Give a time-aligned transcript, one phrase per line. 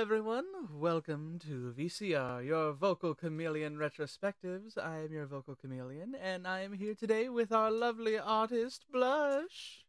[0.00, 0.46] everyone.
[0.72, 4.78] Welcome to VCR, your Vocal Chameleon Retrospectives.
[4.78, 9.84] I am your Vocal Chameleon, and I am here today with our lovely artist, Blush.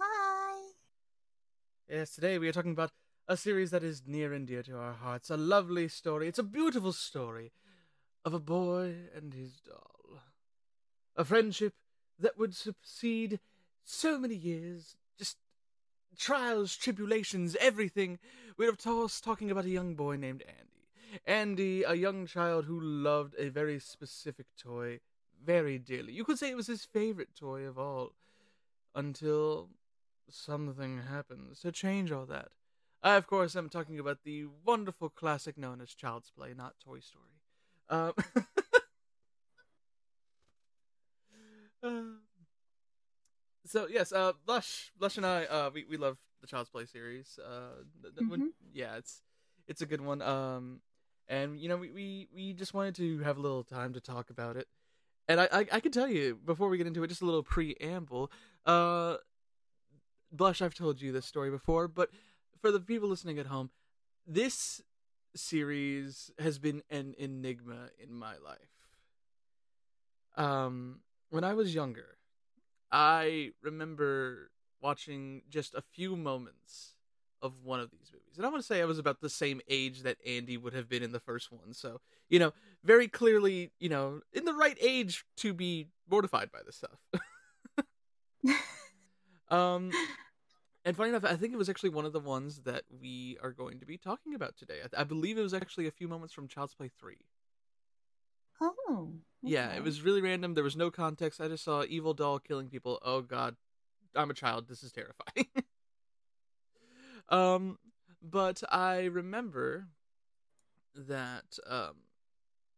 [0.00, 0.70] Hi.
[1.90, 2.90] Yes, today we are talking about
[3.28, 5.28] a series that is near and dear to our hearts.
[5.28, 6.26] A lovely story.
[6.26, 7.52] It's a beautiful story
[8.24, 10.22] of a boy and his doll.
[11.16, 11.74] A friendship
[12.18, 13.40] that would succeed
[13.84, 14.96] so many years,
[16.16, 18.18] trials, tribulations, everything.
[18.56, 21.20] We're of course talking about a young boy named Andy.
[21.26, 25.00] Andy, a young child who loved a very specific toy
[25.44, 26.12] very dearly.
[26.12, 28.12] You could say it was his favorite toy of all.
[28.94, 29.68] Until
[30.28, 32.48] something happens to change all that.
[33.02, 36.98] I, of course, am talking about the wonderful classic known as Child's Play, not Toy
[37.00, 37.24] Story.
[37.88, 38.12] Um,
[41.82, 42.27] uh,
[43.68, 47.38] so yes, uh, Blush, Blush and I, uh, we we love the Child's Play series.
[47.38, 48.52] Uh, th- th- when- Mhm.
[48.72, 49.22] yeah, it's
[49.66, 50.22] it's a good one.
[50.22, 50.80] Um,
[51.28, 54.30] and you know, we, we we just wanted to have a little time to talk
[54.30, 54.66] about it.
[55.28, 57.42] And I, I I can tell you before we get into it, just a little
[57.42, 58.30] preamble.
[58.64, 59.16] Uh,
[60.30, 62.10] Blush, I've told you this story before, but
[62.60, 63.70] for the people listening at home,
[64.26, 64.82] this
[65.34, 68.88] series has been an enigma in my life.
[70.36, 71.00] Um,
[71.30, 72.17] when I was younger,
[72.90, 74.50] I remember
[74.80, 76.94] watching just a few moments
[77.42, 78.36] of one of these movies.
[78.36, 80.88] And I want to say I was about the same age that Andy would have
[80.88, 81.72] been in the first one.
[81.72, 82.52] So, you know,
[82.84, 86.98] very clearly, you know, in the right age to be mortified by this stuff.
[89.50, 89.90] um
[90.84, 93.52] and funny enough, I think it was actually one of the ones that we are
[93.52, 94.78] going to be talking about today.
[94.82, 97.16] I, I believe it was actually a few moments from Child's Play 3.
[98.60, 99.12] Oh.
[99.42, 100.54] Yeah, it was really random.
[100.54, 101.40] There was no context.
[101.40, 102.98] I just saw evil doll killing people.
[103.02, 103.56] Oh god,
[104.16, 104.68] I'm a child.
[104.68, 105.46] This is terrifying.
[107.28, 107.78] um,
[108.22, 109.88] but I remember
[110.94, 111.94] that um,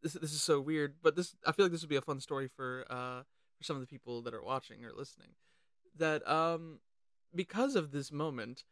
[0.03, 0.97] this this is so weird.
[1.03, 3.23] But this I feel like this would be a fun story for uh
[3.59, 5.31] for some of the people that are watching or listening.
[5.97, 6.81] That um
[7.35, 8.65] because of this moment,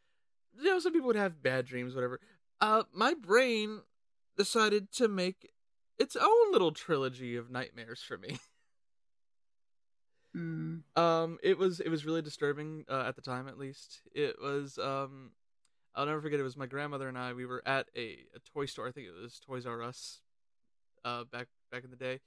[0.59, 2.21] you know, some people would have bad dreams, whatever.
[2.61, 3.83] Uh, my brain
[4.37, 5.51] decided to make
[5.99, 8.39] its own little trilogy of nightmares for me.
[10.37, 10.83] Mm.
[10.95, 14.03] Um, it was it was really disturbing uh, at the time, at least.
[14.15, 15.31] It was um,
[15.95, 16.39] I'll never forget.
[16.39, 17.33] It was my grandmother and I.
[17.33, 18.87] We were at a, a toy store.
[18.87, 20.21] I think it was Toys R Us.
[21.05, 22.21] Uh, back back in the day,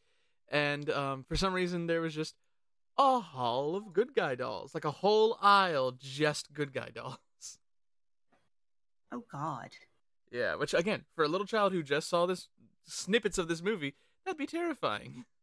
[0.50, 2.36] and um, for some reason there was just
[2.98, 7.60] a hall of good guy dolls, like a whole aisle just good guy dolls.
[9.12, 9.70] Oh God.
[10.32, 12.48] Yeah, which again, for a little child who just saw this
[12.86, 15.26] snippets of this movie, that'd be terrifying.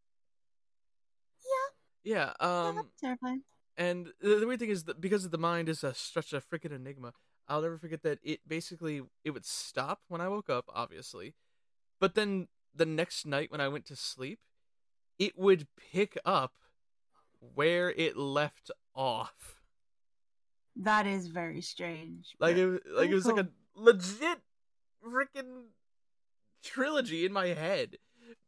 [2.04, 2.32] Yeah.
[2.40, 2.46] Yeah.
[2.46, 2.90] Um.
[3.00, 3.42] terrifying.
[3.76, 6.72] And the, the weird thing is that because the mind is a, such a freaking
[6.74, 7.12] enigma,
[7.46, 11.34] I'll never forget that it basically it would stop when I woke up, obviously,
[12.00, 14.40] but then the next night when I went to sleep,
[15.18, 16.54] it would pick up
[17.54, 19.60] where it left off.
[20.76, 22.34] That is very strange.
[22.38, 24.38] Like it, like it was like a legit
[25.04, 25.66] freaking
[26.62, 27.96] trilogy in my head.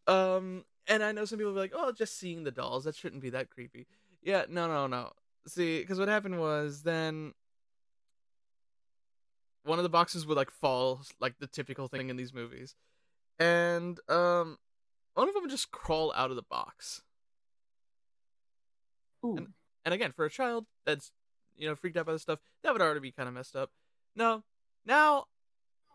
[0.07, 2.97] Um, and I know some people will be like, "Oh, just seeing the dolls that
[2.97, 3.87] shouldn't be that creepy."
[4.23, 5.13] Yeah, no, no, no.
[5.47, 7.33] See, because what happened was then
[9.65, 12.75] one of the boxes would like fall, like the typical thing in these movies,
[13.39, 14.59] and um,
[15.15, 17.03] one of them would just crawl out of the box.
[19.25, 19.37] Ooh.
[19.37, 19.55] and-
[19.85, 21.11] And again, for a child that's
[21.57, 23.71] you know freaked out by this stuff, that would already be kind of messed up.
[24.15, 24.45] No,
[24.85, 25.27] now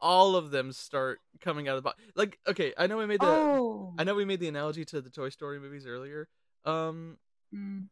[0.02, 2.02] all of them start coming out of the box.
[2.16, 3.94] Like, okay, I know we made the oh.
[3.98, 6.28] I know we made the analogy to the Toy Story movies earlier.
[6.66, 7.18] Um,
[7.54, 7.88] Mm.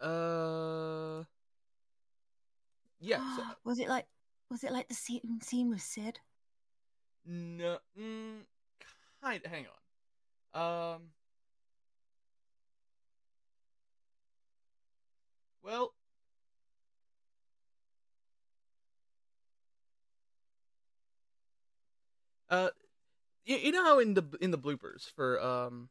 [0.00, 1.24] uh,
[3.00, 3.36] yeah.
[3.36, 4.06] So, was it like?
[4.50, 6.18] Was it like the scene, scene with Sid?
[7.26, 8.40] no, mm,
[9.22, 9.40] kind.
[9.46, 9.66] Hang
[10.54, 10.94] on.
[10.94, 11.02] Um.
[15.62, 15.94] Well.
[22.50, 22.70] Uh,
[23.44, 25.88] you, you know how in the in the bloopers for um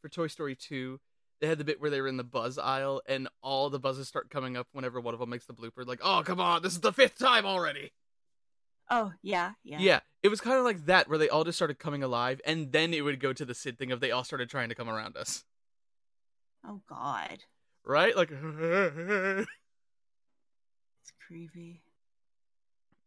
[0.00, 1.00] for Toy Story 2,
[1.40, 4.08] they had the bit where they were in the buzz aisle and all the buzzes
[4.08, 6.72] start coming up whenever one of them makes the blooper like, "Oh, come on, this
[6.72, 7.92] is the fifth time already."
[8.90, 9.78] Oh yeah, yeah.
[9.80, 12.72] Yeah, it was kind of like that where they all just started coming alive and
[12.72, 14.88] then it would go to the Sid thing of they all started trying to come
[14.88, 15.44] around us.
[16.64, 17.44] Oh God,
[17.84, 18.16] Right?
[18.16, 19.46] Like it's
[21.26, 21.82] creepy.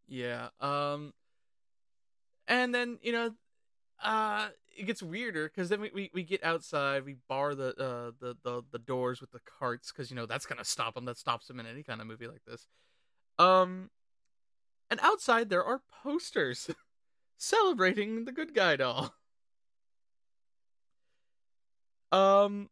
[0.08, 0.50] Yeah.
[0.60, 1.14] Um
[2.50, 3.32] and then, you know,
[4.04, 8.12] uh it gets weirder cuz then we, we we get outside, we bar the uh
[8.20, 11.06] the the, the doors with the carts cuz you know that's to stop them.
[11.06, 12.68] That stops them in any kind of movie like this.
[13.40, 13.92] Um
[14.92, 16.70] And outside there are posters
[17.38, 19.16] celebrating the good guy doll.
[22.12, 22.70] Um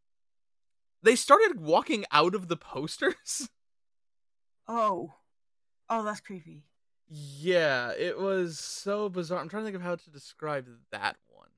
[1.02, 3.48] they started walking out of the posters.
[4.68, 5.14] Oh.
[5.88, 6.67] Oh, that's creepy.
[7.10, 9.40] Yeah, it was so bizarre.
[9.40, 11.48] I'm trying to think of how to describe that one.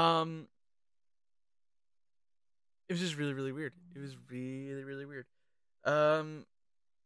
[0.00, 0.48] Um
[2.88, 3.72] it was just really really weird.
[3.94, 5.26] It was really really weird.
[5.84, 6.46] Um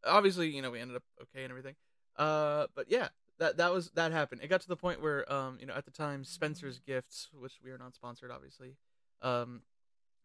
[0.05, 1.75] obviously, you know, we ended up okay and everything.
[2.17, 3.09] Uh but yeah,
[3.39, 4.43] that that was that happened.
[4.43, 7.55] It got to the point where um, you know, at the time Spencer's Gifts, which
[7.65, 8.77] we are not sponsored obviously.
[9.23, 9.63] Um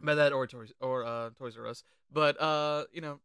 [0.02, 1.84] by that or Toys or uh Toys R Us.
[2.12, 3.20] But uh, you know,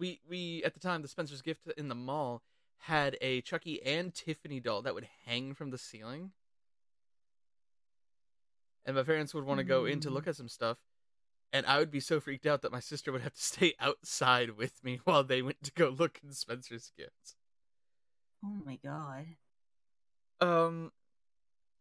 [0.00, 2.42] we we at the time the Spencer's Gift in the mall
[2.84, 6.32] had a Chucky and Tiffany doll that would hang from the ceiling.
[8.86, 10.78] And my parents would want to go in to look at some stuff,
[11.52, 14.56] and I would be so freaked out that my sister would have to stay outside
[14.56, 17.36] with me while they went to go look in Spencer's Gifts.
[18.42, 19.26] Oh my god.
[20.40, 20.92] Um,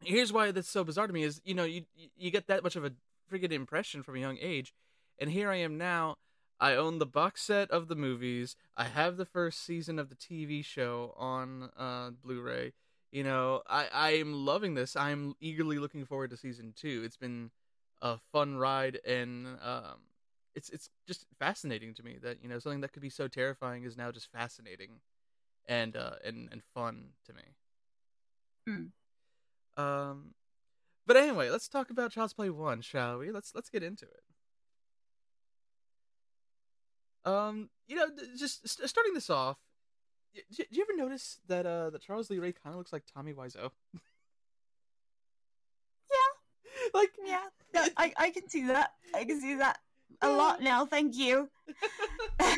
[0.03, 1.83] here's why that's so bizarre to me is you know you
[2.17, 2.91] you get that much of a
[3.31, 4.73] freaking impression from a young age,
[5.17, 6.17] and here I am now.
[6.59, 8.55] I own the box set of the movies.
[8.75, 12.73] I have the first season of the TV show on uh, Blu-ray.
[13.11, 14.95] You know, I I am loving this.
[14.95, 17.01] I'm eagerly looking forward to season two.
[17.03, 17.51] It's been
[18.01, 20.01] a fun ride, and um,
[20.53, 23.83] it's it's just fascinating to me that you know something that could be so terrifying
[23.83, 24.99] is now just fascinating,
[25.67, 27.41] and uh, and and fun to me.
[28.67, 29.81] Hmm.
[29.81, 30.33] Um,
[31.07, 33.31] but anyway, let's talk about Child's Play one, shall we?
[33.31, 34.23] Let's let's get into it.
[37.25, 38.07] Um, you know,
[38.37, 39.57] just st- starting this off,
[40.33, 43.33] do you ever notice that uh that Charles Lee Ray kind of looks like Tommy
[43.33, 43.71] Wiseau?
[46.11, 46.89] Yeah.
[46.93, 47.45] like Yeah.
[47.73, 48.93] No, I, I can see that.
[49.13, 49.79] I can see that
[50.21, 50.85] a lot now.
[50.85, 51.49] Thank you.
[52.39, 52.57] and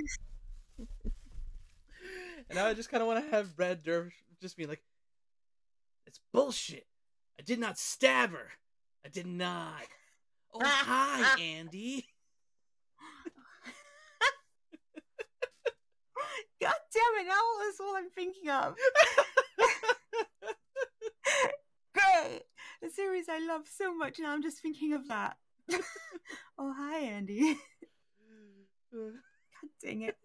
[2.53, 4.11] now I just kind of want to have Brad Dourif
[4.41, 4.81] just be like,
[6.07, 6.87] "It's bullshit.
[7.37, 8.51] I did not stab her.
[9.05, 9.83] I did not.
[10.53, 12.07] Oh hi, Andy."
[16.61, 17.27] God damn it!
[17.27, 18.75] Now that's all I'm thinking of.
[21.93, 22.43] Great.
[22.83, 25.37] A series I love so much, and I'm just thinking of that.
[26.59, 27.57] oh hi, Andy.
[28.93, 29.13] God
[29.83, 30.17] dang it.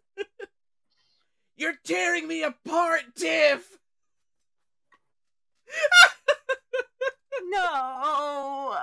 [1.57, 3.67] You're tearing me apart, Tiff.
[7.49, 8.77] No.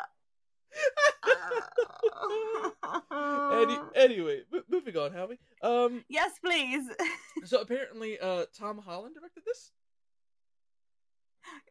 [3.54, 5.40] Any, anyway, m- moving on, Howie.
[5.62, 6.90] Um, yes, please.
[7.46, 9.72] so apparently, uh, Tom Holland directed this.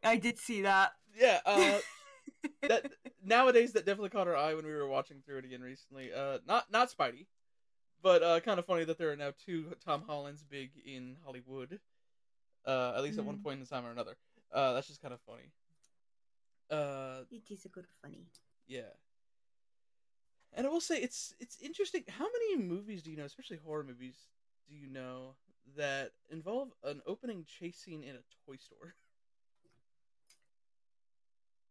[0.05, 0.93] I did see that.
[1.19, 1.41] Yeah.
[1.45, 1.79] Uh,
[2.69, 2.93] that
[3.25, 6.13] nowadays that definitely caught our eye when we were watching through it again recently.
[6.13, 7.27] Uh, not not Spidey,
[8.03, 11.79] but uh, kind of funny that there are now two Tom Hollands big in Hollywood.
[12.65, 13.43] Uh, at least at one Mm.
[13.43, 14.17] point in time or another.
[14.53, 15.51] Uh, that's just kind of funny.
[16.71, 18.27] Uh, It is a good funny.
[18.67, 18.93] Yeah.
[20.55, 22.05] And I will say it's it's interesting.
[22.09, 24.17] How many movies do you know, especially horror movies,
[24.69, 25.35] do you know
[25.77, 28.95] that involve an opening chase scene in a toy store?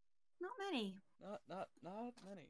[0.42, 0.98] Not many.
[1.22, 2.50] Not not not many.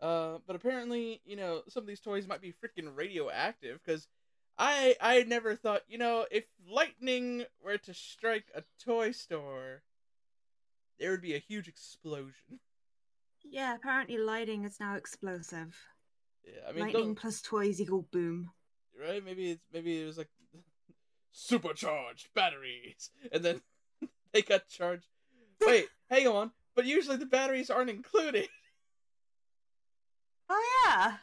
[0.00, 4.08] Uh, but apparently, you know, some of these toys might be freaking radioactive because
[4.58, 9.82] I I never thought, you know, if lightning were to strike a toy store,
[10.98, 12.60] there would be a huge explosion.
[13.48, 15.76] Yeah, apparently lighting is now explosive.
[16.44, 18.50] Yeah, I mean, Lightning don't- plus toys equal boom.
[19.00, 19.24] right?
[19.24, 20.30] Maybe it's maybe it was like
[21.30, 23.60] supercharged batteries, and then
[24.32, 25.06] they got charged.
[25.64, 26.50] Wait, hang on.
[26.74, 28.48] But usually the batteries aren't included.
[30.50, 31.18] Oh yeah.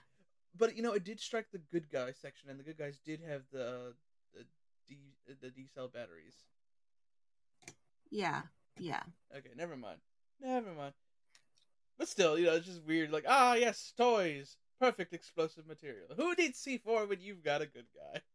[0.57, 3.19] But you know, it did strike the good guy section, and the good guys did
[3.27, 3.91] have the uh,
[4.33, 4.45] the
[4.87, 4.97] D
[5.41, 6.35] the D cell batteries.
[8.09, 8.43] Yeah.
[8.79, 9.03] Yeah.
[9.35, 9.99] Okay, never mind.
[10.41, 10.93] Never mind.
[11.97, 13.11] But still, you know, it's just weird.
[13.11, 16.07] Like, ah, yes, toys, perfect explosive material.
[16.17, 18.21] Who needs C four when you've got a good guy?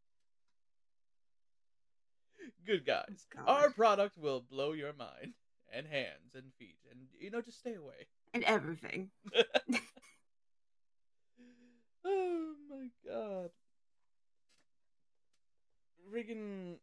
[2.67, 3.27] Good guys.
[3.35, 3.45] God.
[3.47, 5.35] Our product will blow your mind
[5.73, 8.07] and hands and feet, and you know, just stay away.
[8.33, 9.11] And everything.
[12.05, 13.51] oh my god.
[16.13, 16.77] Friggin'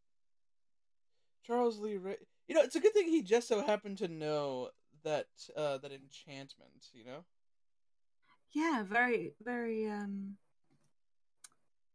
[1.46, 2.18] Charles Lee Ray.
[2.48, 4.70] You know, it's a good thing he just so happened to know
[5.04, 7.26] that uh that enchantment, you know?
[8.52, 10.38] Yeah, very, very, um,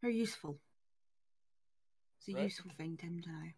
[0.02, 0.60] very useful.
[2.18, 2.44] It's a Right.
[2.44, 3.48] useful thing to him to know.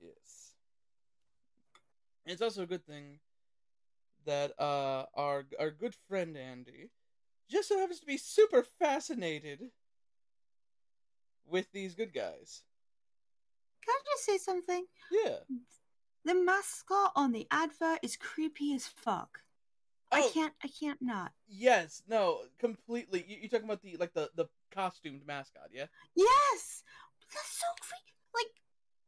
[0.00, 0.54] Yes.
[2.24, 3.18] And it's also a good thing
[4.24, 6.90] that uh our our good friend Andy
[7.50, 9.70] just so happens to be super fascinated
[11.46, 12.62] with these good guys.
[13.84, 14.86] Can I just say something?
[15.10, 15.38] Yeah.
[16.24, 19.40] The mascot on the advert is creepy as fuck.
[20.12, 20.30] I Oh.
[20.32, 20.52] can't.
[20.62, 21.32] I can't not.
[21.48, 23.24] Yes, no, completely.
[23.26, 25.86] You, you're talking about the like the the costumed mascot, yeah?
[26.14, 26.82] Yes,
[27.34, 28.12] that's so creepy.
[28.34, 28.52] Like,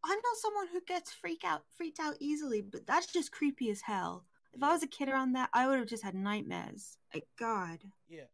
[0.02, 3.82] I'm not someone who gets freak out, freaked out easily, but that's just creepy as
[3.82, 4.24] hell.
[4.54, 6.96] If I was a kid around that, I would have just had nightmares.
[7.12, 7.78] Like, God.
[8.08, 8.24] Yeah.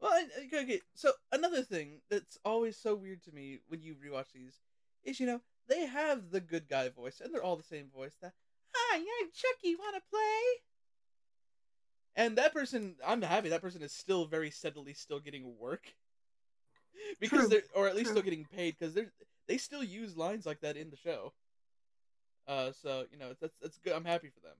[0.00, 0.80] Well, I- I- okay, okay.
[0.94, 4.60] So another thing that's always so weird to me when you rewatch these
[5.04, 8.14] is, you know, they have the good guy voice, and they're all the same voice.
[8.20, 8.32] That
[8.74, 9.74] hi, I'm Chucky.
[9.74, 10.62] Want to play?
[12.14, 15.94] And that person, I'm happy that person is still very steadily still getting work
[17.20, 19.12] because True, they're, or at least still getting paid because they're
[19.48, 21.32] they still use lines like that in the show.
[22.48, 23.92] Uh, so you know that's that's good.
[23.92, 24.56] I'm happy for them.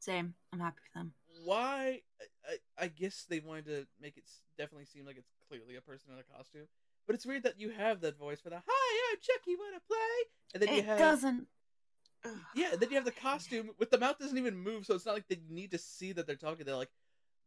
[0.00, 0.34] Same.
[0.52, 1.12] I'm happy for them.
[1.44, 2.00] Why
[2.48, 4.24] I, I, I guess they wanted to make it
[4.58, 6.66] definitely seem like it's clearly a person in a costume
[7.06, 9.96] but it's weird that you have that voice for the hi i'm chucky wanna play
[10.54, 11.46] and then you It have doesn't.
[12.54, 15.14] Yeah then you have the costume with the mouth doesn't even move so it's not
[15.14, 16.90] like they need to see that they're talking they're like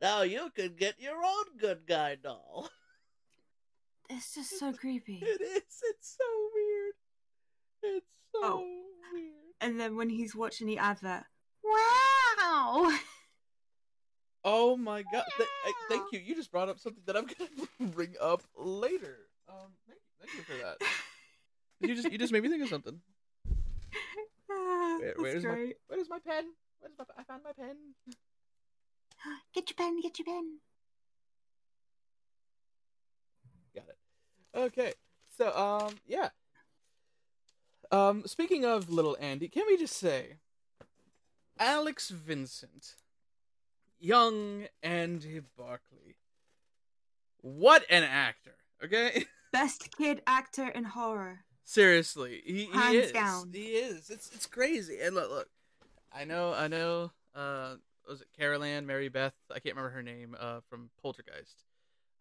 [0.02, 2.70] now you can get your own good guy doll
[4.10, 5.20] It's just so creepy.
[5.22, 6.24] it is it's so
[6.54, 6.94] weird
[7.84, 8.58] it's so Oh.
[9.12, 11.24] weird And then when he's watching the advert,
[11.64, 12.92] wow!
[14.50, 15.26] Oh my god!
[15.36, 16.20] Th- I- thank you.
[16.20, 19.18] You just brought up something that I'm gonna bring up later.
[19.50, 20.78] Um, thank you, thank you for that.
[21.82, 23.00] You just you just made me think of something.
[24.50, 26.46] Ah, Where- where's my- Where's my pen?
[26.80, 27.04] Where's my?
[27.18, 27.76] I found my pen.
[29.54, 30.00] Get your pen.
[30.02, 30.60] Get your pen.
[33.76, 33.98] Got it.
[34.58, 34.94] Okay.
[35.38, 36.30] So um yeah.
[37.92, 40.38] Um speaking of little Andy, can we just say
[41.60, 42.96] Alex Vincent,
[44.00, 46.16] young Andy Barkley.
[47.42, 48.56] What an actor.
[48.84, 49.26] Okay?
[49.52, 51.40] Best kid actor in horror.
[51.64, 53.12] Seriously, he, he Hands is.
[53.12, 53.50] down.
[53.54, 54.10] He is.
[54.10, 55.00] It's it's crazy.
[55.02, 55.50] And look, look,
[56.14, 57.12] I know, I know.
[57.36, 57.76] Uh,
[58.08, 59.34] was it Carol Anne, Mary Beth?
[59.52, 60.36] I can't remember her name.
[60.40, 61.64] Uh, from Poltergeist.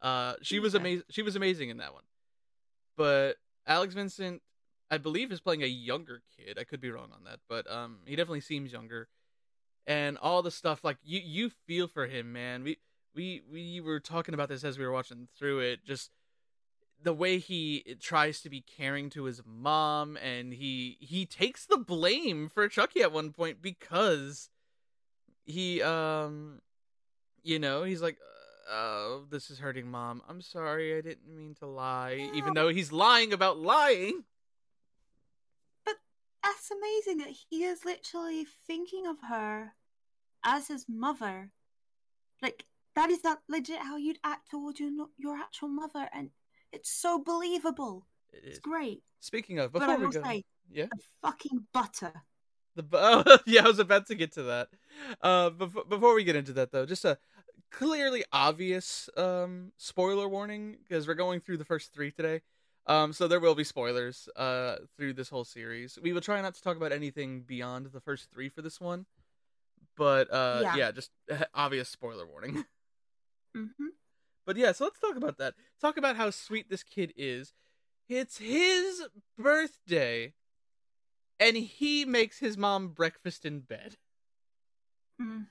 [0.02, 1.04] Uh, she was amazing.
[1.10, 2.02] She was amazing in that one.
[2.96, 4.42] But Alex Vincent,
[4.90, 6.58] I believe, is playing a younger kid.
[6.58, 9.08] I could be wrong on that, but um, he definitely seems younger.
[9.86, 12.64] And all the stuff like you, you feel for him, man.
[12.64, 12.78] We
[13.14, 15.84] we we were talking about this as we were watching through it.
[15.84, 16.10] Just
[17.02, 21.76] the way he tries to be caring to his mom and he he takes the
[21.76, 24.48] blame for Chucky at one point because
[25.44, 26.60] he um
[27.42, 28.16] you know he's like
[28.70, 32.92] oh this is hurting mom I'm sorry I didn't mean to lie even though he's
[32.92, 34.24] lying about lying
[36.46, 39.72] That's amazing that he is literally thinking of her
[40.44, 41.50] as his mother.
[42.40, 46.30] Like that is that legit how you'd act towards your your actual mother, and
[46.72, 48.06] it's so believable.
[48.32, 49.02] it It's great.
[49.18, 52.12] speaking of before we go say, yeah the fucking butter.
[52.76, 54.68] The bu- oh, yeah, I was about to get to that.
[55.20, 57.18] Uh, before before we get into that though, just a
[57.72, 62.42] clearly obvious um spoiler warning because we're going through the first three today.
[62.86, 65.98] Um, so there will be spoilers uh through this whole series.
[66.00, 69.06] We will try not to talk about anything beyond the first three for this one,
[69.96, 70.90] but uh, yeah, Yeah.
[70.92, 71.10] just
[71.54, 72.64] obvious spoiler warning.
[73.56, 73.64] hmm
[74.46, 75.54] But yeah, so let's talk about that.
[75.80, 77.52] Talk about how sweet this kid is.
[78.08, 79.02] It's his
[79.36, 80.34] birthday,
[81.40, 83.96] and he makes his mom breakfast in bed.
[85.20, 85.42] hmm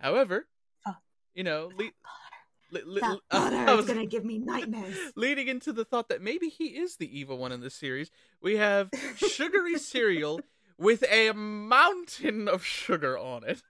[0.00, 0.46] However,
[0.86, 0.96] Oh.
[1.34, 1.90] you know, le-
[2.70, 4.96] le- That uh, butter is was- gonna give me nightmares.
[5.16, 8.10] leading into the thought that maybe he is the evil one in this series.
[8.40, 10.40] We have sugary cereal
[10.78, 13.62] with a mountain of sugar on it,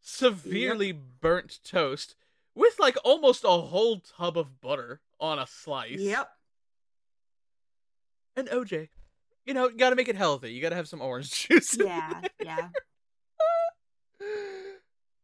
[0.00, 2.16] severely burnt toast
[2.54, 6.00] with like almost a whole tub of butter on a slice.
[6.00, 6.28] Yep.
[8.36, 8.88] And OJ.
[9.46, 10.52] You know, you gotta make it healthy.
[10.52, 11.76] You gotta have some orange juice.
[11.78, 12.20] Yeah.
[12.42, 12.68] Yeah.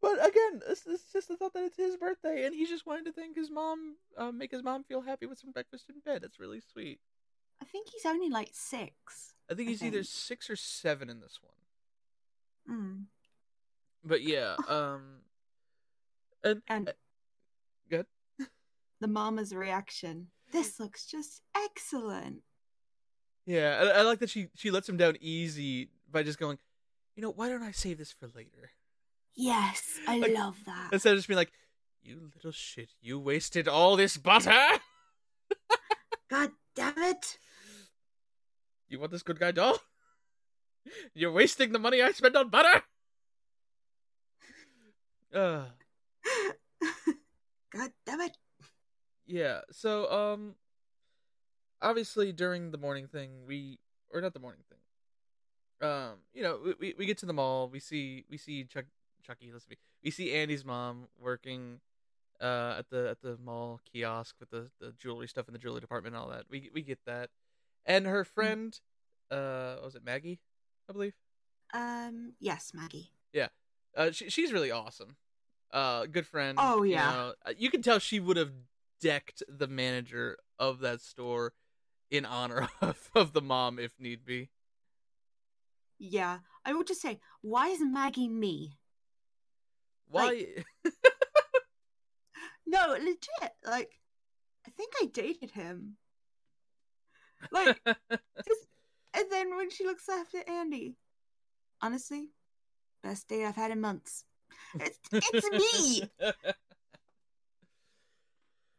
[0.00, 3.04] But again, it's, it's just the thought that it's his birthday, and he just wanted
[3.06, 6.22] to thank his mom, uh, make his mom feel happy with some breakfast in bed.
[6.22, 7.00] That's really sweet.
[7.60, 9.34] I think he's only like six.
[9.50, 12.78] I think I he's either six or seven in this one.
[12.78, 13.04] Mm.
[14.04, 15.22] But yeah, um,
[16.44, 16.92] and And uh,
[17.90, 18.06] good.
[19.00, 20.28] the mama's reaction.
[20.52, 22.42] This looks just excellent.
[23.46, 26.58] Yeah, I, I like that she she lets him down easy by just going,
[27.16, 28.70] you know, why don't I save this for later?
[29.34, 30.90] Yes, I Like, love that.
[30.92, 31.52] Instead of just being like,
[32.02, 34.50] you little shit, you wasted all this butter.
[36.30, 37.38] God damn it.
[38.88, 39.78] You want this good guy doll?
[41.14, 42.82] You're wasting the money I spent on butter.
[45.34, 45.64] Uh,
[47.70, 48.36] God damn it.
[49.26, 49.60] yeah.
[49.70, 50.54] So, um,
[51.82, 53.78] obviously during the morning thing, we
[54.10, 55.88] or not the morning thing.
[55.88, 57.68] Um, you know, we- we we get to the mall.
[57.68, 58.86] We see we see Chuck
[59.22, 59.50] Chucky.
[59.52, 59.76] Let's be.
[60.02, 61.80] We see Andy's mom working,
[62.40, 65.80] uh, at the at the mall kiosk with the the jewelry stuff in the jewelry
[65.80, 66.44] department and all that.
[66.50, 67.30] We we get that,
[67.84, 68.78] and her friend,
[69.30, 70.40] uh, was it Maggie?
[70.88, 71.14] I believe.
[71.74, 73.10] Um, yes, Maggie.
[73.32, 73.48] Yeah.
[73.96, 75.16] Uh, she, she's really awesome.
[75.70, 76.58] Uh, good friend.
[76.60, 77.10] Oh, you yeah.
[77.10, 77.34] know.
[77.44, 78.52] Uh, you can tell she would have
[79.00, 81.52] decked the manager of that store
[82.10, 84.50] in honor of, of the mom if need be.
[85.98, 86.38] Yeah.
[86.64, 88.78] I would just say, why is Maggie me?
[90.10, 90.46] Why?
[92.68, 93.54] No, legit.
[93.64, 93.98] Like,
[94.66, 95.96] I think I dated him.
[97.50, 98.66] Like, just,
[99.14, 100.96] and then when she looks after Andy,
[101.80, 102.28] honestly,
[103.02, 104.24] best date I've had in months.
[104.78, 106.10] It's, it's me.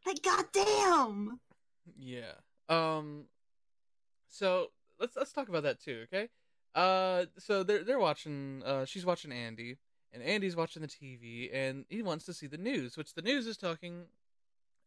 [0.06, 1.40] Like, goddamn.
[1.98, 2.32] yeah.
[2.70, 3.26] Um.
[4.30, 4.68] So
[4.98, 6.28] let's let's talk about that too, okay?
[6.74, 7.26] Uh.
[7.38, 8.62] So they're they're watching.
[8.64, 8.86] Uh.
[8.86, 9.76] She's watching Andy,
[10.12, 13.46] and Andy's watching the TV, and he wants to see the news, which the news
[13.46, 14.04] is talking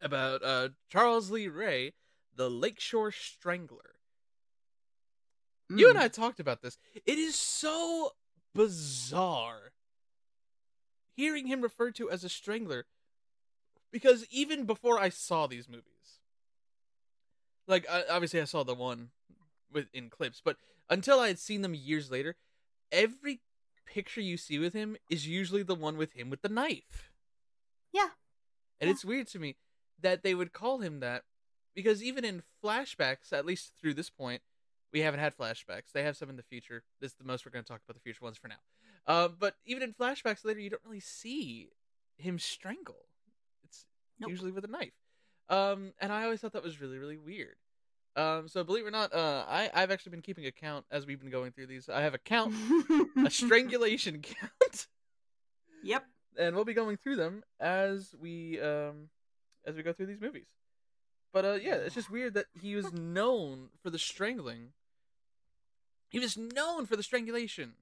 [0.02, 0.44] about.
[0.44, 0.70] Uh.
[0.90, 1.94] Charles Lee Ray,
[2.36, 3.96] the Lakeshore Strangler.
[5.70, 6.02] You and Mm.
[6.04, 6.78] I talked about this.
[7.06, 8.12] It is so
[8.54, 9.72] bizarre
[11.16, 12.86] hearing him referred to as a strangler
[13.92, 16.20] because even before I saw these movies,
[17.68, 19.10] like I, obviously I saw the one
[19.72, 20.58] with in clips, but
[20.90, 22.36] until I had seen them years later,
[22.92, 23.42] every
[23.86, 27.12] picture you see with him is usually the one with him with the knife.
[27.92, 28.10] Yeah.
[28.80, 28.92] And Yeah.
[28.94, 29.58] it's weird to me
[30.00, 31.24] that they would call him that
[31.76, 34.42] because even in flashbacks, at least through this point,
[34.92, 35.92] we haven't had flashbacks.
[35.92, 36.84] They have some in the future.
[37.00, 38.62] This is the most we're going to talk about the future ones for now.
[39.08, 41.70] Uh, but even in flashbacks later, you don't really see
[42.18, 43.08] him strangle.
[43.64, 43.86] It's
[44.20, 44.30] Nope.
[44.30, 44.94] usually with a knife.
[45.50, 47.58] Um, and I always thought that was really, really weird.
[48.16, 51.06] Um, so believe it or not, uh, I I've actually been keeping a count as
[51.06, 51.90] we've been going through these.
[51.90, 52.54] I have a count,
[53.26, 54.88] a strangulation count,
[55.84, 56.06] Yep.
[56.40, 59.10] and we'll be going through them as we um
[59.66, 60.48] as we go through these movies.
[61.32, 64.74] But uh, yeah, it's just weird that he was known for the strangling.
[66.10, 67.74] He was known for the strangulation.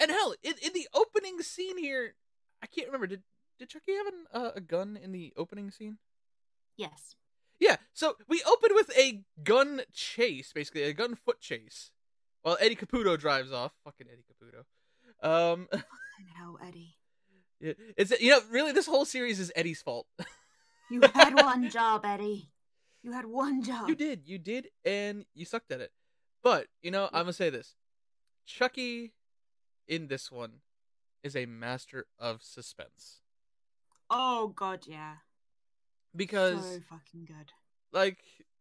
[0.00, 2.14] And hell, in, in the opening scene here,
[2.60, 3.06] I can't remember.
[3.06, 3.22] Did
[3.60, 5.98] did Chucky have an, uh, a gun in the opening scene?
[6.76, 7.14] Yes.
[7.62, 11.92] Yeah, so we open with a gun chase, basically a gun foot chase,
[12.42, 13.72] while Eddie Caputo drives off.
[13.84, 14.64] Fucking Eddie Caputo.
[15.52, 15.68] Um,
[16.38, 16.96] No, Eddie.
[17.60, 20.06] it- it's you know really this whole series is Eddie's fault.
[20.90, 22.50] You had one job, Eddie.
[23.02, 23.88] You had one job.
[23.88, 25.90] you did, you did, and you sucked at it.
[26.42, 27.76] But you know, I'm gonna say this:
[28.44, 29.12] Chucky,
[29.88, 30.60] in this one,
[31.22, 33.20] is a master of suspense
[34.10, 35.14] Oh god, yeah.
[36.14, 37.52] Because so fucking good.
[37.92, 38.18] like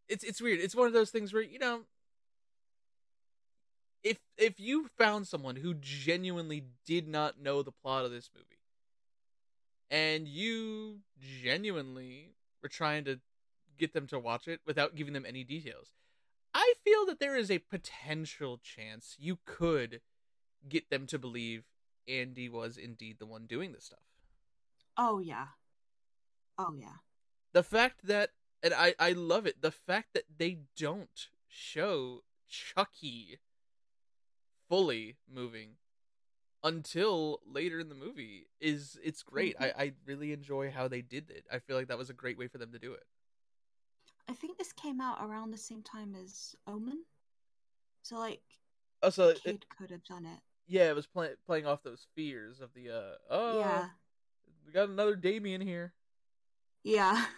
[0.08, 0.60] it's it's weird.
[0.60, 1.82] It's one of those things where you know
[4.04, 8.48] if if you found someone who genuinely did not know the plot of this movie
[9.90, 11.00] and you
[11.44, 12.34] genuinely
[12.64, 13.20] were trying to
[13.78, 15.92] get them to watch it without giving them any details,
[16.54, 20.02] I feel that there is a potential chance you could
[20.68, 21.64] get them to believe
[22.08, 24.00] Andy was indeed the one doing this stuff.
[24.98, 25.48] Oh yeah.
[26.58, 26.98] Oh yeah.
[27.54, 28.32] The fact that
[28.64, 33.40] and I I love it the fact that they don't show Chucky
[34.70, 35.72] fully moving
[36.64, 39.56] until later in the movie is it's great.
[39.60, 41.46] I I really enjoy how they did it.
[41.52, 43.04] I feel like that was a great way for them to do it.
[44.30, 47.04] I think this came out around the same time as Omen.
[48.04, 48.42] So like
[49.04, 50.40] Oh, so it, kid could have done it.
[50.68, 53.90] yeah, it was play, playing off those fears of the uh oh Yeah.
[54.66, 55.94] we got another Damien here.
[56.84, 57.26] Yeah.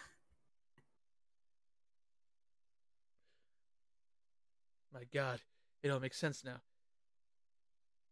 [4.93, 5.39] My God,
[5.82, 6.58] it all makes sense now.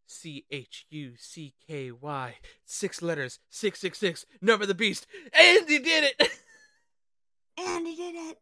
[0.07, 5.67] C H U C K Y, six letters, six six six, number the beast, and
[5.69, 6.29] he did it.
[7.63, 8.37] And he did it.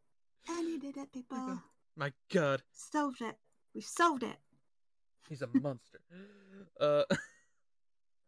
[0.47, 1.59] And he did it, people.
[1.97, 3.35] My God, Solved it.
[3.75, 4.37] We solved it.
[5.27, 5.99] he's a monster.
[6.79, 7.03] Uh,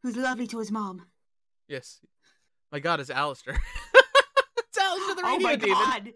[0.03, 1.05] Who's lovely to his mom.
[1.69, 2.01] yes,
[2.71, 3.57] my God is Alastor.
[5.21, 5.73] The oh radio my demon.
[5.77, 6.13] god.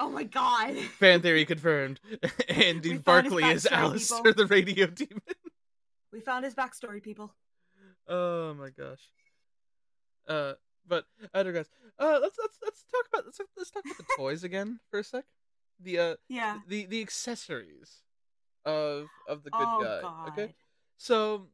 [0.00, 0.76] Oh my god.
[0.98, 2.00] Fan theory confirmed.
[2.48, 4.32] Andy Barkley is Alastor people.
[4.34, 5.22] the radio demon.
[6.12, 7.34] We found his backstory, people.
[8.06, 9.00] Oh my gosh.
[10.28, 10.54] Uh,
[10.86, 11.68] but I digress.
[11.98, 15.04] Uh, let's let's let's talk about let's let's talk about the toys again for a
[15.04, 15.24] sec.
[15.80, 16.58] The uh Yeah.
[16.68, 18.02] the the accessories
[18.66, 20.00] of of the good oh guy.
[20.02, 20.28] god.
[20.28, 20.54] Okay,
[20.98, 21.46] so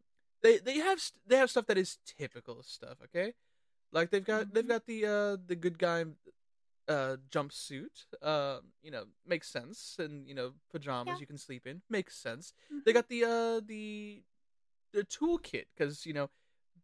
[0.43, 2.99] they they have st- they have stuff that is typical stuff.
[3.05, 3.35] Okay,
[3.93, 4.69] like they've got they've Mhm.
[4.69, 6.05] got the uh the good guy
[6.89, 8.07] uh jumpsuit.
[8.23, 11.21] Uh, you know makes sense, and you know pajamas Yeah.
[11.21, 12.53] you can sleep in makes sense.
[12.85, 12.95] They Mhm.
[12.95, 14.23] got the uh the
[14.93, 16.31] the toolkit because you know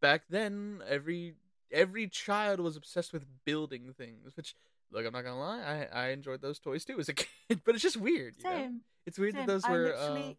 [0.01, 1.35] back then every
[1.73, 4.55] every child was obsessed with building things which
[4.93, 7.75] look i'm not gonna lie i i enjoyed those toys too as a kid but
[7.75, 8.57] it's just weird you know?
[8.57, 8.81] Same.
[9.07, 9.47] it's weird same.
[9.47, 10.35] that those I were literally, uh,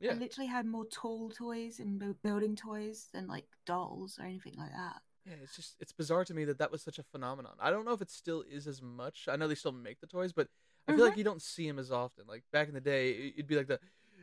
[0.00, 4.54] yeah I literally had more tool toys and building toys than like dolls or anything
[4.56, 5.02] like that.
[5.28, 7.84] Yeah it's just it's bizarre to me that that was such a phenomenon i don't
[7.84, 10.48] know if it still is as much i know they still make the toys but
[10.86, 11.08] i feel Mhm.
[11.10, 13.56] like you don't see them as often like back in the day it- it'd be
[13.56, 13.78] like the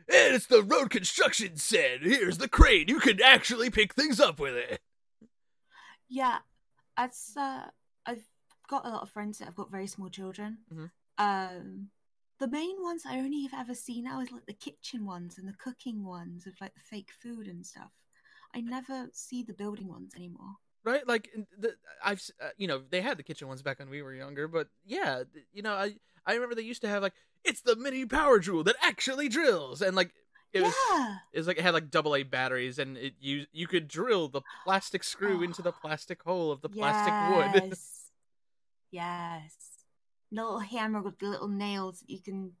[0.08, 4.38] and it's the road construction set here's the crane you can actually pick things up
[4.40, 4.80] with it
[6.08, 6.38] Yeah,
[6.96, 7.66] as uh,
[8.06, 8.24] I've
[8.68, 10.58] got a lot of friends that have got very small children.
[10.72, 10.90] Mhm.
[11.18, 11.90] Um,
[12.38, 15.48] the main ones I only have ever seen now is like the kitchen ones and
[15.48, 17.90] the cooking ones of like the fake food and stuff.
[18.54, 20.56] I never see the building ones anymore.
[20.86, 24.00] Right like the, i've uh, you know they had the kitchen ones back when we
[24.00, 25.94] were younger but yeah you know i
[26.24, 27.12] i remember they used to have like
[27.44, 30.12] it's the mini power drill that actually drills and like
[30.52, 33.46] it was yeah, it was like it had like double a batteries and it you
[33.52, 38.10] you could drill the plastic screw into the plastic hole of the plastic wood Yes.
[38.90, 39.54] yes.
[40.32, 42.52] Little hammer with the little nails that you can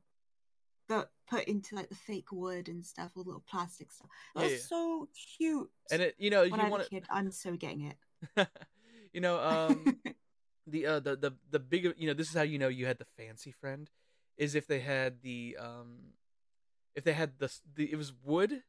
[0.88, 4.08] go put into like the fake wood and stuff, all little plastic stuff.
[4.36, 4.56] It Yeah, yeah.
[4.58, 5.08] so
[5.38, 5.70] cute.
[5.90, 7.96] and it you know when you want I'm so getting it.
[8.36, 8.48] To
[9.12, 9.96] you know um
[10.66, 12.98] the uh the the the big you know this is how you know you had
[12.98, 13.90] the fancy friend
[14.36, 16.12] is if they had the um
[16.94, 18.62] if they had the the it was wood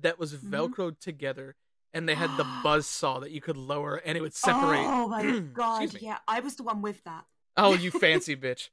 [0.00, 0.50] that was Mhm.
[0.50, 1.54] velcroed together
[1.92, 5.08] and they had the buzz saw that you could lower and it would separate Oh
[5.08, 6.00] my god!
[6.00, 7.24] Yeah, I was the one with that.
[7.56, 8.70] oh you fancy bitch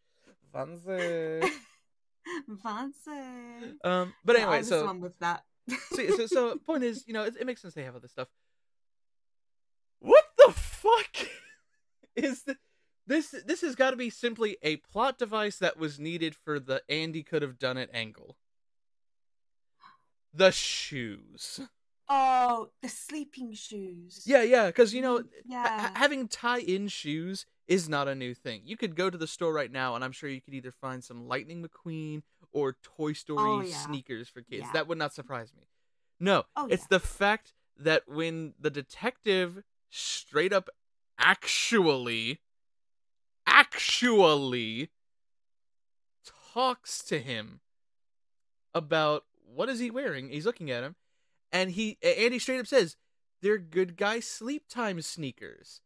[0.54, 1.52] fancy
[2.64, 3.12] Fancy.
[3.84, 5.44] um but Yeah, I anyway was the so one with that.
[5.94, 8.12] so, so so point is you know it, it makes sense they have all this
[8.12, 8.41] stuff what the
[10.82, 11.28] fuck
[12.16, 12.58] is the
[13.08, 16.82] this this has got to be simply a plot device that was needed for the
[16.90, 18.38] Andy could have done it angle.
[20.34, 21.60] The shoes.
[22.08, 24.24] oh, the sleeping shoes.
[24.26, 25.80] Yeah, yeah, because you know, Mm, yeah.
[25.88, 28.62] ha- having tie-in shoes is not a new thing.
[28.66, 31.04] You could go to the store right now, and I'm sure you could either find
[31.04, 32.22] some Lightning McQueen
[32.54, 33.76] or Toy Story Oh, yeah.
[33.76, 34.64] sneakers for kids.
[34.66, 34.72] Yeah.
[34.74, 35.64] That would not surprise me.
[36.20, 40.70] No, Oh, it's the fact that when the detective straight up
[41.20, 42.40] actually,
[43.46, 44.90] actually
[46.54, 47.60] talks to him
[48.74, 50.96] about what is he wearing, he's looking at him,
[51.52, 52.96] and he Andy straight up says,
[53.42, 55.82] "They're good guy sleep time sneakers."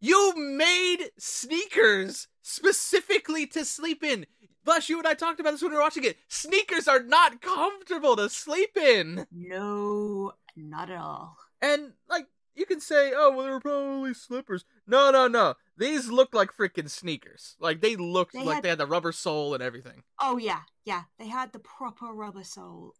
[0.00, 4.26] You made sneakers specifically to sleep in.
[4.64, 6.18] Plus, you and I talked about this when we were watching it.
[6.28, 9.26] Sneakers are not comfortable to sleep in.
[9.30, 11.36] No, not at all.
[11.60, 14.64] And like you can say, oh well, they were probably slippers.
[14.86, 15.54] No, no, no.
[15.76, 17.56] These look like freaking sneakers.
[17.60, 20.02] Like they looked They like had- they had the rubber sole and everything.
[20.20, 21.02] Oh yeah, yeah.
[21.18, 22.94] They had the proper rubber sole.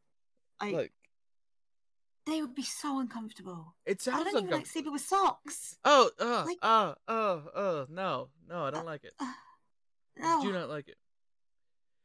[0.60, 0.92] Like, Like
[2.26, 3.74] they would be so uncomfortable.
[3.84, 5.76] it I sounds don't even like sleeping with socks.
[5.84, 9.14] Oh, uh, like- uh, oh, oh, no, no, I don't like it.
[10.16, 10.42] No.
[10.42, 10.96] Do not like it.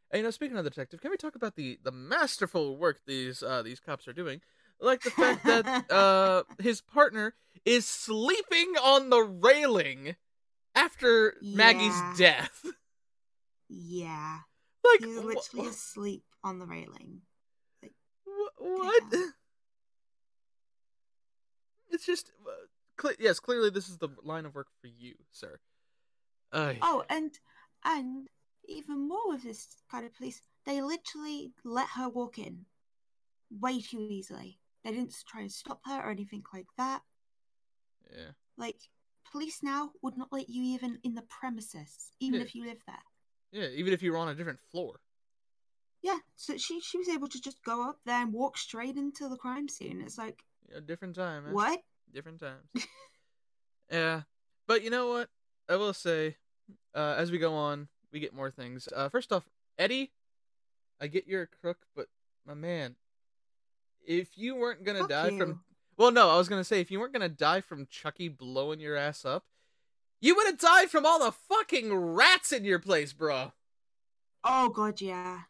[0.09, 3.01] And, you know, speaking of the detective, can we talk about the the masterful work
[3.05, 4.41] these uh these cops are doing?
[4.79, 7.35] Like the fact that uh his partner
[7.65, 10.15] is sleeping on the railing
[10.75, 12.65] after Maggie's death.
[13.69, 14.41] Yeah,
[14.83, 17.21] Like he was literally wh- asleep on the railing.
[18.25, 19.03] wh- what?
[21.89, 22.51] It's just uh,
[22.97, 25.59] cle yes, clearly this is the line of work for you, sir.
[26.51, 27.39] Uh, Oh, and
[27.83, 28.29] and
[28.67, 32.65] even more with this kind of police, they literally let her walk in
[33.51, 34.59] way too easily.
[34.83, 37.01] They didn't try and stop her or anything like that.
[38.11, 38.31] yeah.
[38.57, 38.77] Like
[39.31, 42.45] police now would not let you even in the premises, even Yeah.
[42.45, 43.03] if you live there.
[43.51, 44.99] Yeah, even if you were on a different floor.
[46.01, 49.27] Yeah, so she she was able to just go up there and walk straight into
[49.27, 50.01] the crime scene.
[50.01, 51.53] It's like know, different time, man.
[51.53, 51.81] what?
[52.13, 52.69] different times.
[53.91, 54.21] yeah,
[54.67, 55.29] but you know what?
[55.69, 56.37] I will say,
[56.95, 58.87] uh, as we go on, we get more things.
[58.95, 60.11] Uh, first off, Eddie,
[61.01, 62.07] I get you're a crook, but
[62.45, 62.95] my man,
[64.07, 65.37] if you weren't gonna Fuck die you.
[65.37, 65.59] from,
[65.97, 68.95] well, no, I was gonna say if you weren't gonna die from Chucky blowing your
[68.95, 69.43] ass up,
[70.19, 73.51] you would have died from all the fucking rats in your place, bro.
[74.43, 75.41] Oh god, yeah.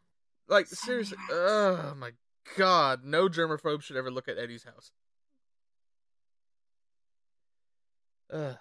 [0.50, 2.12] Like So seriously, oh my
[2.58, 4.92] god, no germaphobe should ever look at Eddie's house.
[8.34, 8.58] Ugh,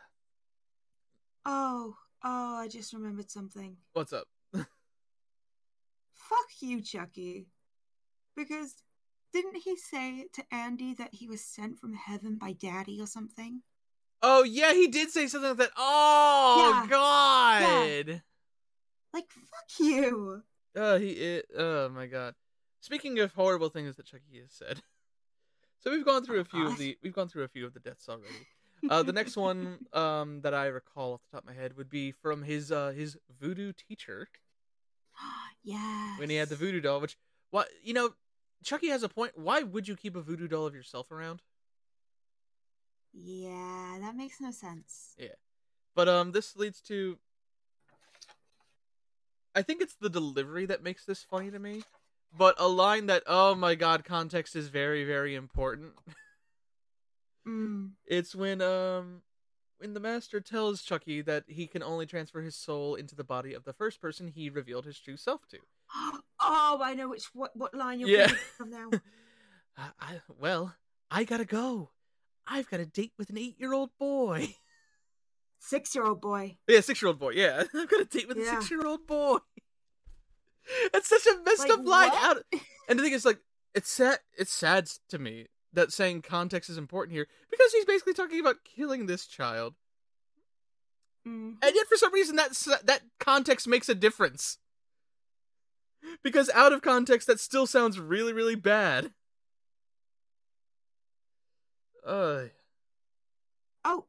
[1.49, 3.77] Oh, oh, I just remembered something.
[3.93, 4.27] what's up?
[4.53, 4.67] Fuck
[6.61, 7.47] you, Chucky.
[8.37, 8.75] because
[9.43, 13.61] didn't he say to Andy that he was sent from heaven by Daddy or something?
[14.23, 15.71] Oh yeah, he did say something like that.
[15.77, 16.87] Oh Yeah.
[16.89, 18.23] god.
[19.13, 20.43] Like fuck you.
[20.75, 22.35] Oh he it, oh my god.
[22.81, 24.83] Speaking of horrible things that Chucky has said.
[25.79, 27.73] So we've gone through Oh, a few of the we've gone through a few of
[27.73, 28.47] the deaths already.
[28.91, 31.89] Uh, the next one um, that I recall off the top of my head would
[31.91, 34.27] be from his uh, his voodoo teacher
[35.63, 36.15] yes.
[36.19, 37.01] when he had the voodoo doll.
[37.01, 37.17] Which,
[37.51, 38.11] what you know,
[38.65, 39.33] Chucky has a point.
[39.37, 41.43] Why would you keep a voodoo doll of yourself around?
[43.13, 45.15] Yeah, that makes no sense.
[45.19, 45.29] Yeah.
[45.95, 47.19] But um, this leads to.
[49.55, 51.83] I think it's the delivery that makes this funny to me.
[52.37, 55.93] But a line that, oh my god, context is very, very important.
[57.47, 57.93] Mm.
[58.07, 59.23] It's when um
[59.79, 63.55] when the master tells Chucky that he can only transfer his soul into the body
[63.55, 65.59] of the first person he revealed his true self to.
[66.41, 68.33] Oh, I know which what what line you're Yeah.
[68.61, 68.91] of now.
[69.77, 70.75] I, I well,
[71.11, 71.91] I gotta go.
[72.47, 74.55] I've got a date with an eight-year-old boy.
[75.59, 76.59] Six year old boy.
[76.69, 77.31] yeah, six-year-old boy.
[77.31, 79.39] Yeah, I've got a date with a six-year-old boy.
[80.93, 82.11] That's such a messed Like, up line.
[82.11, 82.25] what?
[82.37, 82.61] Out.
[82.89, 83.39] And the thing is, like,
[83.75, 84.19] it's sad.
[84.39, 88.57] It's sad to me that saying context is important here because he's basically talking about
[88.65, 89.75] killing this child,
[91.27, 91.57] Mm.
[91.61, 92.53] and yet for some reason that
[92.85, 94.59] that context makes a difference.
[96.23, 99.13] Because out of context, that still sounds really, really bad.
[102.05, 102.45] Uh,
[103.85, 104.07] Oh,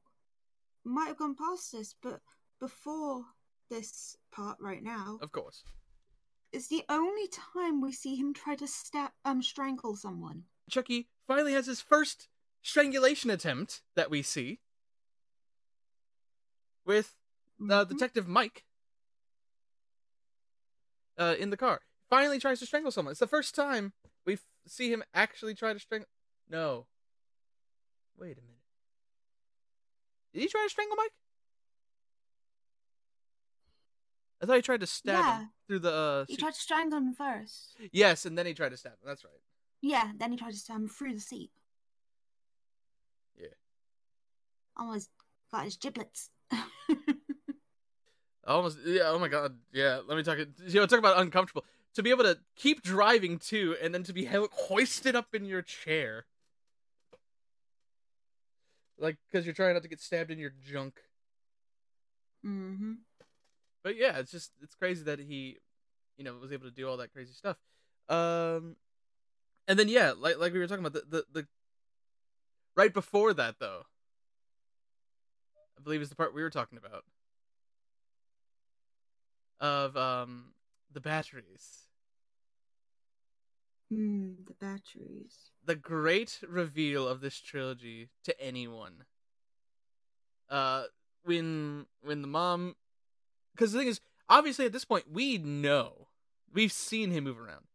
[0.84, 2.22] might have gone past this, but
[2.60, 3.26] before
[3.70, 5.64] this part right now, of course.
[6.52, 10.44] it's the only time we see him try to stab um strangle someone.
[10.70, 12.28] Chucky finally has his first
[12.64, 14.60] strangulation attempt that we see
[16.86, 17.16] with
[17.62, 17.90] uh, Mhm.
[17.90, 18.64] Detective Mike
[21.18, 21.82] uh, in the car.
[22.10, 23.12] Finally tries to strangle someone.
[23.12, 23.94] It's the first time
[24.26, 26.08] we f- see him actually try to strangle.
[26.50, 26.86] No.
[28.18, 28.54] Wait a minute.
[30.34, 31.12] Did he try to strangle Mike?
[34.42, 35.40] I thought he tried to stab Yeah.
[35.42, 35.94] him through the.
[35.94, 37.76] Uh, He seat- tried to strangle him first.
[37.92, 39.00] yes, and then he tried to stab him.
[39.06, 39.42] That's right.
[39.82, 41.52] Yeah, then he tried to stab him through the seat.
[43.36, 43.48] Yeah.
[44.76, 45.10] Almost
[45.52, 46.30] got his giblets.
[48.46, 49.04] Almost, yeah.
[49.10, 50.00] Oh my god, yeah.
[50.08, 50.38] Let me talk.
[50.38, 50.48] You
[50.80, 51.66] know, talk about uncomfortable.
[51.98, 55.64] To be able to keep driving too, and then to be hoisted up in your
[55.64, 56.28] chair,
[59.00, 61.02] like because you're trying not to get stabbed in your junk.
[62.46, 62.94] mm-hmm.
[63.84, 65.58] But yeah, it's just it's crazy that he,
[66.20, 67.58] you know, was able to do all that crazy stuff.
[68.10, 68.76] Um,
[69.68, 71.48] and then yeah, like like we were talking about the the, the
[72.76, 73.88] right before that though.
[75.80, 77.06] I believe is the part we were talking about
[79.60, 80.54] of um
[80.94, 81.87] the batteries.
[83.92, 85.52] Mm, the batteries.
[85.66, 89.06] the great reveal of this trilogy to anyone.
[90.50, 90.84] Uh,
[91.24, 92.76] when when the mom,
[93.54, 96.08] because the thing is, obviously at this point we know
[96.54, 97.66] we've seen him move around.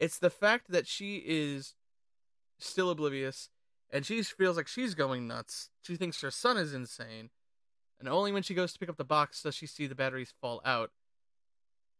[0.00, 1.74] It's the fact that she is
[2.58, 3.48] still oblivious,
[3.90, 5.70] and she feels like she's going nuts.
[5.82, 7.30] She thinks her son is insane,
[8.00, 10.34] and only when she goes to pick up the box does she see the batteries
[10.40, 10.90] fall out.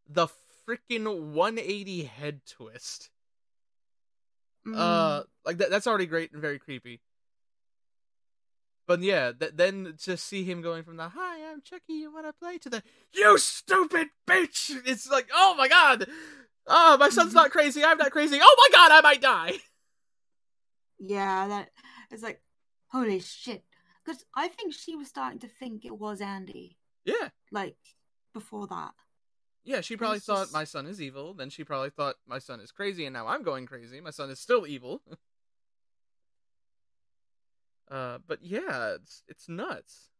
[0.09, 0.29] The
[0.67, 3.11] freaking 180 head twist
[4.75, 5.27] uh Mm.
[5.45, 7.01] like that that's already great and very creepy.
[8.87, 12.27] But yeah th- then to see him going from the hi i'm chucky you want
[12.27, 12.57] to play?
[12.59, 14.71] to the you stupid bitch!
[14.87, 16.07] It's like oh my god!
[16.67, 18.39] Oh my son's not crazy i'm not crazy.
[18.41, 19.53] Oh my god i might die!
[20.99, 21.71] Yeah, that
[22.11, 22.41] it's like,
[22.89, 23.63] holy shit.
[24.05, 27.29] Because I think she was starting to think it was Andy, yeah.
[27.53, 27.77] Like,
[28.35, 28.95] before that.
[29.65, 31.35] Yeah she probably thought just- my son is evil.
[31.35, 34.01] Then she probably thought my son is crazy and now i'm going crazy.
[34.01, 35.03] My son is still evil.
[37.91, 40.11] Uh but yeah it's it's nuts.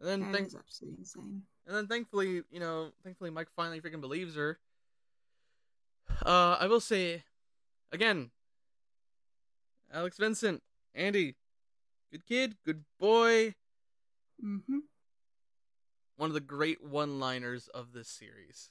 [0.00, 1.42] And then That think is absolutely insane.
[1.66, 4.58] And then thankfully, you know, thankfully Mike finally freaking believes her.
[6.24, 7.24] Uh, I will say,
[7.92, 8.30] again,
[9.92, 10.62] Alex Vincent,
[10.94, 11.34] Andy,
[12.10, 13.54] good kid, good boy.
[14.44, 14.78] Mm-hmm.
[16.16, 18.70] One of the great one-liners of this series.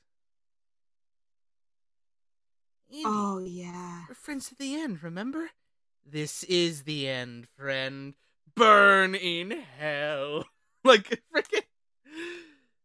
[2.89, 4.03] Andy, Oh, yeah.
[4.07, 5.49] we're friends to the end, remember?
[6.05, 8.13] This is the end, friend.
[8.55, 10.45] Burn in hell.
[10.83, 11.63] like, freaking.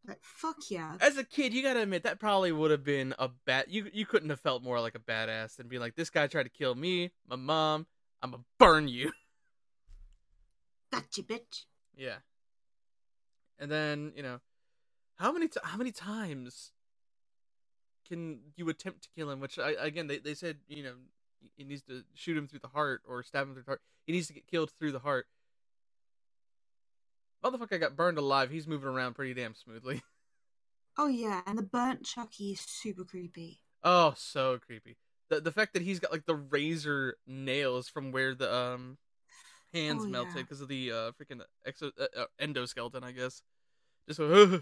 [0.07, 0.97] Like, fuck yeah.
[1.01, 3.67] As a kid, you gotta admit that probably would have been a bad.
[3.69, 6.45] You you couldn't have felt more like a badass than being like, this guy tried
[6.45, 7.87] to kill me, my mom.
[8.23, 9.13] I'm gonna burn you.
[10.93, 11.65] Gotcha, bitch.
[11.97, 12.17] yeah.
[13.59, 14.41] And then you know,
[15.17, 16.73] how many t- how many times
[18.09, 19.41] can you attempt to kill him?
[19.41, 20.95] Which I again they, they said you know
[21.57, 23.83] he needs to shoot him through the heart or stab him through the heart.
[24.07, 25.27] He needs to get killed through the heart.
[27.45, 28.51] Motherfucker got burned alive.
[28.51, 30.03] He's moving around pretty damn smoothly.
[30.99, 33.61] Oh yeah, and the burnt Chucky is super creepy.
[33.83, 34.97] Oh, so creepy.
[35.31, 38.99] The the fact that he's got like the razor nails from where the um
[39.73, 40.43] hands Oh, melted yeah.
[40.43, 43.43] because of the uh freaking exo- uh, uh, endoskeleton, I guess.
[44.09, 44.61] Just so,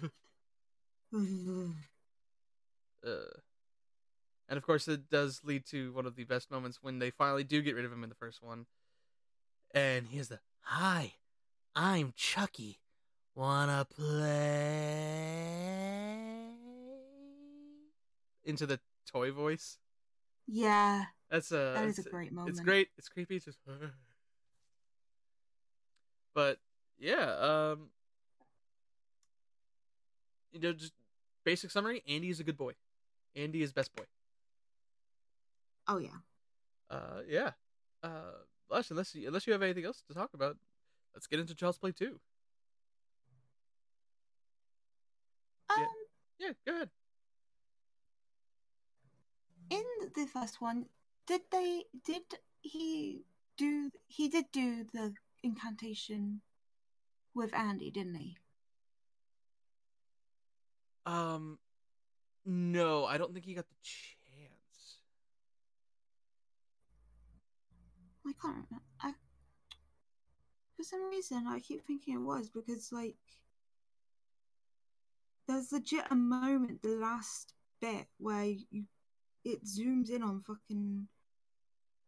[1.12, 3.08] uh,
[4.48, 7.44] and of course, it does lead to one of the best moments when they finally
[7.44, 8.66] do get rid of him in the first one,
[9.72, 11.14] and he has the "Hi,
[11.74, 12.80] I'm Chucky.
[13.34, 15.28] Wanna play?"
[18.44, 19.78] into the toy voice.
[20.46, 22.50] yeah, That's a that is a great moment.
[22.56, 22.88] It's great.
[22.96, 23.36] It's creepy.
[23.36, 23.58] It's just,
[26.38, 26.60] but
[27.00, 27.88] yeah, um,
[30.52, 30.92] you know, just
[31.42, 32.00] basic summary.
[32.06, 32.74] Andy is a good boy.
[33.34, 34.04] Andy is best boy.
[35.88, 36.20] Oh yeah.
[36.88, 37.50] Uh, yeah.
[38.04, 40.56] Uh, Blush, unless you, unless you have anything else to talk about,
[41.12, 42.20] let's get into Child's Play two.
[45.70, 45.86] Um,
[46.38, 46.90] Yeah, go ahead.
[49.70, 49.82] in
[50.14, 50.86] the first one,
[51.26, 52.22] did they did
[52.60, 53.24] he
[53.56, 55.14] do he did do the
[55.48, 56.40] incantation
[57.34, 58.36] with Andy, didn't he?
[61.06, 61.58] Um,
[62.44, 64.98] no, I don't think he got the chance.
[68.26, 68.84] I can't remember.
[69.00, 69.14] I
[70.76, 73.16] for some reason I keep thinking it was because like
[75.48, 78.84] there's legit a moment the last bit where you
[79.44, 81.08] it zooms in on fucking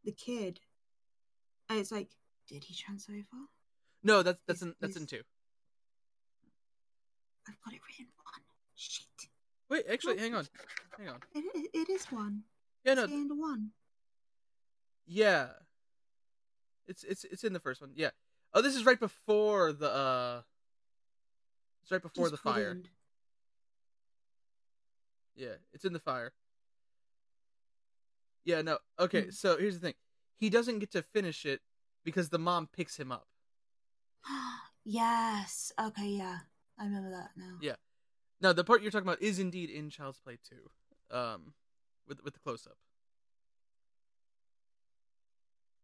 [0.05, 0.61] the kid
[1.68, 2.11] and it's like
[2.50, 3.46] did he transfer over?
[4.02, 5.22] No, that's that's Is- in that's in two.
[7.48, 8.42] I've got it written one.
[8.74, 9.06] Shit.
[9.68, 10.46] Wait, actually, hang on,
[10.98, 11.20] hang on.
[11.34, 12.42] It, it, is one.
[12.84, 13.70] Yeah, It's no, the end one.
[15.06, 15.48] Yeah.
[16.86, 17.90] It's it's it's in the first one.
[17.94, 18.10] Yeah.
[18.52, 20.42] Oh, this is right before the uh
[21.82, 22.72] It's right before Just the fire.
[22.72, 22.84] in.
[25.36, 26.32] Yeah, it's in the fire.
[28.44, 28.78] Yeah, no.
[28.98, 29.34] Okay, Mm.
[29.34, 29.94] so here's the thing.
[30.38, 31.60] He doesn't get to finish it
[32.04, 33.26] because the mom picks him up.
[34.84, 35.72] yes.
[35.80, 36.38] Okay, yeah.
[36.78, 37.58] I remember that now.
[37.60, 37.76] Yeah.
[38.40, 40.38] Now, the part you're talking about is indeed in Child's Play
[41.10, 41.16] 2.
[41.16, 41.54] Um
[42.06, 42.76] with with the close up.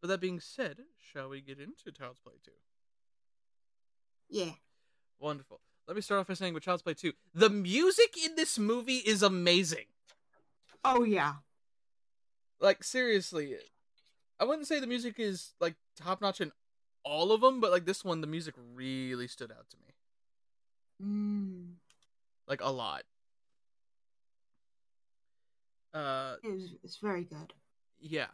[0.01, 2.51] But that being said, shall we get into Child's Play 2?
[4.29, 4.53] Yeah.
[5.19, 5.61] Wonderful.
[5.87, 8.99] Let me start off by saying with Child's Play 2, the music in this movie
[8.99, 9.87] is amazing.
[10.85, 11.35] Oh yeah.
[12.61, 13.57] Like seriously,
[14.39, 16.53] I wouldn't say the music is like top notch in
[17.03, 19.95] all of them, but like this one, the music really stood out to me,
[21.03, 21.75] Mm.
[22.49, 23.05] like a lot.
[25.95, 27.55] Uh, It was it's very good.
[27.99, 28.27] yeah,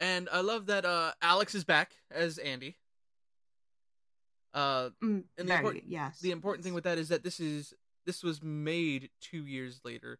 [0.00, 2.76] and I love that uh Alex is back as Andy.
[4.54, 6.20] Uh, Mm, And the very, important- yes.
[6.20, 10.18] the important thing with that is that this is this was made two years later,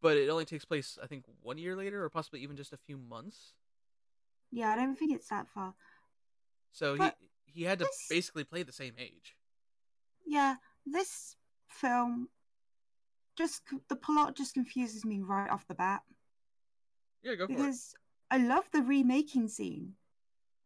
[0.00, 2.76] but it only takes place I think one year later, or possibly even just a
[2.76, 3.54] few months.
[4.50, 5.74] Yeah, I don't think it's that far.
[6.72, 9.36] So But he he had to this- basically play the same age.
[10.26, 10.56] Yeah,
[10.86, 11.36] this
[11.68, 12.28] film
[13.36, 16.02] just the plot just confuses me right off the bat
[17.22, 17.56] Yeah, go for it.
[17.56, 17.94] because
[18.30, 19.94] I love the remaking scene,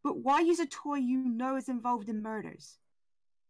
[0.02, 2.78] but why use a toy you know is involved in murders?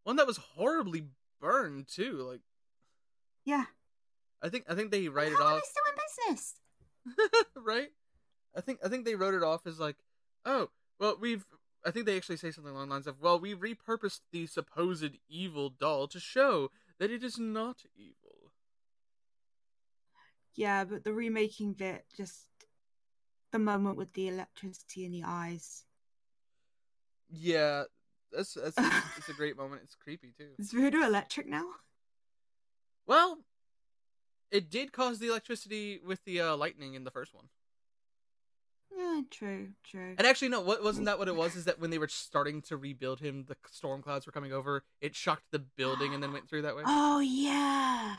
[0.05, 1.09] One that was horribly
[1.41, 2.19] burned too.
[2.23, 2.41] Like
[3.45, 3.65] Yeah,
[4.43, 6.55] I think I think they write it how are off they still in business?
[7.57, 7.93] right.
[8.55, 9.97] I think I think they wrote it off as like,
[10.45, 11.45] oh well, we've.
[11.87, 15.19] I think they actually say something along the lines of, well, we repurposed the supposed
[15.29, 18.51] evil doll to show that it is not evil.
[20.57, 22.49] Yeah, but the remaking bit just
[23.53, 25.85] the moment with the electricity in the eyes.
[27.31, 27.85] Yeah,
[28.33, 28.77] that's that's
[29.17, 29.83] it's a great moment.
[29.85, 30.49] It's creepy too.
[30.59, 31.67] Is voodoo electric now?
[33.07, 33.39] Well,
[34.51, 37.49] it did cause the electricity with the uh, lightning in the first one.
[38.97, 40.15] Yeah, true, true.
[40.17, 41.55] And actually, no, what wasn't that what it was?
[41.55, 44.85] Is that when they were starting to rebuild him, the storm clouds were coming over.
[45.03, 46.83] It shocked the building and then went through that way.
[46.87, 48.17] Oh yeah.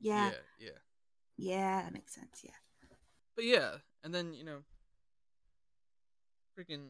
[0.00, 0.70] Yeah, yeah, yeah.
[1.36, 2.42] yeah, that makes sense.
[2.44, 2.50] Yeah.
[3.36, 4.58] But yeah, and then you know,
[6.58, 6.88] freaking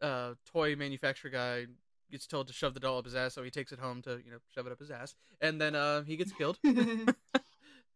[0.00, 1.66] uh, toy manufacturer guy
[2.10, 4.20] gets told to shove the doll up his ass, so he takes it home to
[4.24, 6.58] you know shove it up his ass, and then uh, he gets killed.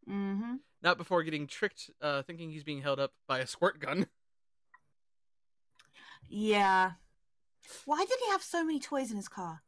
[0.09, 0.55] mm-hmm.
[0.83, 4.07] Not before getting tricked, uh, thinking he's being held up by a squirt gun.
[6.29, 6.93] Yeah.
[7.85, 9.63] Why did he have so many toys in his car?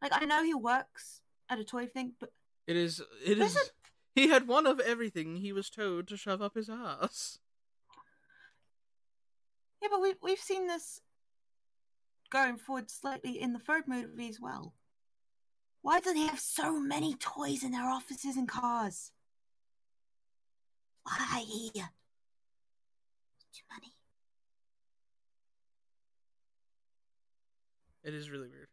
[0.00, 2.30] Like I know he works at a toy thing, but
[2.66, 3.02] It is.
[3.24, 3.56] It is.
[4.14, 7.38] He had one of everything he was told to shove up his ass.
[9.80, 11.00] yeah, but we've we've seen this
[12.30, 14.74] going forward slightly in the third movie as well.
[15.80, 19.12] Why do they have so many toys in their offices and cars?
[21.04, 21.44] Why?
[23.52, 23.92] Too many.
[28.04, 28.68] It is really weird.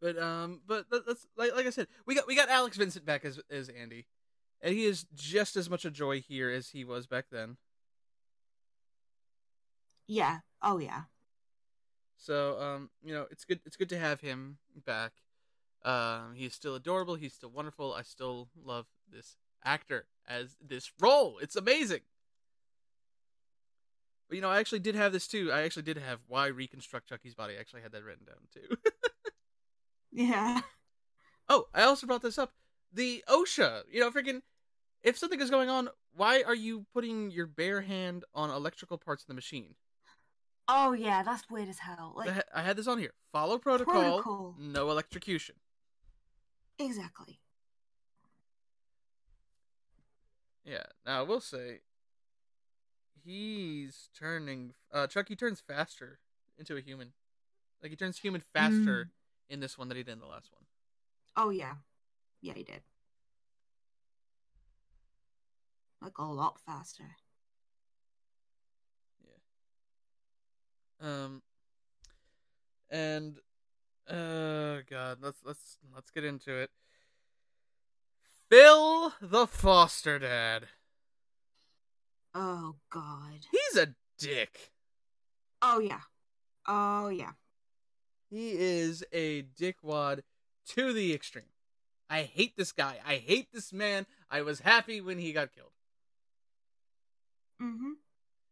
[0.00, 3.04] But um, but that- that's like like I said, we got we got Alex Vincent
[3.04, 4.06] back as as Andy,
[4.60, 7.56] and he is just as much a joy here as he was back then.
[10.08, 10.40] Yeah.
[10.60, 11.02] Oh yeah.
[12.22, 15.12] So um, you know, it's good it's good to have him back.
[15.84, 17.16] Um, he's still adorable.
[17.16, 17.92] He's still wonderful.
[17.92, 21.38] I still love this actor as this role.
[21.42, 22.00] It's amazing.
[24.28, 25.50] But you know, I actually did have this too.
[25.52, 27.54] I actually did have why reconstruct Chucky's body.
[27.56, 28.76] I actually had that written down too.
[30.14, 30.60] Yeah.
[31.48, 32.52] oh, I also brought this up.
[32.92, 33.84] The OSHA.
[33.90, 34.42] You know, freaking.
[35.02, 39.22] If something is going on, why are you putting your bare hand on electrical parts
[39.22, 39.74] of the machine?
[40.68, 42.12] Oh yeah, that's weird as hell.
[42.16, 43.12] Like I had this on here.
[43.32, 43.94] Follow protocol.
[43.94, 44.54] Protocol.
[44.58, 45.56] No electrocution.
[46.78, 47.38] exactly.
[50.64, 50.84] Yeah.
[51.04, 51.80] Now I will say,
[53.24, 54.74] he's turning.
[54.92, 56.20] Uh, Chucky turns faster
[56.58, 57.12] into a human.
[57.82, 59.10] Like he turns human faster
[59.48, 60.64] in this one than he did in the last one.
[61.36, 61.74] Oh yeah.
[62.40, 62.82] Yeah, he did.
[66.00, 67.16] Like a lot faster.
[71.02, 71.42] Um.
[72.90, 73.38] And,
[74.06, 76.70] uh, God, let's let's let's get into it.
[78.50, 80.66] Phil the foster dad.
[82.34, 83.46] Oh god.
[83.50, 84.72] He's a dick.
[85.62, 86.00] Oh yeah.
[86.66, 87.32] Oh yeah.
[88.28, 90.20] He is a dickwad
[90.68, 91.44] to the extreme.
[92.10, 92.98] I hate this guy.
[93.06, 94.04] I hate this man.
[94.30, 95.72] I was happy when he got killed.
[97.60, 97.92] Mm-hmm.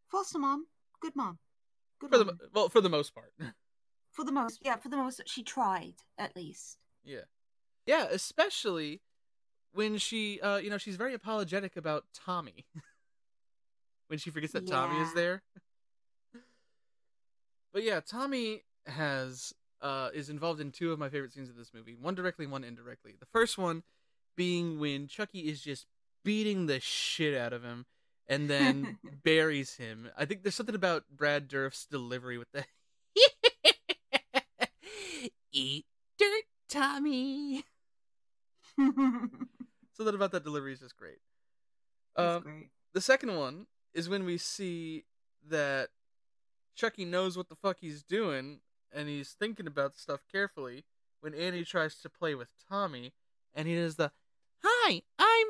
[0.09, 0.67] Foster mom.
[1.01, 1.39] Good mom.
[2.01, 3.33] Good For the well, for the most part.
[4.13, 6.79] For the most, yeah, for the most, she tried at least.
[7.05, 7.21] yeah.
[7.87, 9.01] Yeah, especially
[9.73, 12.67] when she uh you know, she's very apologetic about Tommy.
[14.09, 15.43] when she forgets that Tommy is there.
[17.73, 21.71] but yeah, Tommy has uh is involved in two of my favorite scenes of this
[21.73, 21.95] movie.
[21.95, 23.15] One directly, one indirectly.
[23.19, 23.85] The first one
[24.37, 25.87] being when Chucky is just
[26.25, 27.87] beating the shit out of him
[28.31, 30.09] and then buries him.
[30.17, 32.65] I think there's something about Brad Dourif's delivery with the
[35.53, 35.85] Eat
[36.17, 37.65] dirt, Tommy.
[38.79, 41.19] Something about that delivery is just great.
[42.15, 42.69] Um, great.
[42.95, 45.05] the second one is when we see
[45.49, 45.89] that
[46.77, 48.61] Chucky knows what the fuck he's doing
[48.93, 50.85] and he's thinking about stuff carefully
[51.21, 53.13] when Andy tries to play with Tommy
[53.53, 54.13] and he does the
[54.63, 55.47] Hi, I'm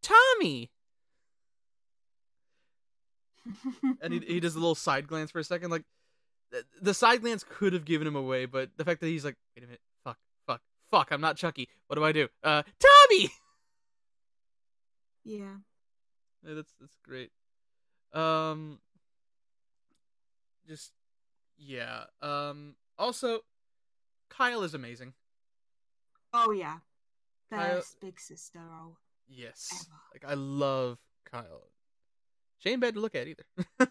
[0.00, 0.70] Tommy
[4.02, 5.84] and he he does a little side glance for a second like
[6.52, 9.36] th- the side glance could have given him away but the fact that he's like
[9.56, 13.30] wait a minute fuck fuck fuck I'm not Chucky what do I do uh Tommy
[15.24, 15.56] yeah.
[16.46, 17.30] Yeah, that's that's great.
[18.14, 18.78] Um
[20.66, 20.92] just
[21.58, 22.04] yeah.
[22.22, 23.40] Um also
[24.30, 25.12] Kyle is amazing.
[26.32, 26.78] Oh yeah.
[27.50, 28.96] Kyle- Best big sister role.
[29.28, 29.68] Yes.
[29.72, 30.00] Ever.
[30.14, 30.98] Like I love
[31.30, 31.68] Kyle.
[32.58, 33.44] She ain't bad to look at either.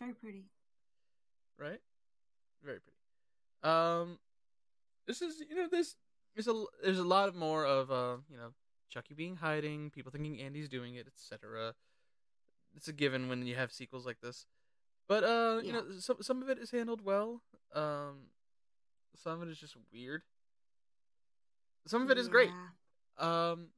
[0.00, 0.44] Very pretty.
[1.58, 1.80] right?
[2.62, 2.96] Very pretty.
[3.62, 4.18] Um
[5.06, 5.96] this is you know this
[6.34, 8.52] there's a there's a lot more of uh, you know,
[8.90, 11.74] Chucky being hiding, people thinking Andy's doing it, etc.
[12.76, 14.44] It's a given when you have sequels like this.
[15.08, 17.40] But uh, you know, some some of it is handled well.
[17.74, 18.28] Um
[19.16, 20.22] some of it is just weird.
[21.86, 22.50] Some of it is great.
[23.18, 23.68] Um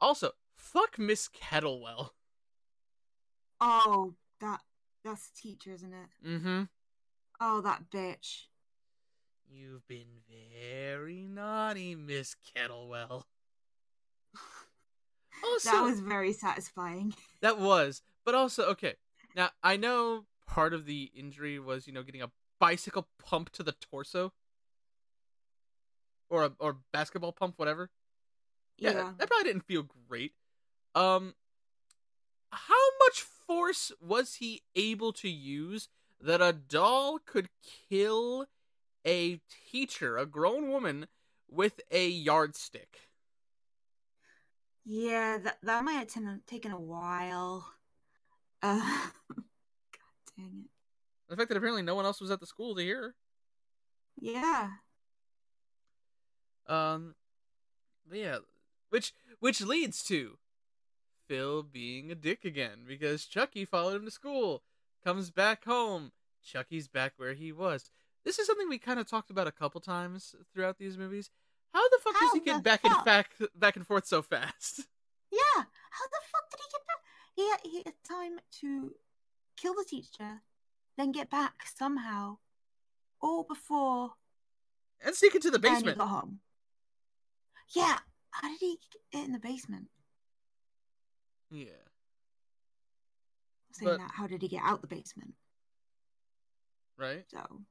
[0.00, 2.10] Also, fuck Miss Kettlewell.
[3.60, 4.60] Oh, that
[5.04, 6.26] that's the teacher, isn't it?
[6.26, 6.62] Mm-hmm.
[7.40, 8.44] Oh, that bitch.
[9.50, 10.22] You've been
[10.52, 13.24] very naughty, Miss Kettlewell.
[15.44, 17.14] Also, that was very satisfying.
[17.42, 18.94] That was, but also okay.
[19.36, 23.62] Now I know part of the injury was you know getting a bicycle pump to
[23.62, 24.32] the torso,
[26.28, 27.90] or a or basketball pump, whatever.
[28.78, 29.12] Yeah, Yeah.
[29.18, 30.32] that probably didn't feel great.
[30.94, 31.34] Um,
[32.50, 35.88] how much force was he able to use
[36.20, 37.48] that a doll could
[37.88, 38.46] kill
[39.04, 41.06] a teacher, a grown woman,
[41.48, 43.10] with a yardstick?
[44.84, 47.70] Yeah, that that might have taken, taken a while.
[48.62, 49.44] Uh, God
[50.36, 50.70] dang it.
[51.28, 53.14] The fact that apparently no one else was at the school to hear.
[54.18, 54.70] Yeah.
[56.66, 57.14] Um,
[58.08, 58.38] but yeah,
[58.90, 60.38] which which leads to
[61.26, 64.62] Phil being a dick again because Chucky followed him to school,
[65.04, 66.12] comes back home.
[66.42, 67.90] Chucky's back where he was.
[68.24, 71.30] This is something we kind of talked about a couple times throughout these movies.
[71.72, 74.82] How the fuck does he get back and back back and forth so fast?
[75.30, 75.62] Yeah.
[75.90, 77.02] How the fuck did he get back?
[77.36, 78.94] He had, he had time to
[79.58, 80.40] kill the teacher,
[80.96, 82.38] then get back somehow,
[83.20, 84.12] all before
[85.04, 85.98] And sneak into the basement.
[85.98, 86.38] got home.
[87.76, 87.98] Yeah.
[88.30, 88.78] How did he
[89.12, 89.88] get in the basement?
[91.50, 91.64] Yeah.
[93.72, 95.34] Saying But- that, how did he get out the basement?
[96.96, 97.24] Right?
[97.30, 97.62] So.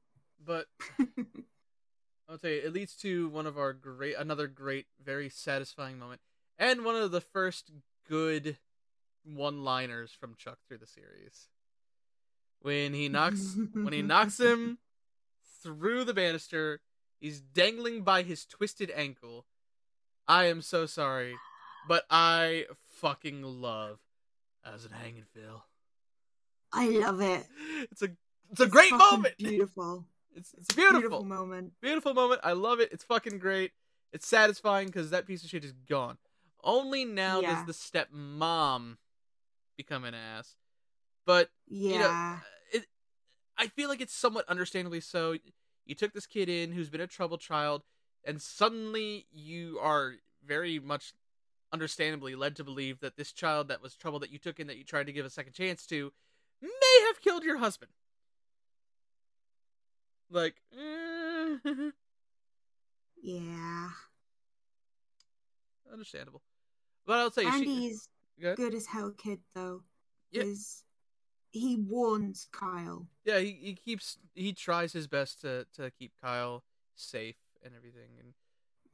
[0.44, 0.66] But
[2.28, 6.20] I'll tell you, it leads to one of our great, another great, very satisfying moment,
[6.58, 7.70] and one of the first
[8.08, 8.56] good
[9.24, 11.48] one-liners from Chuck through the series.
[12.60, 14.78] When he knocks, when he knocks him
[15.62, 16.80] through the banister,
[17.20, 19.44] he's dangling by his twisted ankle.
[20.28, 21.34] I am so sorry,
[21.88, 23.98] but I fucking love.
[24.62, 25.64] How's it hanging, Phil?
[26.72, 27.46] I love it.
[27.90, 28.10] It's a,
[28.50, 29.38] it's a great moment.
[29.38, 30.04] Beautiful.
[30.34, 31.00] It's, it's beautiful.
[31.00, 31.72] Beautiful moment.
[31.80, 32.42] beautiful moment.
[32.44, 32.90] I love it.
[32.92, 33.72] It's fucking great.
[34.12, 36.18] It's satisfying because that piece of shit is gone.
[36.62, 37.54] Only now Yeah.
[37.54, 38.96] does the stepmom
[39.76, 40.56] become an ass.
[41.24, 41.92] But Yeah.
[41.92, 42.36] you know,
[42.72, 42.86] it.
[43.56, 45.36] I feel like it's somewhat understandably so.
[45.86, 47.82] You took this kid in who's been a troubled child,
[48.24, 50.14] and suddenly you are
[50.44, 51.12] very much
[51.72, 54.78] understandably led to believe that this child that was trouble that you took in that
[54.78, 56.12] you tried to give a second chance to
[56.62, 57.92] may have killed your husband.
[60.30, 61.56] Like, eh,
[63.22, 63.88] yeah.
[65.90, 66.42] understandable.
[67.06, 68.08] But I'll tell you, she, Andy's
[68.40, 68.56] Go ahead.
[68.58, 69.82] good as hell kid though.
[70.30, 70.42] Yeah.
[70.42, 70.84] Is
[71.50, 73.08] he warns Kyle.
[73.24, 76.62] yeah, he, he keeps he tries his best to to keep Kyle
[76.94, 78.10] safe and everything.
[78.20, 78.34] And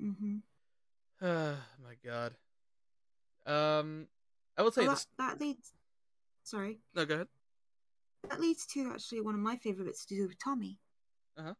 [0.02, 1.24] Mm-hmm.
[1.24, 2.34] uh, my God.
[3.46, 4.08] Um,
[4.56, 5.06] I will tell Well, you that, this.
[5.18, 5.72] that leads.
[6.42, 7.28] Sorry, No, go ahead.
[8.28, 10.78] that leads to actually one of my favorite bits to do with Tommy.
[11.38, 11.54] Uh-huh.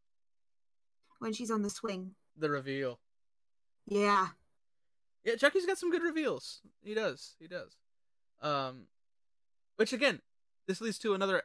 [1.19, 2.15] When she's on the swing.
[2.37, 2.99] The reveal.
[3.87, 4.29] Yeah.
[5.25, 6.61] Yeah, Chucky's got some good reveals.
[6.83, 7.35] He does.
[7.39, 7.77] He does.
[8.43, 8.89] Um,
[9.77, 10.21] which again,
[10.67, 11.43] this leads to another.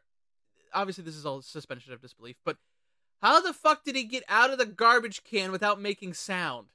[0.74, 2.36] Obviously, this is all suspension of disbelief.
[2.43, 2.57] But
[3.22, 6.67] how the fuck did he get out of the garbage can without making sound?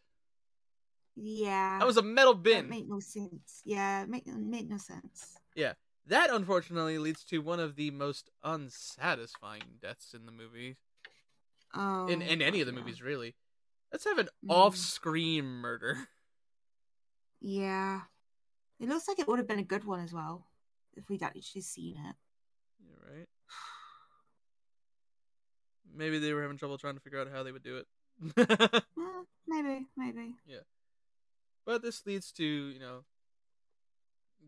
[1.16, 1.78] Yeah.
[1.78, 2.68] That was a metal That bin.
[2.68, 3.62] make no sense.
[3.64, 5.36] Yeah, make make no sense.
[5.54, 5.74] Yeah.
[6.06, 10.76] That unfortunately leads to one of the most unsatisfying deaths in the movie.
[11.72, 12.06] Oh.
[12.08, 12.78] In in any of the yeah.
[12.80, 13.34] movies, really.
[13.92, 14.50] Let's have an Mhm.
[14.50, 16.08] off-screen murder.
[17.40, 18.02] Yeah.
[18.80, 20.46] It looks like it would have been a good one as well
[20.96, 22.16] if we'd actually seen it.
[22.80, 23.28] You're right.
[25.94, 27.86] Maybe they were having trouble trying to figure out how they would do it.
[28.96, 30.34] Well, maybe, maybe.
[30.46, 30.60] Yeah.
[31.66, 33.04] But this leads to, you know,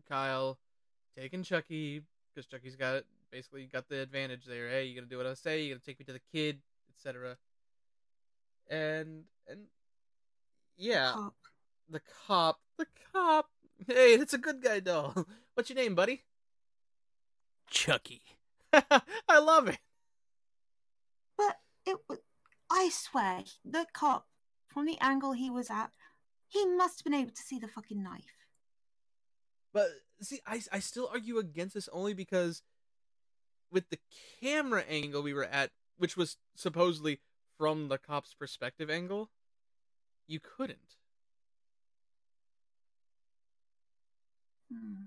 [0.09, 0.57] Kyle
[1.17, 2.01] taking Chucky
[2.33, 4.69] because Chucky's got it basically got the advantage there.
[4.69, 5.61] Hey, you gonna do what I say?
[5.61, 6.59] You gonna take me to the kid,
[6.95, 7.37] etc.
[8.69, 9.61] And and
[10.77, 11.33] yeah, Cop.
[11.89, 13.49] the cop, the cop.
[13.87, 15.13] Hey, it's a good guy doll.
[15.53, 16.23] What's your name, buddy?
[17.69, 18.21] Chucky.
[18.73, 19.79] I love it.
[21.37, 22.19] But it was.
[22.69, 24.27] I swear, the cop,
[24.67, 25.91] from the angle he was at,
[26.49, 28.45] he must have been able to see the fucking knife.
[29.73, 29.87] But
[30.21, 32.61] see, I I still argue against this only because
[33.71, 33.99] with the
[34.41, 37.19] camera angle we were at, which was supposedly
[37.57, 39.29] from the cop's perspective angle,
[40.27, 40.95] you couldn't.
[44.71, 45.05] Hmm.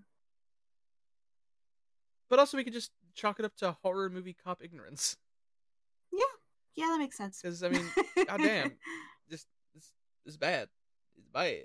[2.29, 5.17] But also, we could just chalk it up to horror movie cop ignorance.
[6.77, 7.41] Yeah, that makes sense.
[7.43, 7.87] Because I mean,
[8.27, 8.73] goddamn,
[9.29, 9.93] this this
[10.27, 10.69] is bad.
[11.17, 11.65] It's bad.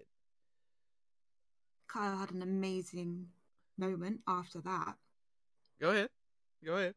[1.88, 3.28] Kyle had an amazing
[3.78, 4.96] moment after that.
[5.80, 6.10] Go ahead.
[6.66, 6.96] Go ahead.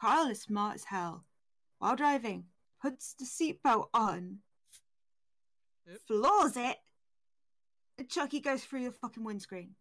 [0.00, 1.24] Kyle is smart as hell.
[1.78, 2.44] While driving,
[2.80, 4.38] puts the seatbelt on,
[5.86, 6.00] Yep.
[6.06, 6.76] floors it,
[7.98, 9.74] and Chucky goes through the fucking windscreen.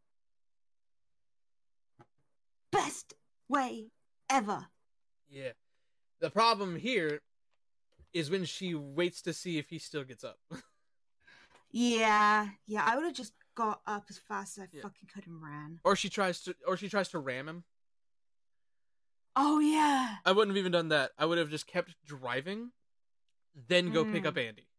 [2.72, 3.14] Best
[3.48, 3.92] way
[4.30, 4.68] ever.
[5.30, 5.52] Yeah.
[6.20, 7.22] The problem here
[8.14, 10.40] is when she waits to see if he still gets up.
[11.70, 14.84] Yeah, yeah, I would have just got up as fast as I Yeah.
[14.84, 15.80] fucking could and ran.
[15.84, 17.66] or she tries to or she tries to ram him.
[19.36, 20.16] Oh, yeah.
[20.26, 21.12] I wouldn't have even done that.
[21.18, 22.72] I would have just kept driving,
[23.68, 24.28] then go pick Mm.
[24.28, 24.70] up Andy.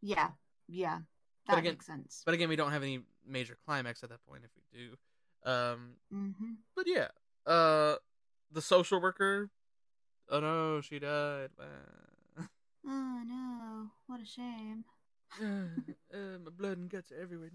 [0.00, 0.30] Yeah,
[0.66, 1.00] yeah.
[1.46, 2.22] That again- makes sense.
[2.24, 4.96] But again, we don't have any major climax at that point if we do.
[5.48, 6.52] Um, Mm-hmm.
[6.74, 7.08] but yeah,
[7.46, 7.96] uh,
[8.50, 9.50] the social worker.
[10.30, 11.50] Oh no, she died.
[12.86, 14.84] Oh no, what a shame.
[15.42, 17.50] uh, my blood and guts are everywhere.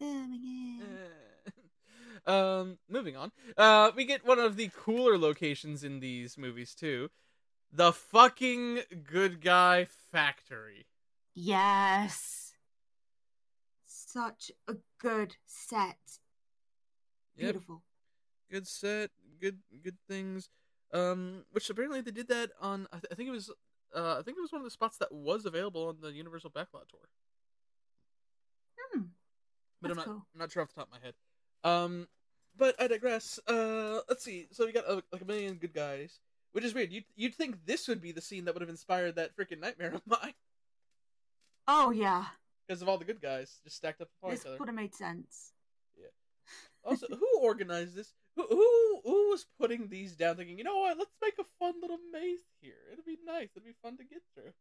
[0.00, 0.80] Oh my
[2.26, 2.60] god.
[2.60, 3.32] um, moving on.
[3.56, 7.10] Uh, we get one of the cooler locations in these movies too.
[7.72, 10.86] The fucking good guy factory.
[11.34, 12.54] Yes.
[13.86, 15.98] Such a good set.
[17.36, 17.82] Yep, Beautiful.
[18.50, 19.10] good set,
[19.40, 20.50] good good things.
[20.92, 22.86] Um, which apparently they did that on.
[22.92, 23.50] I, th- I think it was.
[23.94, 26.50] Uh, I think it was one of the spots that was available on the Universal
[26.50, 27.00] Backlot tour.
[28.94, 29.02] Hmm.
[29.80, 30.26] but I'm not, cool.
[30.34, 31.14] I'm not sure off the top of my head.
[31.64, 32.08] Um,
[32.56, 33.38] but I digress.
[33.46, 34.46] Uh, let's see.
[34.50, 36.20] So we got uh, like a million good guys,
[36.52, 36.92] which is weird.
[36.92, 39.92] You'd you'd think this would be the scene that would have inspired that freaking nightmare
[39.94, 40.34] of mine
[41.68, 42.24] Oh yeah.
[42.66, 44.56] because of all the good guys just stacked up upon This each other.
[44.58, 45.52] would have made sense.
[46.84, 48.12] Also, who organized this?
[48.36, 50.98] Who, who who was putting these down, thinking, you know what?
[50.98, 52.74] Let's make a fun little maze here.
[52.90, 53.50] It'll be nice.
[53.54, 54.52] It'll be fun to get through.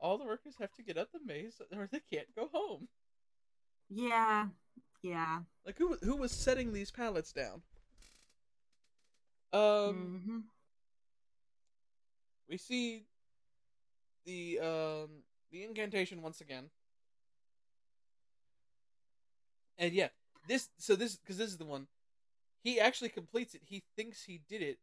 [0.00, 2.88] All the workers have to get out the maze, or they can't go home.
[3.88, 4.46] Yeah.
[5.02, 5.40] Yeah.
[5.66, 7.62] Like who who was setting these pallets down?
[9.52, 9.60] Um.
[9.60, 10.38] mm-hmm.
[12.48, 13.04] we see
[14.24, 15.08] the um
[15.50, 16.70] the incantation once again
[19.78, 20.08] and yeah
[20.48, 21.86] this so this because this is the one.
[22.62, 23.62] He actually completes it.
[23.64, 24.78] He thinks he did it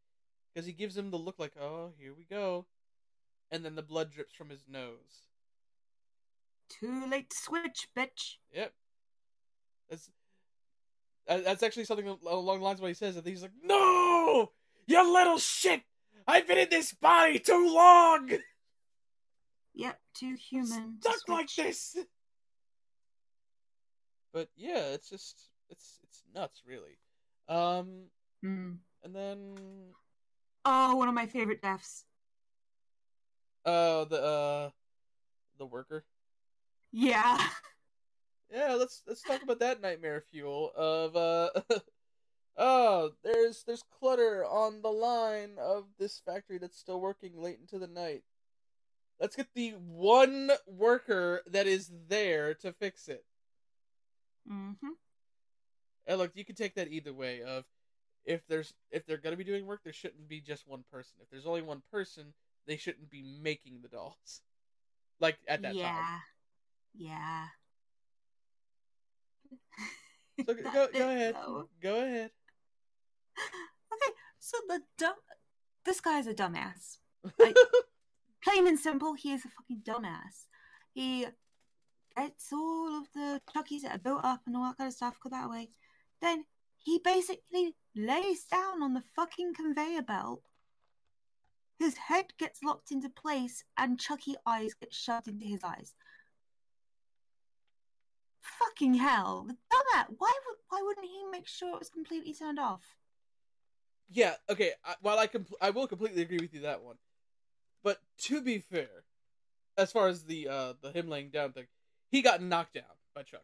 [0.54, 2.66] because he gives him the look like oh here we go.
[3.52, 5.28] And then the blood drips from his nose.
[6.70, 8.36] Too late to switch, bitch.
[8.54, 8.74] yep.
[9.90, 10.10] That's
[11.28, 14.52] uh, that's actually something along the lines of what he says and he's like no!
[14.88, 15.82] You little shit!
[16.28, 18.32] I've been in this body too long!
[19.76, 20.98] Yep, too human.
[21.02, 21.96] to stuck like this.
[24.34, 26.98] But yeah, it's just it's it's nuts, really.
[27.48, 28.06] Um,
[28.44, 28.78] Mm.
[29.04, 29.94] and then
[30.64, 32.06] Oh, one of my favorite deaths.
[33.66, 34.70] uh the uh
[35.58, 36.06] the worker.
[36.92, 37.38] Yeah.
[38.52, 41.50] Yeah, let's let's talk about that nightmare fuel of uh
[42.58, 47.78] oh there's there's clutter on the line of this factory that's still working late into
[47.78, 48.24] the night.
[49.20, 53.26] Let's get the one worker that is there to fix it.
[54.52, 54.88] Mm-hmm.
[56.08, 57.42] And look, you can take that either way.
[57.44, 57.66] Of
[58.26, 61.18] if there's if they're gonna be doing work, there shouldn't be just one person.
[61.22, 62.34] If there's only one person,
[62.66, 64.42] they shouldn't be making the dolls.
[65.22, 65.92] Like at that yeah.
[65.92, 66.22] time.
[66.98, 67.46] Yeah.
[70.48, 71.36] So go That go, ahead.
[71.36, 71.70] though.
[71.82, 72.32] Go ahead.
[73.92, 75.16] Okay, so the dumb.
[75.84, 77.00] This guy's a dumbass.
[77.38, 77.58] Like,
[78.42, 80.46] plain and simple, he is a fucking dumbass.
[80.94, 81.28] He
[82.16, 85.20] gets all of the Chuckies that are built up and all that kind of stuff
[85.22, 85.70] go that way.
[86.22, 86.46] Then
[86.78, 90.42] he basically lays down on the fucking conveyor belt.
[91.78, 95.94] His head gets locked into place and Chucky eyes get shoved into his eyes.
[98.42, 99.48] Fucking hell.
[99.48, 100.06] Dumbass.
[100.18, 102.84] Why, would, why wouldn't he make sure it was completely turned off?
[104.10, 104.36] Yeah.
[104.50, 104.72] Okay.
[104.84, 106.98] I, while I compl- I will completely agree with you that one.
[107.84, 109.06] But to be fair,
[109.78, 111.68] as far as the uh the him laying down thing,
[112.10, 112.84] he got knocked down
[113.16, 113.44] by Chuck.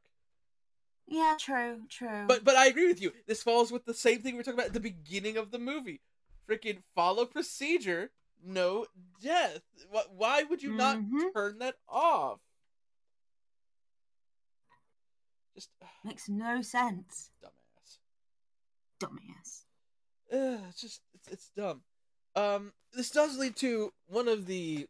[1.08, 2.26] Yeah, true, true.
[2.28, 3.12] But but I agree with you.
[3.28, 5.60] This falls with the same thing we were talking about at the beginning of the
[5.60, 6.02] movie.
[6.50, 8.12] Freaking follow procedure,
[8.44, 8.86] no
[9.22, 9.62] death.
[10.16, 11.34] Why would you not Mhm.
[11.34, 12.40] turn that off?
[15.54, 15.70] Just
[16.04, 17.30] makes no sense.
[17.42, 17.98] dumbass.
[19.00, 19.64] Dumbass.
[20.34, 21.82] Ugh, it's just it's, it's dumb.
[22.36, 24.88] Um, this does lead to one of the,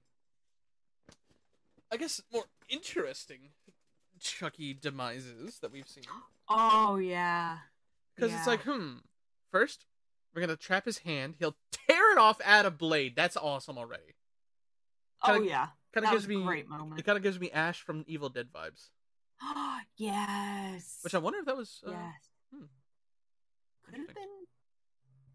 [1.92, 3.52] I guess, more interesting
[4.26, 6.04] Chucky demises that we've seen.
[6.50, 7.58] Oh yeah.
[8.16, 8.98] Because it's like, hmm.
[9.52, 9.86] First,
[10.34, 11.36] we're gonna trap his hand.
[11.40, 13.16] He'll tear it off at a blade.
[13.16, 14.16] That's awesome already.
[15.24, 15.68] Oh Kinda- yeah.
[15.94, 16.44] Kind of gives a me.
[16.44, 16.66] great
[16.98, 18.90] It kind of gives me Ash from Evil Dead vibes.
[19.42, 21.00] Oh yes.
[21.04, 21.82] Which I wonder if that was.
[21.88, 22.30] Uh, yes.
[22.54, 22.66] hmm.
[23.86, 24.24] Could have been.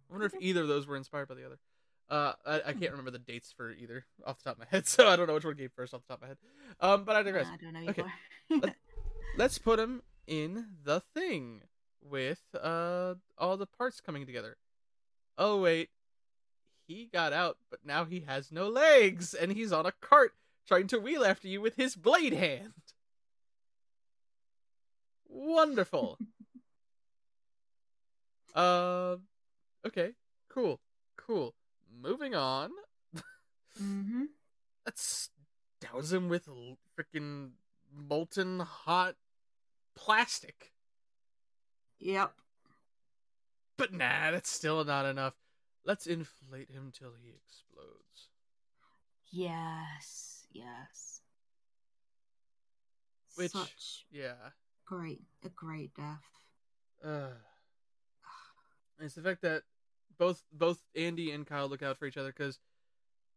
[0.09, 1.59] I wonder if either of those were inspired by the other.
[2.11, 4.87] Uh, I, I can't remember the dates for either off the top of my head,
[4.89, 6.39] so I don't know which one came first off the top of my head.
[6.81, 7.47] Um, but I digress.
[7.47, 7.91] I don't know.
[7.91, 8.05] Okay.
[8.51, 8.75] either.
[9.37, 11.63] Let's put him in the thing
[12.03, 14.57] with uh all the parts coming together.
[15.39, 15.91] Oh wait,
[16.87, 20.33] he got out, but now he has no legs, and he's on a cart
[20.67, 22.73] trying to wheel after you with his blade hand.
[25.29, 26.19] Wonderful.
[28.55, 29.17] uh,
[29.87, 30.11] okay,
[30.49, 30.81] cool,
[31.17, 31.55] cool,
[32.01, 32.71] Moving on.
[33.81, 34.25] Mm-hmm.
[34.85, 35.31] Let's
[35.81, 36.49] douse him with
[36.99, 37.51] freaking
[37.95, 39.15] molten hot
[39.95, 40.73] plastic.
[41.99, 42.33] Yep.
[43.77, 45.35] But nah, that's still not enough.
[45.85, 48.29] Let's inflate him till he explodes.
[49.31, 50.47] Yes.
[50.53, 51.21] Yes.
[53.37, 54.51] Which- Such Yeah.
[54.85, 56.25] great, a great death.
[57.03, 57.31] Uh,
[58.99, 59.63] it's the fact that
[60.21, 62.61] both both Andy and Kyle look out for each other because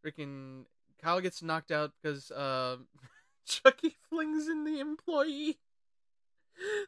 [0.06, 0.66] freaking
[1.02, 2.88] Kyle gets knocked out because um,
[3.46, 5.58] Chucky flings in the employee,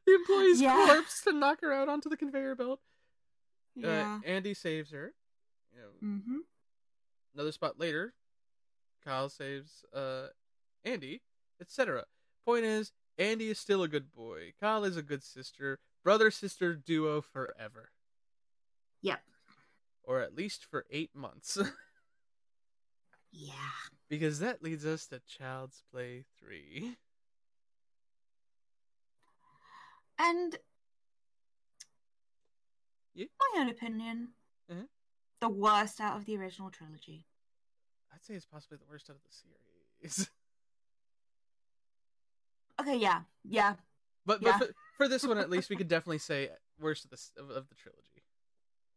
[0.06, 0.86] the employee's Yeah.
[0.86, 2.82] corpse to knock her out onto the conveyor belt.
[3.74, 4.20] Yeah.
[4.24, 5.14] Uh, Andy saves her.
[5.74, 6.38] You know, mm-hmm.
[7.34, 8.14] another spot later,
[9.04, 10.28] Kyle saves uh
[10.84, 11.22] Andy,
[11.62, 12.04] etc.
[12.46, 14.54] Point is, Andy is still a good boy.
[14.60, 17.92] Kyle is a good sister, brother sister duo forever,
[19.02, 19.22] Yep.
[20.06, 21.58] Or at least for eight months,
[23.32, 23.54] Yeah.
[24.10, 26.96] because that leads us to Child's Play three.
[30.18, 30.58] And
[33.14, 33.26] Yeah.
[33.54, 34.34] my own opinion,
[34.70, 34.88] Mhm.
[35.40, 37.26] the worst out of the original trilogy.
[38.14, 40.30] I'd say it's possibly the worst out of the series,
[42.80, 43.76] Okay, yeah, yeah,
[44.26, 44.58] but Yeah.
[44.60, 47.50] but for, for this one at least, we could definitely say worst of the of,
[47.50, 48.24] of the trilogy.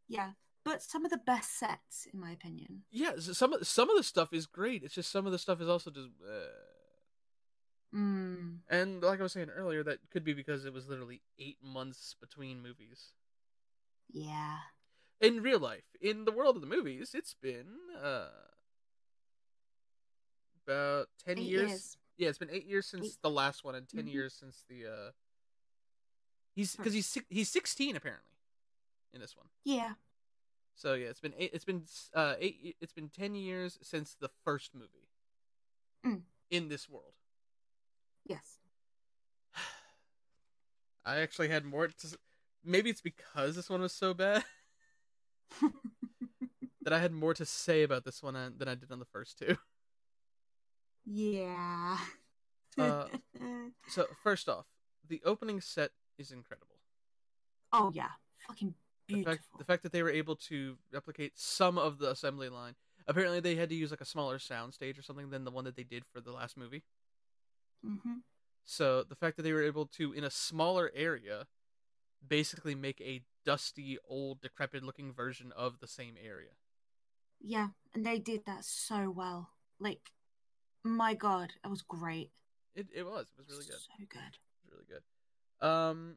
[0.08, 0.32] yeah.
[0.68, 2.82] But some of the best sets, in my opinion.
[2.90, 4.82] Yeah, some of some of the stuff is great.
[4.82, 6.08] It's just some of the stuff is also just.
[6.22, 7.96] Uh...
[7.96, 8.58] Mm.
[8.68, 12.14] And like I was saying earlier, that could be because it was literally eight months
[12.20, 13.12] between movies.
[14.12, 14.58] Yeah.
[15.20, 17.66] In real life, in the world of the movies, it's been
[18.02, 18.28] uh
[20.66, 21.68] about ten Eight years.
[21.70, 21.96] years.
[22.18, 23.16] Yeah, it's been eight years since Eight.
[23.22, 24.12] the last one, and 10 Mhm.
[24.12, 24.86] years since the.
[24.86, 25.10] uh
[26.54, 28.32] He's because he's he's sixteen apparently,
[29.14, 29.46] in this one.
[29.64, 29.94] Yeah.
[30.78, 31.50] So yeah, it's been eight.
[31.52, 31.82] It's been
[32.14, 32.76] uh eight.
[32.80, 35.08] It's been ten years since the first movie.
[36.06, 36.22] Mm.
[36.50, 37.14] In this world.
[38.24, 38.60] Yes.
[41.04, 42.18] I actually had more to.
[42.64, 44.44] Maybe it's because this one was so bad
[46.82, 49.04] that I had more to say about this one uh, than I did on the
[49.04, 49.56] first two.
[51.04, 51.98] yeah.
[52.78, 53.06] Uh,
[53.88, 54.66] So first off,
[55.08, 56.76] the opening set is incredible.
[57.72, 58.10] oh yeah.
[58.46, 58.74] Fucking
[59.08, 62.74] The fact, the fact that they were able to replicate some of the assembly line.
[63.06, 65.64] Apparently, they had to use like a smaller sound stage or something than the one
[65.64, 66.82] that they did for the last movie.
[67.82, 68.18] hmm
[68.64, 71.46] So the fact that they were able to, in a smaller area,
[72.26, 76.50] basically make a dusty, old, decrepit-looking version of the same area.
[77.40, 79.50] Yeah, and they did that so well.
[79.78, 80.10] Like,
[80.84, 82.30] my god, that was great.
[82.74, 83.26] It it was.
[83.32, 83.80] It was really good.
[83.80, 84.18] So good.
[84.18, 85.66] It was really good.
[85.66, 86.16] Um,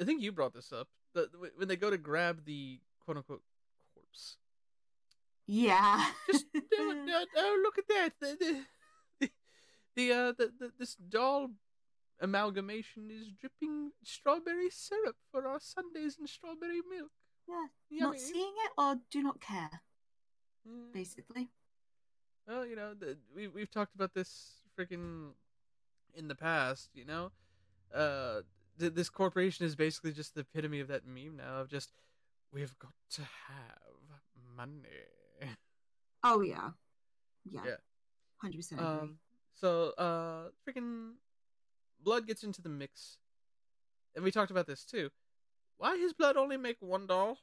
[0.00, 0.88] I think you brought this up.
[1.14, 3.42] The, when they go to grab the quote unquote
[3.94, 4.36] corpse,
[5.46, 6.04] Yeah.
[6.30, 8.64] just uh, uh, oh look at that the the
[9.20, 9.30] the,
[9.96, 11.50] the uh the, the this doll
[12.20, 17.10] amalgamation is dripping strawberry syrup for our sundaes and strawberry milk.
[17.48, 17.66] yeah.
[17.90, 18.16] Yummy.
[18.18, 19.80] Not seeing it or do not care,
[20.68, 20.92] Mm.
[20.92, 21.48] basically.
[22.46, 25.30] Well, you know, the, we we've talked about this freaking
[26.14, 26.90] in the past.
[26.94, 27.30] You know,
[27.94, 28.40] uh,
[28.78, 31.92] th- this corporation is basically just the epitome of that meme now of just
[32.52, 34.20] we've got to have
[34.56, 34.82] money.
[36.24, 36.70] Oh, yeah.
[37.48, 37.62] Yeah.
[37.64, 37.76] Yeah.
[38.44, 39.18] 100% Um,
[39.54, 41.12] so uh, freaking
[42.02, 43.18] blood gets into the mix,
[44.14, 45.10] and we talked about this too.
[45.76, 47.38] Why his blood only make one doll?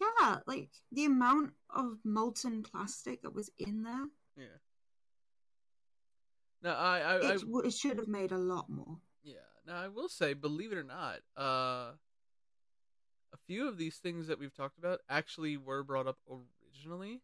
[0.00, 4.58] yeah, like, the amount of molten plastic that was in there, Yeah.
[6.62, 8.98] No, I I, I it, w it should have made a lot more.
[9.66, 11.92] Now I will say, believe it or not, uh,
[13.32, 17.20] a few of these things that we've talked about actually were brought up originally.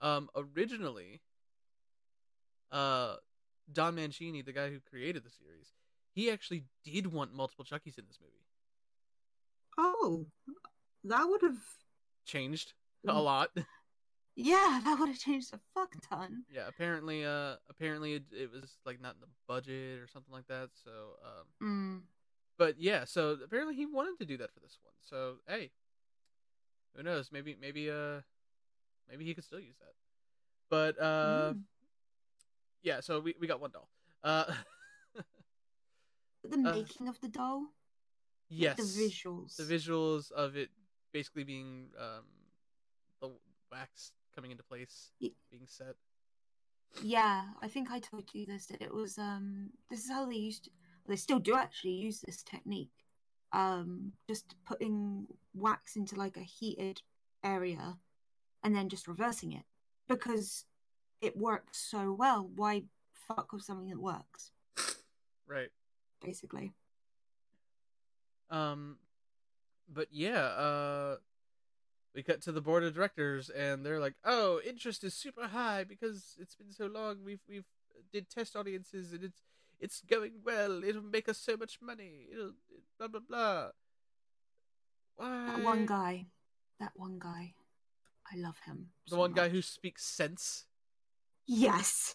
[0.00, 1.20] Um, originally,
[2.70, 3.16] uh,
[3.72, 5.72] Don Mancini, the guy who created the series,
[6.14, 8.46] he actually did want multiple Chuckies in this movie.
[9.76, 10.26] Oh,
[11.04, 11.58] that would have.
[12.26, 12.74] Changed
[13.08, 13.24] a Mm.
[13.24, 13.50] lot.
[14.44, 16.44] Yeah, that would have changed a fuck ton.
[16.52, 16.66] yeah.
[16.68, 20.70] Apparently, uh, apparently it, it was like not in the budget or something like that.
[20.84, 20.90] So,
[21.24, 22.02] um, Mm.
[22.56, 24.94] but yeah, so apparently he wanted to do that for this one.
[25.00, 25.70] So hey,
[26.96, 27.30] who knows?
[27.32, 28.20] Maybe maybe uh
[29.08, 29.94] maybe he could still use that.
[30.68, 31.62] But uh Mm.
[32.82, 33.88] yeah, so we we got one doll.
[34.24, 34.44] Uh
[36.42, 37.68] the uh, making of the doll, like,
[38.48, 39.56] yes, the visuals.
[39.56, 40.70] the visuals of it
[41.12, 42.24] basically being um
[43.20, 43.30] the
[43.70, 45.96] wax coming into place, being set.
[47.02, 50.36] Yeah, I think I told you this that it was um this is how they
[50.36, 50.70] used to,
[51.06, 52.90] they still do actually use this technique.
[53.52, 57.02] Um just putting wax into like a heated
[57.42, 57.96] area
[58.62, 59.64] and then just reversing it
[60.08, 60.64] because
[61.20, 62.50] it works so well.
[62.54, 64.52] Why fuck with something that works?
[65.46, 65.70] Right.
[66.22, 66.72] Basically.
[68.50, 68.96] Um,
[69.92, 71.16] but yeah, uh,
[72.14, 75.84] we cut to the board of directors, and they're like, "Oh, interest is super high
[75.84, 77.18] because it's been so long.
[77.24, 77.66] We've we've
[78.12, 79.42] did test audiences, and it's
[79.78, 80.82] it's going well.
[80.84, 82.26] It'll make us so much money.
[82.32, 82.52] It'll
[82.98, 83.68] blah blah blah."
[85.16, 85.52] Why?
[85.54, 86.26] That one guy.
[86.80, 87.54] That one guy.
[88.32, 88.88] I love him.
[89.06, 90.64] the so one guy who speaks sense.
[91.46, 92.14] Yes.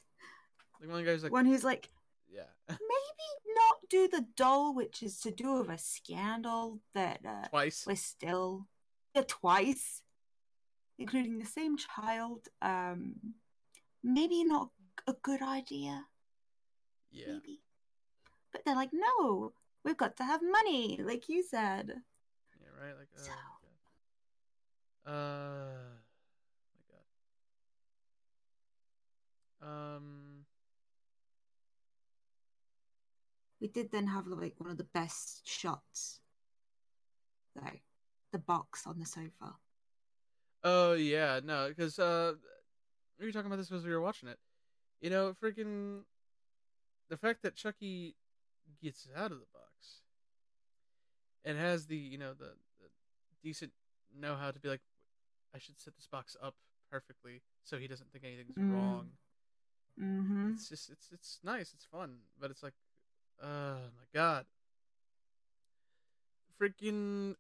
[0.82, 1.90] The one guy who's like, one who's like,
[2.34, 2.78] yeah, maybe
[3.56, 7.96] not do the doll, which is to do with a scandal that uh, twice we're
[7.96, 8.68] still
[9.24, 10.02] twice,
[10.98, 12.48] including the same child.
[12.62, 13.16] Um,
[14.04, 14.70] maybe not
[15.08, 16.06] a good idea.
[17.12, 17.62] Yeah, Maybe,
[18.52, 19.54] but they're like, no,
[19.84, 22.02] we've got to have money, like you said.
[22.60, 22.98] yeah, right.
[22.98, 23.30] Like, oh So-
[25.06, 25.14] god.
[25.14, 25.78] Uh,
[26.74, 26.82] my
[29.62, 29.96] god.
[29.96, 30.46] Um.
[33.62, 36.20] We did then have like one of the best shots,
[37.56, 37.80] though,
[38.36, 39.56] the box on the sofa.
[40.64, 42.34] Oh yeah, no, because uh,
[43.20, 44.40] we were talking about this as we were watching it.
[45.00, 46.02] You know, freaking
[47.10, 48.16] the fact that Chucky
[48.84, 50.02] gets out of the box
[51.46, 52.90] and has the you know the, the
[53.44, 53.72] decent
[54.20, 54.82] know how to be like,
[55.54, 56.56] I should set this box up
[56.92, 58.74] perfectly so he doesn't think anything's Mm.
[58.74, 59.10] wrong.
[60.02, 60.52] Mm-hmm.
[60.56, 62.74] It's just it's it's nice, it's fun, but it's like,
[63.42, 64.46] oh my god,
[66.60, 67.36] freaking.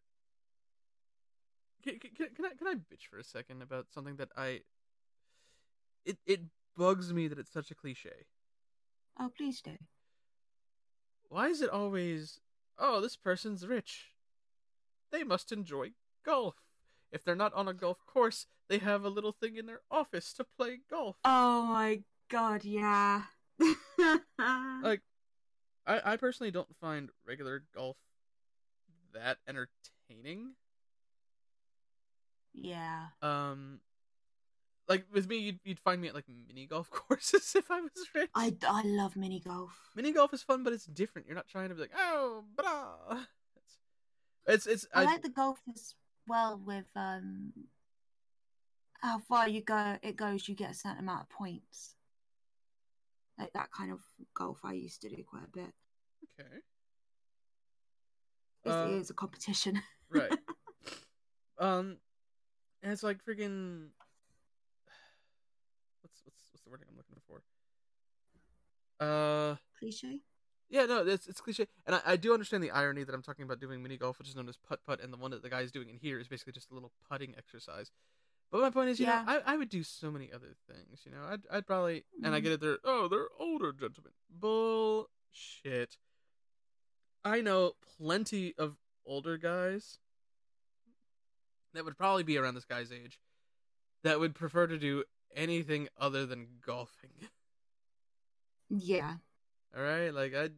[1.85, 4.61] Can, can, can I can I bitch for a second about something that I
[6.03, 6.41] it it
[6.75, 8.25] bugs me that it's such a cliche.
[9.19, 9.77] Oh, please do.
[11.29, 12.39] Why is it always
[12.77, 14.07] oh this person's rich?
[15.11, 15.91] They must enjoy
[16.25, 16.55] golf.
[17.11, 20.33] If they're not on a golf course, they have a little thing in their office
[20.33, 21.17] to play golf.
[21.23, 23.23] Oh my god, yeah.
[24.83, 25.01] Like
[25.87, 27.97] I I personally don't find regular golf
[29.13, 30.55] that entertaining.
[32.55, 33.07] Yeah.
[33.21, 33.79] Um
[34.87, 37.91] like with me you'd, you'd find me at like mini golf courses if I was
[38.13, 38.29] rich.
[38.35, 39.73] I, I love mini golf.
[39.95, 41.27] Mini golf is fun, but it's different.
[41.27, 43.19] You're not trying to be like, oh, blah.
[44.47, 45.95] It's, it's, it's I, I, like the golf as
[46.27, 47.53] well with um
[49.01, 51.95] how far you go it goes you get a certain amount of points.
[53.37, 53.99] Like that kind of
[54.35, 55.73] golf I used to do quite a bit.
[56.39, 56.55] okay,
[58.63, 59.81] It's, Uh, it is a competition.
[60.09, 60.31] right.
[61.59, 61.97] um,
[62.85, 63.87] and it's like freaking.
[66.01, 67.41] What's what's what's the wording I'm looking for?
[68.99, 70.19] Uh, Cliche.
[70.69, 73.43] yeah, no, it's it's cliche, and I, I do understand the irony that I'm talking
[73.43, 75.49] about doing mini golf, which is known as putt putt, and the one that the
[75.49, 77.89] guy is doing in here is basically just a little putting exercise.
[78.51, 79.23] But my point is, you Yeah.
[79.25, 81.01] know, I, I would do so many other things.
[81.05, 82.43] You know, I'd I'd probably, and I Mhm.
[82.43, 82.61] get it.
[82.61, 84.13] They're oh, they're older gentlemen.
[84.29, 85.97] Bullshit.
[87.25, 89.97] I know plenty of older guys
[91.75, 93.19] that would probably be around this guy's age
[94.03, 95.03] that would prefer to do
[95.35, 97.11] anything other than golfing.
[98.69, 99.13] Yeah.
[99.77, 100.49] All right, like I,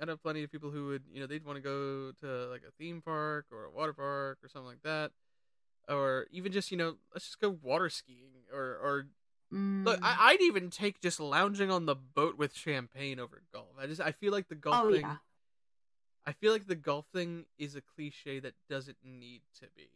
[0.00, 2.62] I know plenty of people who would, you know, they'd want to go to like
[2.66, 5.12] a theme park or a water park or something like that,
[5.88, 9.06] or even just, you know, let's just go water skiing or or
[9.50, 10.04] look, Mm.
[10.04, 13.68] I, I'd even take just lounging on the boat with champagne over golf.
[13.80, 15.16] I just I feel like the golf oh thing, yeah.
[16.26, 19.88] I feel like the golf thing is a cliche that doesn't need to be.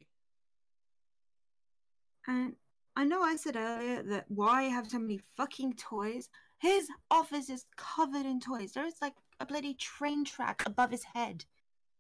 [2.27, 2.55] And
[2.97, 6.29] I know I said earlier that why have so many fucking toys?
[6.59, 8.73] His office is covered in toys.
[8.73, 11.45] There's like a bloody train track above his head.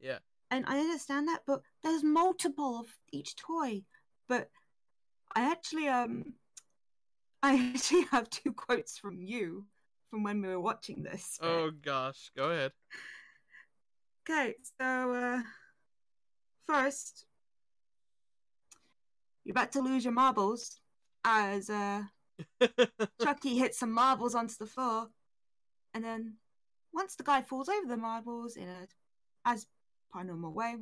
[0.01, 0.19] Yeah.
[0.51, 3.83] And I understand that, but there's multiple of each toy.
[4.29, 4.51] But
[5.35, 6.35] I actually um
[7.43, 9.67] I actually have two quotes from you
[10.11, 11.39] from when we were watching this.
[11.43, 12.73] Oh gosh, go ahead.
[14.23, 15.43] Okay, so uh
[16.67, 17.27] first
[19.45, 20.81] you're about to lose your marbles
[21.25, 22.03] as uh
[23.23, 25.09] Chucky hits some marbles onto the floor,
[25.95, 26.35] and then
[26.93, 28.89] once the guy falls over the marbles in a
[29.45, 29.67] as
[30.15, 30.77] paranormal way,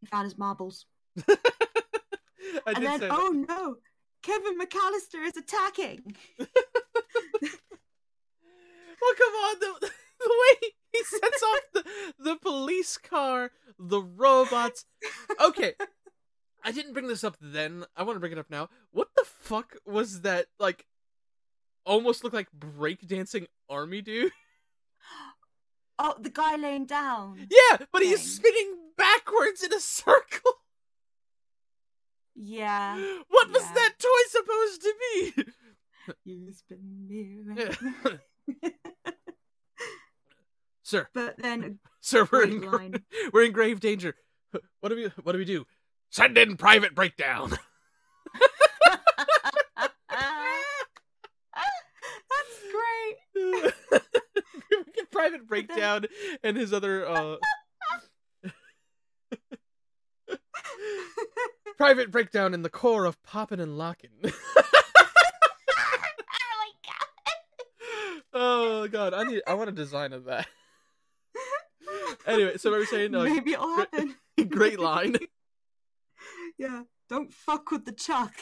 [0.00, 0.86] he found his marbles.
[1.28, 3.76] I and then oh no,
[4.22, 6.16] Kevin McCallister is attacking.
[9.02, 9.90] Well, come on, the,
[10.20, 11.84] the way he sets off the,
[12.20, 14.84] the police car, the robots.
[15.44, 15.72] Okay,
[16.64, 17.84] I didn't bring this up then.
[17.96, 18.68] I want to bring it up now.
[18.92, 20.86] What the fuck was that, like,
[21.84, 24.32] almost looked like breakdancing army dude?
[25.98, 27.46] Oh, the guy laying down.
[27.50, 30.52] Yeah, but he's spinning backwards in a circle.
[32.34, 32.96] Yeah.
[33.28, 35.44] What was that toy supposed to be?
[36.24, 38.70] You spin me Yeah.
[40.82, 43.04] Sir, but then sir, we're in line.
[43.32, 44.16] we're in grave danger.
[44.80, 45.66] What do we what do we do?
[46.12, 47.58] Send in private breakdown.
[52.28, 52.60] That's
[53.34, 53.72] great.
[55.10, 56.04] private breakdown
[56.42, 57.36] and his other uh
[61.78, 64.10] private breakdown in the core of poppin' and lockin'.
[64.24, 64.30] oh
[66.58, 67.06] my god,
[68.34, 70.46] Oh god I need I want a design of that.
[72.26, 74.14] anyway, so we were saying uh, Maybe it'll happen.
[74.48, 75.16] great line.
[76.58, 76.82] Yeah.
[77.08, 78.32] Don't fuck with the chuck.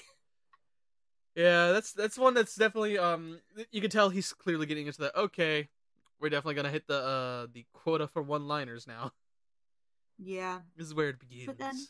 [1.35, 3.41] Yeah, that's that's one that's definitely um
[3.71, 5.17] you can tell he's clearly getting into that.
[5.17, 5.69] Okay,
[6.21, 9.13] we're definitely gonna hit the uh the quota for one liners now.
[10.19, 10.61] Yeah.
[10.77, 11.47] This is where it begins.
[11.47, 11.87] But then-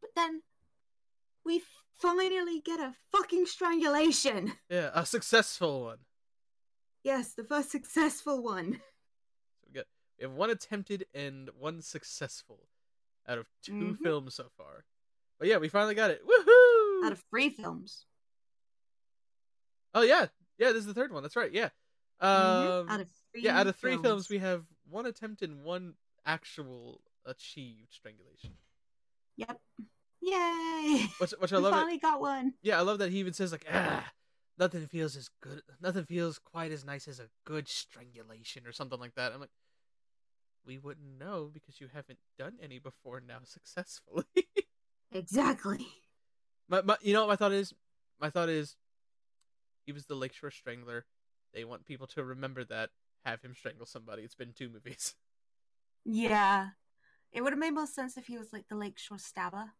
[0.00, 0.42] But then
[1.44, 1.62] we
[1.98, 4.52] finally get a fucking strangulation.
[4.70, 5.98] yeah, a successful one.
[7.04, 8.74] Yes, the first successful one.
[8.74, 9.84] So we got
[10.18, 12.68] we have one attempted and one successful
[13.28, 13.98] out of 2 Mhm.
[14.02, 14.84] films so far.
[15.38, 16.22] But yeah, we finally got it.
[16.26, 17.06] Woohoo!
[17.06, 18.06] Out of three films.
[19.94, 20.26] oh yeah,
[20.58, 21.22] yeah, this is the third one.
[21.22, 21.52] That's right.
[21.52, 21.68] Yeah.
[22.20, 25.94] Um, out of three yeah, out of three films, we have one attempt and one
[26.24, 28.52] actual achieved strangulation.
[29.36, 29.60] Yep.
[30.22, 31.06] Yay!
[31.18, 31.72] Which, which I we love.
[31.72, 31.76] It.
[31.76, 32.54] finally got one.
[32.62, 34.10] Yeah, I love that he even says like, ah,
[34.58, 38.98] nothing feels as good, nothing feels quite as nice as a good strangulation or something
[38.98, 39.32] like that.
[39.32, 39.50] I'm like,
[40.66, 44.24] we wouldn't know because you haven't done any before now successfully.
[45.18, 45.86] Exactly.
[46.68, 47.72] my, my, you know what my thought is?
[48.20, 48.76] My thought is,
[49.84, 51.04] he was the Lakeshore Strangler.
[51.54, 52.90] They want people to remember that.
[53.24, 54.22] Have him strangle somebody.
[54.22, 55.14] It's been two movies.
[56.08, 56.68] Yeah.
[57.32, 59.72] It would have made more sense if he was like the Lakeshore Stabber,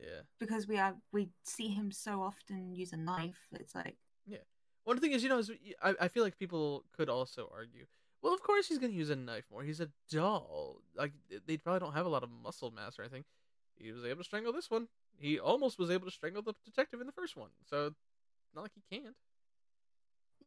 [0.00, 0.22] Yeah.
[0.40, 3.46] because we are we see him so often use a knife.
[3.52, 3.96] It's like
[4.26, 4.38] yeah.
[4.84, 5.50] One thing is, you know, is
[5.82, 7.84] I, I feel like people could also argue,
[8.22, 9.62] well, of course he's going to use a knife more.
[9.62, 10.80] He's a doll.
[10.96, 11.12] Like,
[11.46, 13.24] they probably don't have a lot of muscle mass or anything.
[13.78, 14.88] He was able to strangle this one.
[15.18, 17.50] He almost was able to strangle the detective in the first one.
[17.68, 17.94] So,
[18.54, 19.14] not like he can't.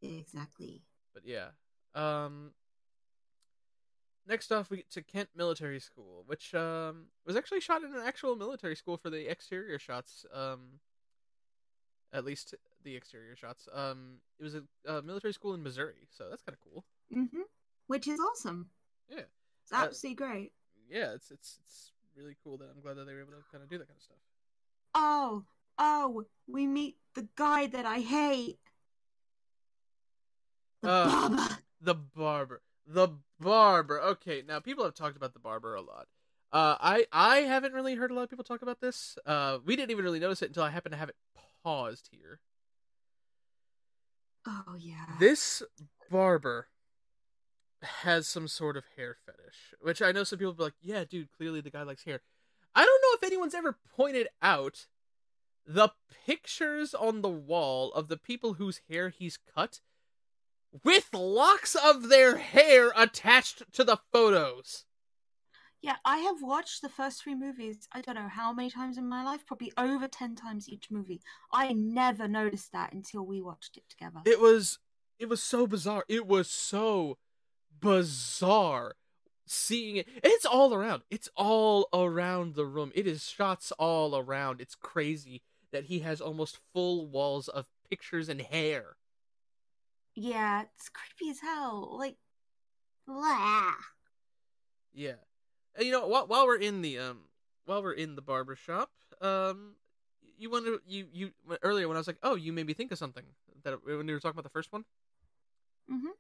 [0.02, 0.82] exactly.
[1.14, 1.50] But yeah.
[1.96, 2.52] Um,
[4.28, 8.02] next off, we get to Kent Military School, which um, was actually shot in an
[8.06, 10.26] actual military school for the exterior shots.
[10.34, 10.80] Um,
[12.12, 13.68] at least the exterior shots.
[13.74, 16.84] Um, it was a, a military school in Missouri, so that's kind of cool.
[17.16, 17.42] Mm-hmm.
[17.88, 18.70] Which is awesome.
[19.10, 19.22] Yeah.
[19.64, 20.52] It's Uh, absolutely great.
[20.90, 23.64] Yeah, it's it's it's really cool that I'm glad that they were able to kind
[23.64, 24.18] of do that kind of stuff.
[24.96, 25.44] Oh,
[25.78, 28.60] oh, we meet the guy that I hate.
[30.82, 31.58] The Uh, barber.
[31.82, 33.08] The barber, the
[33.40, 34.02] barber.
[34.02, 36.08] Okay, now people have talked about the barber a lot.
[36.52, 39.18] Uh, I I haven't really heard a lot of people talk about this.
[39.26, 41.16] Uh, we didn't even really notice it until I happened to have it
[41.64, 42.40] paused here.
[44.48, 45.06] Oh yeah.
[45.20, 45.62] This
[46.10, 46.68] barber
[47.82, 51.32] has some sort of hair fetish, which I know some people be like, "Yeah, dude,
[51.32, 52.22] clearly the guy likes hair."
[52.76, 54.88] I don't know if anyone's ever pointed out
[55.66, 55.90] the
[56.26, 59.82] pictures on the wall of the people whose hair he's cut
[60.84, 64.86] with locks of their hair attached to the photos.
[65.82, 67.88] Yeah, I have watched the first three movies.
[67.94, 71.22] I don't know how many times in my life, probably over 10 times each movie.
[71.54, 74.20] I never noticed that until we watched it together.
[74.26, 74.80] It was
[75.18, 76.04] it was so bizarre.
[76.08, 77.18] It was so
[77.80, 78.96] bizarre
[79.46, 80.08] seeing it.
[80.24, 81.04] It's all around.
[81.10, 82.92] It's all around the room.
[82.96, 84.62] It is shots all around.
[84.62, 88.96] It's crazy that he has almost full walls of pictures and hair.
[90.16, 91.96] yeah, it's creepy as hell.
[91.98, 92.18] Like,
[93.08, 93.72] blah.
[94.94, 95.14] Yeah.
[95.76, 97.20] And you know, while, while we're in the um
[97.66, 99.76] while we're in the barber shop, um
[100.38, 102.98] you wonder you you earlier when I was like, "Oh, you made me think of
[102.98, 103.24] something."
[103.64, 104.86] That when we were talking about the first one,
[105.92, 106.12] Mhm.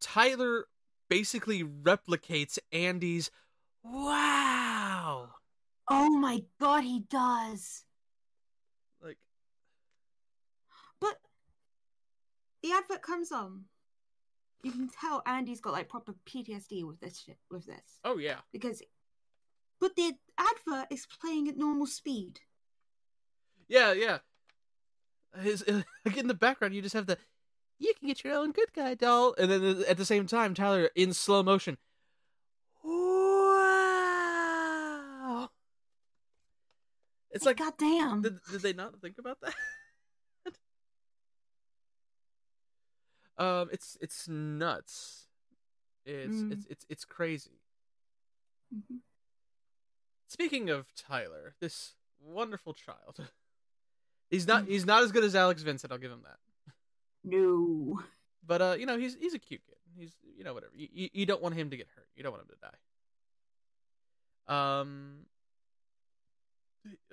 [0.00, 0.66] Tyler
[1.08, 3.30] basically replicates Andy's
[3.82, 5.28] wow.
[5.88, 7.84] Oh my god, he does.
[9.02, 9.18] Like
[11.00, 11.18] But
[12.62, 13.64] the advert comes on.
[14.62, 18.00] You can tell Andy's got like proper PTSD with this shit, with this.
[18.04, 18.38] oh yeah.
[18.52, 18.82] Because,
[19.78, 22.40] but the advert is playing at normal speed.
[23.68, 24.18] Yeah, yeah.
[25.42, 25.64] His
[26.04, 27.18] like in the background you just have the
[27.78, 30.90] you can get your own good guy doll and then at the same time Tyler
[30.94, 31.76] in slow motion.
[34.14, 35.50] Wow.
[37.30, 38.22] It's like goddamn.
[38.22, 39.54] Did, did they not think about that?
[43.44, 45.26] um, it's it's nuts.
[46.06, 46.52] It's Mm.
[46.52, 47.58] it's it's it's crazy.
[48.74, 48.98] Mhm.
[50.28, 53.28] Speaking of Tyler, this wonderful child,
[54.30, 55.92] He's not he's not as good as Alex Vincent.
[55.92, 56.38] I'll give him that.
[57.24, 58.00] No.
[58.46, 59.76] But uh, you know, he's he's a cute kid.
[59.96, 60.72] He's you know whatever.
[60.76, 62.06] You, you, you don't want him to get hurt.
[62.16, 62.56] You don't want him to
[64.52, 64.82] die.
[64.82, 65.26] Um.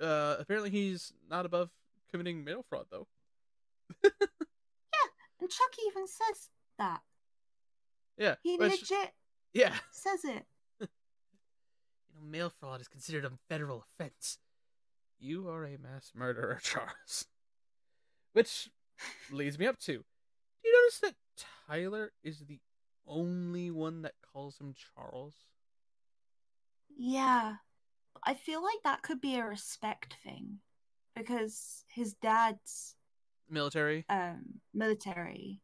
[0.00, 1.70] Uh, apparently he's not above
[2.10, 3.06] committing mail fraud though.
[4.10, 5.08] Yeah,
[5.40, 7.00] and Chucky even says that.
[8.18, 8.34] Yeah.
[8.42, 9.12] He which- legit
[9.52, 9.74] yeah.
[9.92, 10.44] says it.
[10.80, 10.88] You
[12.14, 14.38] know, mail fraud is considered a federal offense.
[15.18, 17.26] You are a mass murderer, Charles.
[18.32, 18.70] Which
[19.30, 19.92] leads me up to.
[19.92, 20.02] Do
[20.64, 21.14] you notice that
[21.68, 22.60] Tyler is the
[23.06, 25.34] only one that calls him Charles?
[26.96, 27.56] Yeah.
[28.24, 30.58] I feel like that could be a respect thing.
[31.14, 32.94] Because his dad's
[33.50, 34.06] Military?
[34.08, 35.60] um military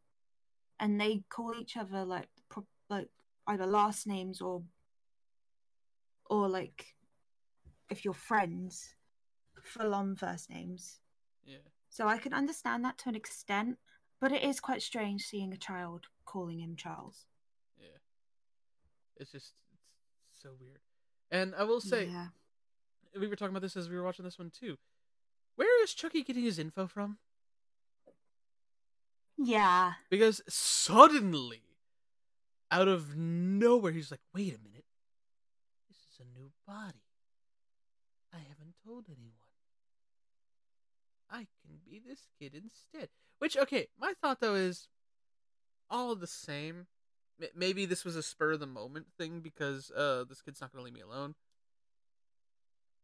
[0.79, 3.09] and they call each other like pro- like
[3.47, 4.63] either last names or
[6.29, 6.95] or like
[7.89, 8.95] if you're friends
[9.63, 11.01] full on first names
[11.47, 11.57] Yeah.
[11.99, 13.77] So i can understand that to an extent
[14.21, 17.27] but it is quite strange seeing a child calling him charles
[17.81, 17.99] Yeah.
[19.17, 19.53] It's just
[20.31, 20.79] it's so weird.
[21.33, 22.29] And I will say, yeah
[23.19, 24.77] we were talking about this as we were watching this one too.
[25.57, 27.19] Where is Chucky getting his info from?
[29.37, 31.63] yeah Because suddenly,
[32.71, 34.85] out of nowhere, he's like, wait a minute.
[35.89, 37.03] This is a new body.
[38.33, 39.33] I haven't told anyone.
[41.31, 43.09] I can be this kid instead.
[43.39, 44.89] Which, okay, my thought though is
[45.91, 46.87] all the same.
[47.55, 50.81] Maybe this was a spur of the moment thing because uh, this kid's not going
[50.81, 51.35] to leave me alone.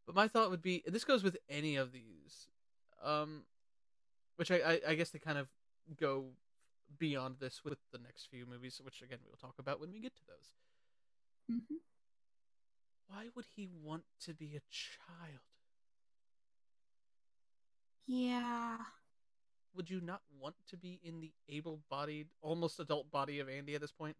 [0.06, 2.48] But my thought would be, and this goes with any of these,
[3.02, 3.44] um,
[4.36, 5.48] which I, I, I guess they kind of
[5.98, 6.26] go
[6.98, 10.14] beyond this with the next few movies, which again we'll talk about when we get
[10.16, 10.52] to those.
[11.48, 11.76] hmm
[13.06, 15.53] Why would he want to be a child?
[18.06, 18.76] Yeah
[19.74, 23.80] Would you not want to be in the able-bodied, almost adult body of Andy at
[23.80, 24.16] this point?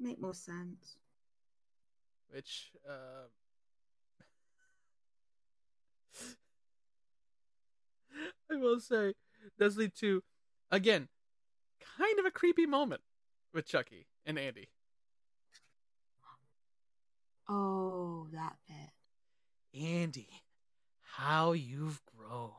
[0.00, 0.96] make more sense
[2.30, 3.26] Which, uh...
[8.50, 9.14] I will say,
[9.58, 10.22] does lead to,
[10.70, 11.08] again,
[11.98, 13.02] kind of a creepy moment
[13.52, 14.68] with Chucky and Andy.
[17.48, 18.92] oh that bit
[19.80, 20.28] Andy,
[21.18, 22.50] how you've grown.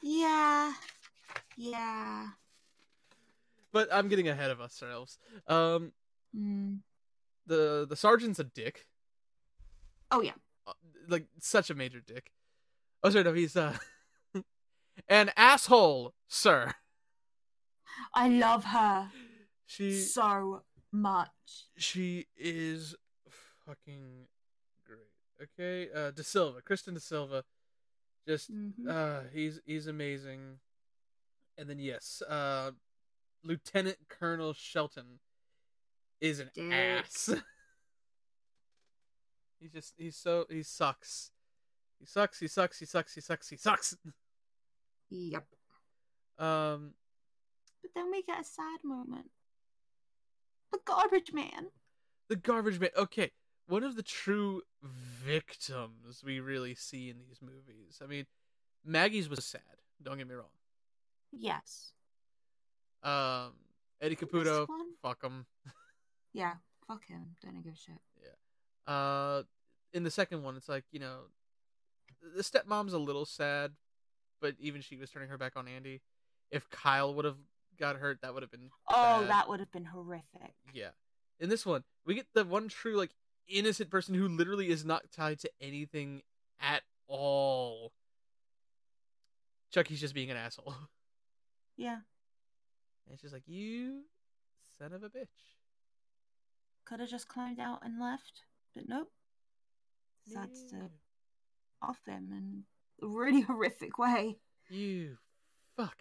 [0.00, 0.72] yeah
[1.56, 2.28] yeah
[3.72, 5.18] But I'm getting ahead of ourselves.
[5.48, 5.92] Um,
[6.36, 6.78] mm.
[7.46, 8.86] the the sergeant's a dick,
[10.12, 10.32] oh yeah
[10.66, 10.72] uh,
[11.08, 12.30] like such a major dick.
[13.02, 13.76] Oh, sorry, no, he's uh,
[15.08, 16.72] an asshole, sir.
[18.14, 19.10] i love her
[19.66, 21.66] She so much.
[21.76, 22.94] she is
[23.66, 24.37] fucking great.
[25.42, 27.44] Okay, uh, De Silva, Kristen De Silva,
[28.26, 28.88] just Mhm.
[28.88, 30.58] uh, he's he's amazing.
[31.56, 32.72] And then yes, uh,
[33.44, 35.20] Lieutenant Colonel Shelton
[36.20, 36.72] is an Dick.
[36.72, 37.30] ass.
[39.60, 41.30] he just he's so he sucks.
[41.98, 42.38] He sucks.
[42.38, 42.78] He sucks.
[42.78, 43.14] He sucks.
[43.14, 43.48] He sucks.
[43.48, 43.96] He sucks.
[45.10, 45.46] Yep.
[46.38, 46.92] Um,
[47.80, 49.30] But then we get a sad moment.
[50.70, 51.70] The garbage man.
[52.28, 52.90] the garbage man.
[52.94, 53.32] Okay,
[53.68, 58.00] one of the true victims we really see in these movies.
[58.02, 58.26] I mean,
[58.84, 59.60] Maggie's was sad.
[60.02, 60.46] Don't get me wrong.
[61.32, 61.92] Yes.
[63.02, 63.52] Um,
[64.00, 64.66] Eddie Caputo,
[65.02, 65.46] fuck him.
[66.32, 66.54] Yeah.
[66.86, 67.36] Fuck him.
[67.42, 68.00] Don't give a shit.
[68.22, 68.92] Yeah.
[68.92, 69.42] Uh,
[69.92, 71.18] in the second one, it's like you know,
[72.36, 73.72] the stepmom's a little sad,
[74.40, 76.00] but even she was turning her back on Andy.
[76.50, 77.36] If Kyle would have
[77.78, 79.28] got hurt, that would have been Oh, bad.
[79.30, 80.54] that would have been horrific.
[80.72, 80.90] Yeah.
[81.38, 83.10] In this one, we get the one true like
[83.48, 86.22] innocent person who literally is not tied to anything
[86.60, 87.92] at all.
[89.70, 90.74] Chucky's just being an asshole.
[91.80, 91.98] Yeah.
[93.06, 94.00] And it's just like you
[94.80, 95.28] son of a bitch.
[96.84, 98.42] Could have just climbed out and left.
[98.74, 99.12] But nope.
[100.26, 100.78] Decides Yeah.
[100.80, 100.90] to
[101.80, 102.64] off them in
[103.00, 104.38] a really horrific way.
[104.68, 105.18] You
[105.78, 105.92] fucker.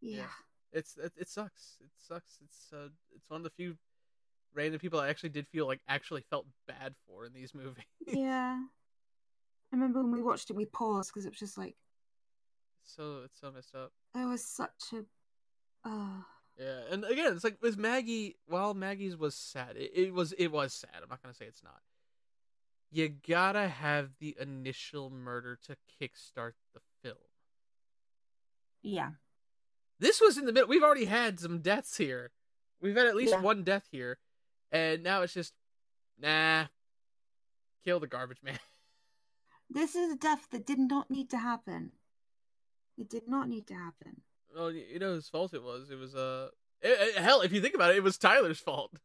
[0.00, 0.16] Yeah.
[0.16, 0.26] Yeah.
[0.72, 1.76] It's it, it sucks.
[1.80, 2.38] It sucks.
[2.44, 3.76] It's uh it's one of the few
[4.54, 7.84] random people I actually did feel like actually felt bad for in these movies.
[8.06, 8.58] Yeah.
[9.72, 11.76] I remember when we watched it, we paused because it was just like,
[12.82, 13.92] so it's so messed up.
[14.14, 15.88] It was such a.
[15.88, 16.22] Uh,
[16.58, 18.36] Yeah, and again, it's like with Maggie.
[18.46, 20.90] While Maggie's was sad, it, it was it was sad.
[21.02, 21.80] I'm not gonna say it's not.
[22.90, 27.16] You gotta have the initial murder to kickstart the film.
[28.82, 29.10] yeah.
[30.00, 30.68] This was in the middle.
[30.68, 32.32] We've already had some deaths here.
[32.80, 33.42] We've had at least Yeah.
[33.42, 34.18] one death here,
[34.72, 35.52] and now it's just,
[36.18, 36.66] nah,
[37.84, 38.58] kill the garbage man.
[39.72, 41.92] This is a death that did not need to happen.
[42.98, 44.22] It did not need to happen.
[44.52, 45.90] Well, you know whose fault it was.
[45.90, 46.48] It was uh,
[46.82, 48.92] it, it- hell, if you think about it, it was Tyler's fault.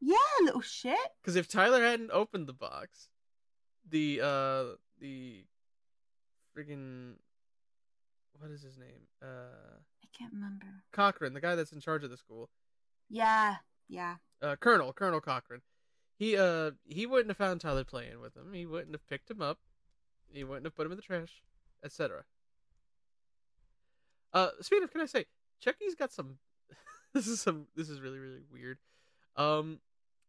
[0.00, 0.98] Yeah, little shit.
[1.22, 3.08] Because if Tyler hadn't opened the box,
[3.88, 4.64] the uh,
[5.00, 5.44] the
[6.54, 7.14] friggin'
[8.38, 9.06] what is his name?
[9.22, 10.66] Uh, I can't remember.
[10.92, 12.50] Cochrane, the guy that's in charge of the school.
[13.08, 13.56] Yeah,
[13.88, 14.16] yeah.
[14.44, 15.62] Uh, Colonel Colonel Cochrane.
[16.16, 18.52] He uh he wouldn't have found Tyler playing with him.
[18.52, 19.58] He wouldn't have picked him up.
[20.32, 21.42] He wouldn't have put him in the trash,
[21.82, 22.24] etc.
[24.32, 25.26] Uh, speaking of, can I say,
[25.60, 26.38] Chucky's got some.
[27.14, 27.68] this is some.
[27.74, 28.78] This is really really weird.
[29.36, 29.78] Um,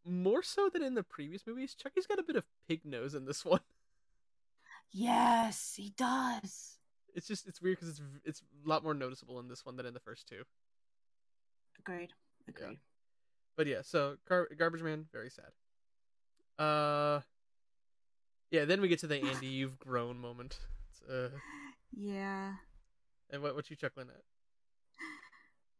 [0.06, 3.26] more so than in the previous movies, Chucky's got a bit of pig nose in
[3.26, 3.62] this one.
[4.92, 6.78] Yes, he does.
[7.14, 9.86] It's just it's weird because it's it's a lot more noticeable in this one than
[9.86, 10.44] in the first two.
[11.80, 12.14] Agreed.
[12.48, 12.80] Agreed.
[13.56, 15.52] But yeah, so Gar- Garbage Man, very sad.
[16.64, 17.22] Uh,
[18.52, 18.66] yeah.
[18.66, 20.60] Then we get to the Andy, you've grown moment.
[20.92, 21.30] It's, uh,
[21.96, 22.54] Yeah.
[23.30, 24.22] and what what you chuckling at?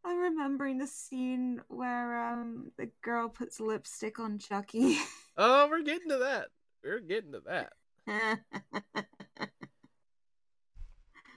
[0.08, 4.98] I'm remembering the scene where um the girl puts lipstick on Chucky.
[5.38, 6.48] Oh, we're getting to that.
[6.82, 7.74] We're getting to that.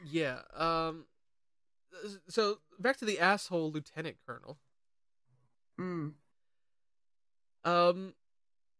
[0.08, 0.38] Yeah.
[0.54, 1.06] Um.
[2.28, 4.58] So back to the asshole lieutenant colonel.
[5.80, 6.12] mm.
[7.68, 8.14] Um,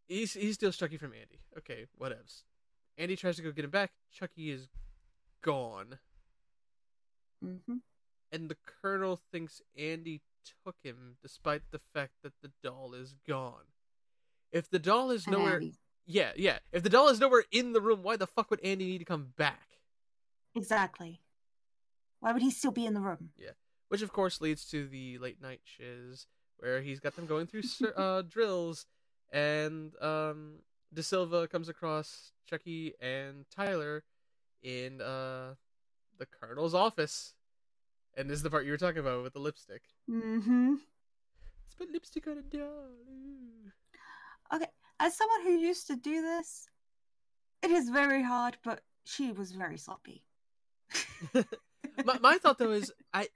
[0.06, 1.40] he's he steals Chucky from Andy.
[1.58, 2.42] Okay, whatevs.
[2.96, 3.92] Andy tries to go get him back.
[4.12, 4.68] Chucky is
[5.42, 5.98] gone,
[7.42, 7.76] hmm
[8.30, 10.20] and the colonel thinks Andy
[10.64, 13.64] took him, despite the fact that the doll is gone.
[14.52, 15.62] If the doll is nowhere,
[16.06, 16.58] yeah, yeah.
[16.72, 19.04] If the doll is nowhere in the room, why the fuck would Andy need to
[19.04, 19.68] come back?
[20.54, 21.20] Exactly.
[22.20, 23.30] Why would he still be in the room?
[23.36, 23.52] Yeah,
[23.88, 26.26] which of course leads to the late night shiz,
[26.58, 27.62] where he's got them going through
[27.96, 28.86] uh, drills,
[29.32, 30.56] and um,
[30.92, 34.04] De Silva comes across Chucky and Tyler
[34.62, 35.54] in uh,
[36.18, 37.34] the colonel's office,
[38.16, 39.82] and this is the part you were talking about with the lipstick.
[40.10, 40.72] Mm-hmm.
[40.72, 42.86] Let's put lipstick on a doll.
[44.54, 44.66] Okay,
[44.98, 46.68] as someone who used to do this,
[47.62, 50.22] it is very hard, but she was very sloppy.
[52.04, 53.28] my, my thought though is, I,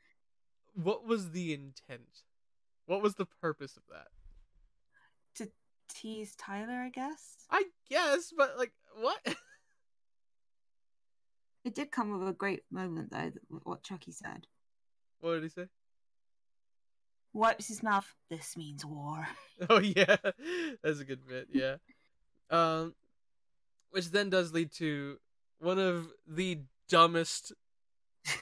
[0.75, 2.23] what was the intent?
[2.87, 4.09] What was the purpose of that?
[5.37, 5.51] To
[5.89, 7.37] tease Tyler, I guess.
[7.51, 9.21] I guess, but like, what?
[11.65, 13.31] It did come with a great moment, though,
[13.63, 14.49] what Chucky said.
[15.21, 15.69] what did he say?
[17.33, 18.13] Wipes his mouth.
[18.29, 19.27] This means war.
[19.71, 20.17] Oh yeah,
[20.83, 21.47] that's a good bit.
[21.53, 21.77] Yeah,
[22.51, 22.97] um,
[23.91, 25.19] which then does lead to
[25.61, 27.53] one of the dumbest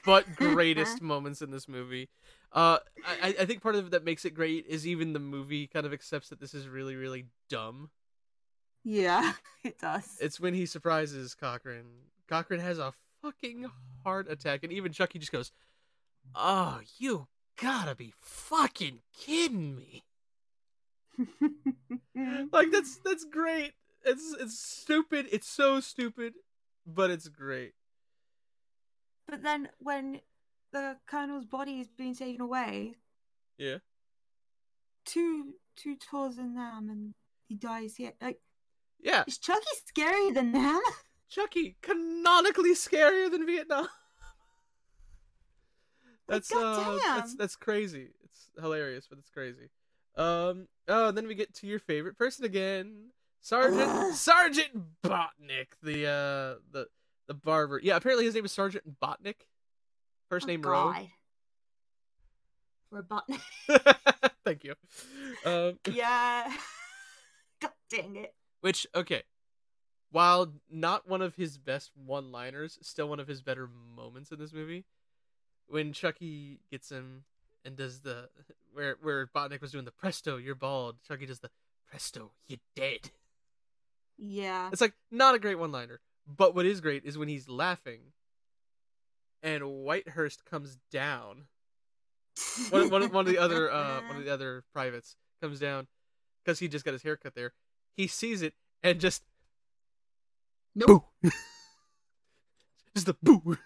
[0.03, 2.09] but greatest moments in this movie.
[2.53, 5.67] Uh, I I think part of it that makes it great is even the movie
[5.67, 7.89] kind of accepts that this is really really dumb.
[8.83, 9.33] Yeah,
[9.63, 10.17] it does.
[10.19, 11.85] It's when he surprises Cochrane.
[12.27, 13.69] Cochrane has a fucking
[14.03, 15.51] heart attack, and even Chucky just goes,
[16.35, 17.27] "Oh, you
[17.61, 20.03] gotta be fucking kidding me!"
[22.51, 23.73] like that's that's great.
[24.03, 25.27] It's it's stupid.
[25.31, 26.33] It's so stupid,
[26.85, 27.73] but it's great.
[29.27, 30.21] but then when
[30.71, 32.95] the colonel's body is being taken away,
[33.57, 33.77] Yeah.
[35.05, 37.13] two two tours in Nam and
[37.47, 38.13] he dies here.
[38.21, 38.39] Like,
[38.99, 39.23] Yeah.
[39.27, 39.65] is Chucky
[39.95, 40.81] scarier than Nam?
[41.29, 43.87] Chucky canonically scarier than Vietnam.
[46.27, 48.09] That's uh that's that's crazy.
[48.23, 49.69] It's hilarious, but it's crazy.
[50.15, 53.09] Um oh, and then we get to your favorite person again.
[53.41, 54.13] Sergeant Ugh.
[54.13, 54.69] Sergeant
[55.03, 56.87] Botnick, the uh the
[57.27, 57.79] the barber.
[57.83, 59.47] Yeah, apparently his name is Sergeant Botnick.
[60.31, 60.95] First name Rogue.
[62.89, 63.41] Robotnik.
[64.45, 64.75] Thank you.
[65.43, 66.49] Um yeah.
[67.59, 68.33] God dang it.
[68.61, 69.23] Which, okay,
[70.09, 74.39] while not one of his best one liners, still one of his better moments in
[74.39, 74.85] this movie.
[75.67, 77.25] When Chucky gets him
[77.65, 78.29] and does the
[78.71, 80.95] where where Botnick was doing the presto, you're bald.
[81.05, 81.49] Chucky does the
[81.89, 83.11] presto, you're dead.
[84.17, 84.69] Yeah.
[84.71, 85.99] It's like not a great one liner.
[86.25, 88.13] But what is great is when he's laughing
[89.43, 91.45] and Whitehurst comes down.
[92.69, 95.87] One, one, one of the other uh one of the other privates comes down
[96.43, 97.53] because he just got his hair cut there.
[97.95, 99.23] He sees it and just
[100.73, 101.05] Nope.
[101.21, 101.29] boo.
[102.95, 103.57] just the boo.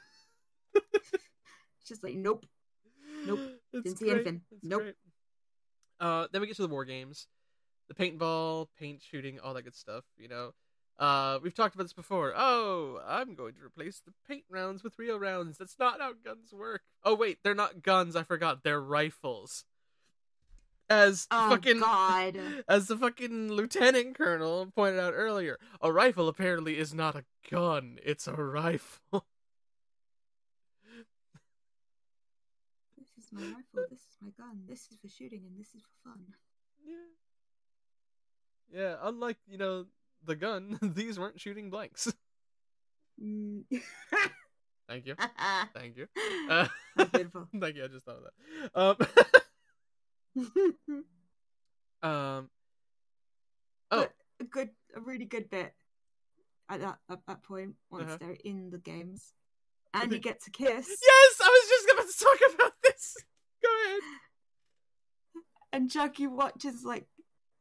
[0.74, 2.46] It's just like, nope.
[3.26, 3.40] Nope.
[3.72, 4.42] It's Didn't see anything.
[4.64, 4.82] Nope.
[4.82, 4.96] great.
[6.00, 7.28] Uh, then we get to the war games,
[7.88, 10.04] the paintball, paint shooting, all that good stuff.
[10.18, 10.54] You know,
[10.98, 12.34] uh, we've talked about this before.
[12.36, 15.58] Oh, I'm going to replace the paint rounds with real rounds.
[15.58, 16.82] That's not how guns work.
[17.04, 18.16] Oh wait, they're not guns.
[18.16, 18.64] I forgot.
[18.64, 19.66] They're rifles.
[20.90, 22.38] as Oh fucking God.
[22.70, 28.00] as the fucking lieutenant colonel pointed out earlier, a rifle apparently is not a gun;
[28.04, 29.26] it's a rifle.
[32.98, 33.86] This is my rifle.
[33.90, 34.60] This is my gun.
[34.68, 36.20] This is for shooting, and this is for fun.
[36.86, 36.96] Yeah.
[38.72, 39.86] Yeah, unlike, you know,
[40.24, 42.12] the gun, these weren't shooting blanks.
[43.24, 43.64] Mm.
[44.90, 45.16] Thank you.
[45.74, 46.08] Thank you.
[46.50, 46.68] Uh,
[46.98, 49.08] thank you, I just thought of that.
[52.04, 52.50] Um, um,
[53.92, 54.08] oh,
[54.42, 55.74] a good, a really good bit
[56.70, 58.18] at that at that point once Uh-huh.
[58.20, 59.32] they're in the games,
[59.94, 63.16] and he gets a kiss, yes, I was just about to talk about this.
[63.64, 64.02] Go ahead.
[65.72, 67.08] and Chucky watches like,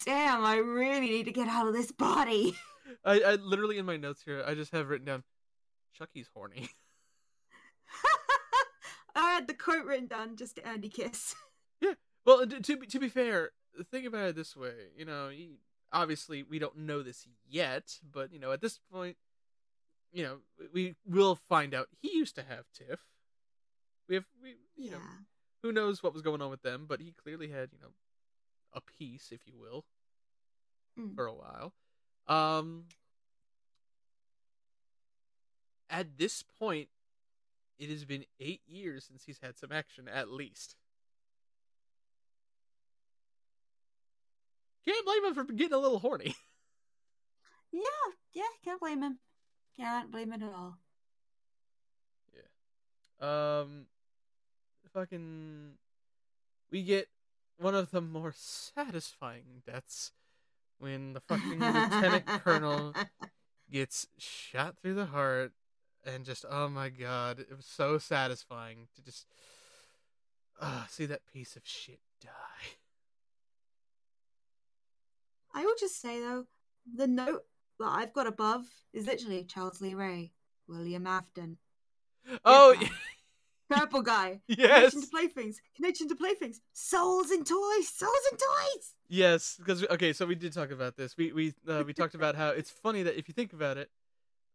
[0.05, 2.57] "Damn, I really need to get out of this body."
[3.05, 5.25] I, I literally in my notes here, I just have written down,
[5.93, 6.69] Chucky's horny.
[9.15, 11.35] I had the quote written down just to Andy kiss.
[11.81, 11.95] Yeah.
[12.25, 13.51] Well, to, to be to be fair,
[13.91, 14.73] think about it this way.
[14.97, 15.59] You know, he,
[15.93, 19.17] obviously we don't know this yet, but you know, at this point,
[20.13, 20.39] you know,
[20.73, 21.89] we will find out.
[22.01, 23.01] He used to have Tiff.
[24.09, 25.01] We have we you know
[25.63, 27.93] who knows what was going on with them, but he clearly had you know
[28.75, 29.85] a piece, if you will,
[30.99, 31.15] Mm.
[31.15, 31.73] for a while.
[32.29, 32.85] Um,
[35.91, 36.89] at this point,
[37.79, 40.77] it has been eight years since he's had some action, at least.
[44.87, 46.35] Can't blame him for getting a little horny.
[47.73, 49.19] Yeah, yeah, can't blame him.
[49.77, 50.79] Can't blame him at all.
[53.21, 53.59] Yeah.
[53.63, 53.87] Um,
[54.93, 55.73] fucking,
[56.71, 57.09] we get
[57.59, 60.13] one of the more satisfying deaths
[60.79, 62.95] when the fucking lieutenant colonel
[63.71, 65.53] gets shot through the heart,
[66.05, 69.27] and just oh my god, it was so satisfying to just
[70.61, 72.77] uh, see that piece of shit die.
[75.55, 76.47] I will just say though,
[76.93, 77.45] the note
[77.79, 80.33] that I've got above is literally Charles Lee Ray,
[80.69, 81.59] William Afton,
[82.45, 82.89] Oh guy.
[83.79, 84.41] purple guy.
[84.49, 85.61] yes, Connection to playthings.
[85.77, 86.61] Connection to playthings.
[86.73, 87.89] Souls and toys.
[87.89, 88.95] Souls and toys.
[89.09, 91.17] yes, because okay, so we did talk about this.
[91.17, 93.91] We we uh, we talked about how it's funny that if you think about it,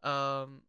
[0.04, 0.62] um,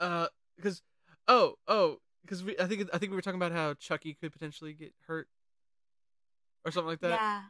[0.00, 0.26] uh,
[0.56, 0.82] because
[1.28, 4.32] oh oh because we I think I think we were talking about how Chucky could
[4.32, 5.28] potentially get hurt
[6.64, 7.20] or something like that.
[7.20, 7.40] Yeah.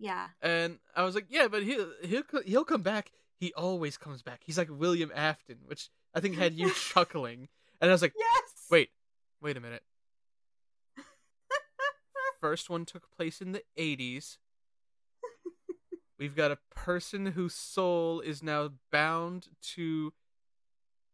[0.00, 0.26] Yeah.
[0.40, 3.10] And I was like, yeah, but he'll he'll he'll come back.
[3.40, 4.42] He always comes back.
[4.44, 7.48] He's like William Afton, which I think had you chuckling.
[7.80, 8.42] And I was like, Yes.
[8.70, 8.90] Wait,
[9.40, 9.82] wait a minute.
[12.40, 14.38] First one took place in the 80s.
[16.18, 20.12] We've got a person whose soul is now bound to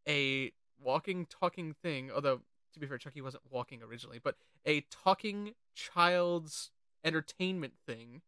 [0.08, 2.10] a walking, talking thing.
[2.10, 2.40] Although,
[2.72, 6.70] to be fair, Chucky wasn't walking originally, but a talking child's
[7.04, 8.22] entertainment thing.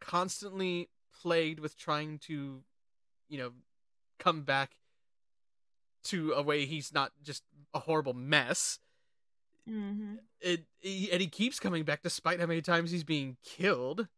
[0.00, 2.62] Constantly plagued with trying to,
[3.28, 3.52] you know,
[4.18, 4.76] come back
[6.04, 8.78] to a way he's not just a horrible mess.
[9.68, 10.16] Mm-hmm.
[10.40, 14.08] It, he, and he keeps coming back despite how many times he's being killed.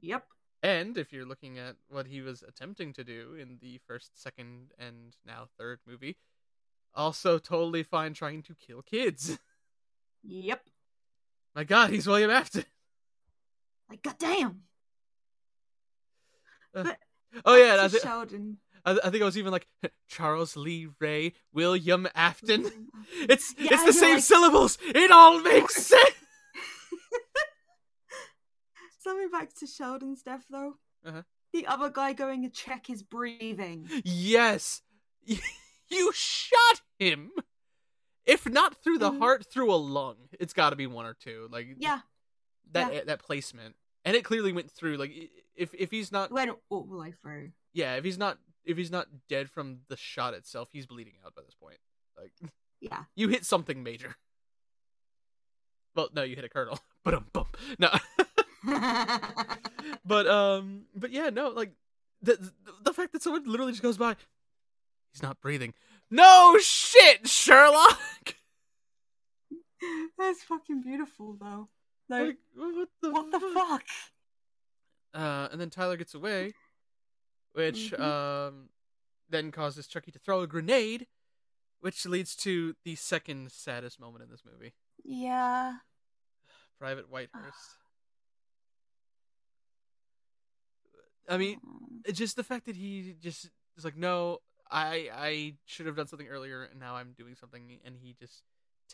[0.00, 0.24] Yep.
[0.62, 4.72] And if you're looking at what he was attempting to do in the first, second,
[4.78, 6.16] and now third movie,
[6.94, 9.38] also totally fine trying to kill kids.
[10.26, 10.62] Yep.
[11.54, 12.64] My God, he's William Afton.
[13.90, 14.62] Like goddamn.
[17.44, 18.56] Oh yeah, that's I, Back to thi- Sheldon.
[18.84, 19.66] I, I think I was even like
[20.08, 22.70] Charles Lee Ray, William Afton.
[23.28, 24.78] It's Yeah, it's the same like- syllables.
[24.82, 26.14] It all makes sense.
[29.00, 30.74] Something back to Sheldon's death though.
[31.04, 31.22] Uh-huh.
[31.52, 33.88] The other guy going to check his breathing.
[34.04, 34.80] Yes,
[35.24, 37.30] you shot him.
[38.26, 39.18] If not through the Mhm.
[39.18, 40.16] heart, through a lung.
[40.40, 41.46] It's got to be one or two.
[41.52, 42.00] Like Yeah,
[42.72, 44.96] that that placement, and it clearly went through.
[44.96, 45.12] Like
[45.54, 47.52] if if he's not, went all the way through.
[47.74, 51.34] yeah, if he's not if he's not dead from the shot itself, he's bleeding out
[51.34, 51.78] by this point.
[52.16, 52.32] Like
[52.80, 53.04] Yeah.
[53.14, 54.16] you hit something major.
[55.94, 56.78] Well, no, you hit a colonel.
[57.04, 57.56] But um, bump.
[57.78, 57.90] No,
[60.04, 61.72] but um, but yeah, no, like
[62.22, 62.52] the the,
[62.84, 64.16] the fact that someone literally just goes by,
[65.12, 65.74] he's not breathing.
[66.10, 68.36] No shit, Sherlock.
[70.18, 71.68] That's fucking beautiful though.
[72.08, 73.82] Like, Like what the what the fuck?
[75.12, 76.54] Uh, and then Tyler gets away,
[77.54, 78.00] which Mhm.
[78.00, 78.68] um
[79.30, 81.06] then causes Chucky to throw a grenade,
[81.80, 84.74] which leads to the second saddest moment in this movie.
[85.02, 85.78] Yeah.
[86.78, 87.78] Private Whitehurst.
[91.28, 94.40] I mean, Um, it's just the fact that he just is like, no,
[94.70, 98.42] I I should have done something earlier, and now I'm doing something, and he just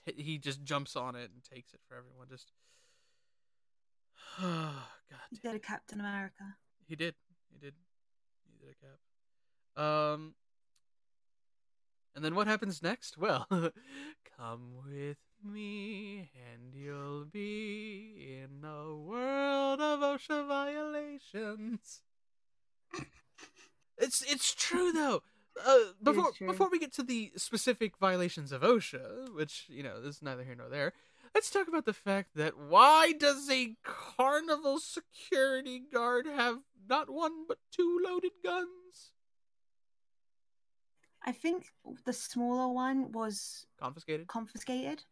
[0.07, 2.29] t- he just jumps on it and takes it for everyone.
[2.29, 2.53] Just
[4.39, 6.57] oh god, He did a Captain America.
[6.87, 7.15] he did,
[7.53, 7.75] he did,
[8.61, 9.83] did a cap.
[9.83, 10.35] Um,
[12.15, 13.17] and then what happens next?
[13.17, 13.47] Well,
[14.39, 22.03] come with me, and you'll be in a world of OSHA violations.
[24.01, 25.23] It's it's true though.
[25.65, 30.23] Uh, before before we get to the specific violations of OSHA, which you know is
[30.23, 30.93] neither here nor there,
[31.35, 36.59] let's talk about the fact that why does a carnival security guard have
[36.89, 38.67] not one but two loaded guns
[41.23, 41.67] I think
[42.07, 44.27] the smaller one was confiscated?
[44.27, 45.03] confiscated,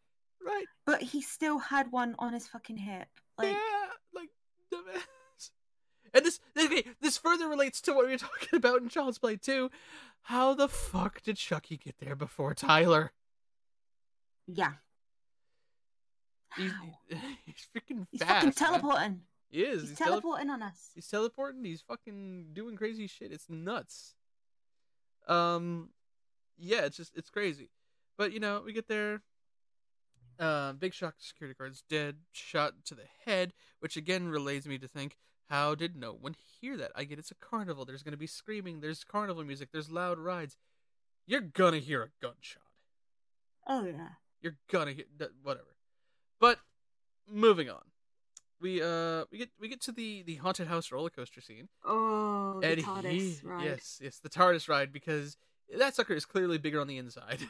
[0.43, 0.65] Right?
[0.85, 3.07] but he still had one on his fucking hip.
[3.37, 3.85] Like, yeah,
[4.15, 4.29] like
[4.73, 5.51] dumbass.
[6.11, 9.37] And this okay, this further relates to what we were talking about in Child's Play
[9.37, 9.69] too.
[10.23, 13.11] How the fuck did Chucky get there before Tyler?
[14.47, 14.73] yeah.
[16.59, 16.71] He's,
[17.45, 18.31] he's freaking He's fast.
[18.31, 18.53] fucking man.
[18.53, 19.21] teleporting.
[19.49, 19.81] He is.
[19.81, 20.91] He's, He's, tele- teleporting on us.
[20.93, 21.63] he's teleporting.
[21.65, 23.31] He's fucking doing crazy shit.
[23.31, 24.13] It's nuts.
[25.27, 25.89] Um,
[26.57, 27.69] yeah, it's just it's crazy.
[28.17, 29.21] But you know, we get there.
[30.39, 34.87] Uh, Big Shock security guard's dead, shot to the head, which again relays me to
[34.87, 35.17] think,
[35.49, 36.91] how did no one hear that?
[36.95, 37.83] I get it's a carnival.
[37.83, 38.79] There's gonna be screaming.
[38.79, 39.69] There's carnival music.
[39.73, 40.55] There's loud rides.
[41.27, 42.63] You're gonna hear a gunshot.
[43.67, 44.09] Oh yeah.
[44.41, 45.67] You're gonna hear that, whatever.
[46.39, 46.59] But
[47.31, 47.81] moving on,
[48.61, 51.69] we uh we get we get to the the haunted house roller coaster scene.
[51.85, 53.65] Oh, the and TARDIS he, ride.
[53.65, 55.37] yes, yes, the TARDIS ride because
[55.77, 57.39] that sucker is clearly bigger on the inside.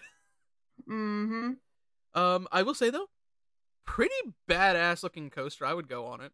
[0.89, 1.51] Mm-hmm.
[2.19, 3.07] um, I will say though,
[3.85, 4.15] pretty
[4.49, 5.65] badass looking coaster.
[5.65, 6.31] I would go on it.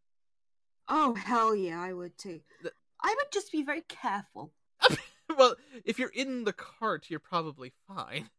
[0.87, 2.41] Oh hell yeah, I would too.
[2.61, 2.71] The-
[3.01, 4.53] I would just be very careful.
[5.37, 8.29] well, if you're in the cart, you're probably fine.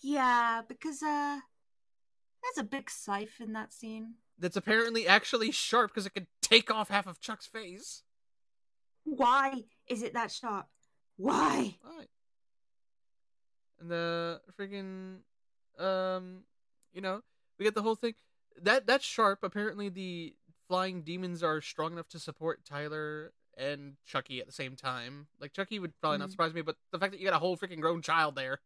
[0.00, 1.40] Yeah, because uh,
[2.44, 4.14] there's a big scythe in that scene.
[4.38, 8.02] That's apparently actually sharp because it can take off half of Chuck's face.
[9.04, 10.66] Why is it that sharp?
[11.16, 11.76] Why?
[11.84, 12.08] Right.
[13.80, 15.18] And the freaking
[15.78, 16.44] um
[16.92, 17.22] you know,
[17.58, 18.14] we get the whole thing.
[18.62, 19.40] That that's sharp.
[19.42, 20.34] Apparently the
[20.68, 25.28] flying demons are strong enough to support Tyler and Chucky at the same time.
[25.40, 26.32] Like Chucky would probably not Mhm.
[26.32, 28.60] surprise me, but the fact that you got a whole freaking grown child there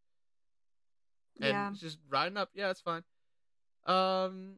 [1.41, 1.73] and Yeah.
[1.77, 3.05] just riding up, yeah, it's fine.
[3.89, 4.57] Um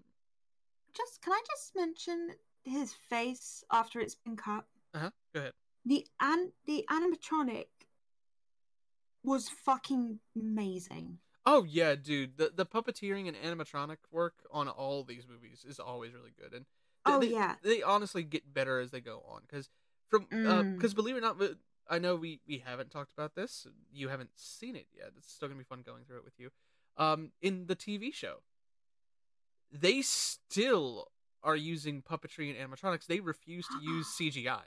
[0.95, 2.31] Just can I just mention
[2.65, 4.65] his face after it's been cut?
[4.95, 5.53] uh-huh, go ahead.
[5.87, 7.67] The an the animatronic
[9.23, 11.19] was fucking amazing.
[11.47, 12.37] Oh yeah, dude.
[12.37, 16.67] The the puppeteering and animatronic work on all these movies is always really good, and
[17.07, 17.55] th- Oh yeah.
[17.63, 19.43] they honestly get better as they go on.
[19.49, 19.69] Because
[20.09, 20.75] from Mm.
[20.77, 21.37] because believe it or not,
[21.89, 23.67] I know we we haven't talked about this.
[23.93, 25.13] You haven't seen it yet.
[25.17, 26.51] It's still gonna be fun going through it with you.
[26.97, 28.43] Um, in the TV show,
[29.73, 31.09] they still
[31.43, 33.07] are using puppetry and animatronics.
[33.07, 34.61] They refuse to use CGI.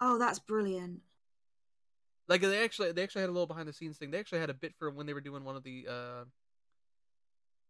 [0.00, 1.00] Oh, that's brilliant.
[2.28, 4.10] Like they actually they actually had a little behind the scenes thing.
[4.10, 6.24] They actually had a bit for when they were doing one of the uh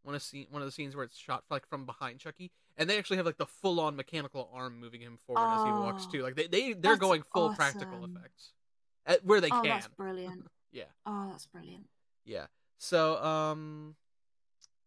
[0.02, 2.88] one of scene one of the scenes where it's shot like from behind Chucky, and
[2.88, 6.04] they actually have like the full on mechanical arm moving him forward as he walks
[6.08, 6.22] Oh, too.
[6.22, 8.52] Like they they they're going full practical effects
[9.06, 9.64] at, where they oh, can.
[9.64, 10.46] that's brilliant.
[10.72, 11.86] Yeah, Oh, that's brilliant.
[12.24, 12.46] yeah.
[12.78, 13.96] So um,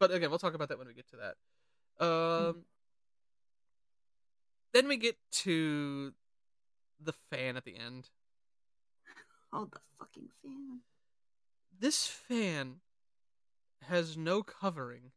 [0.07, 2.05] but again, we'll talk about that when we get to that.
[2.05, 2.65] Um,
[4.73, 6.13] then we get to
[6.99, 8.09] the fan at the end.
[9.53, 10.79] Oh, the fucking fan.
[11.79, 12.77] this fan
[13.83, 15.11] has no covering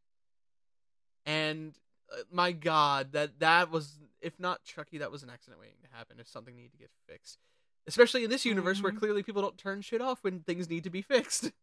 [1.25, 1.73] and
[2.11, 5.87] uh, my god that that was if not chucky that was an accident waiting to
[5.97, 7.39] happen if something needed to get fixed
[7.87, 8.99] especially in this universe where Mhm.
[8.99, 11.51] clearly people don't turn shit off when things need to be fixed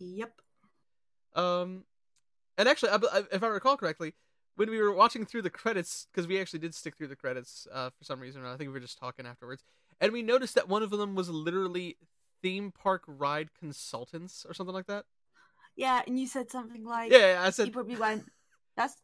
[0.00, 0.40] Yep.
[1.34, 1.84] Um
[2.58, 2.90] and actually
[3.32, 4.14] if i recall correctly
[4.56, 7.66] when we were watching through the credits because we actually did stick through the credits
[7.72, 9.62] uh, for some reason i think we were just talking afterwards
[10.00, 11.96] and we noticed that one of them was literally
[12.42, 15.04] theme park ride consultants or something like that
[15.76, 18.24] Yeah, and you said something like, yeah, I said you probably went,
[18.76, 18.94] that's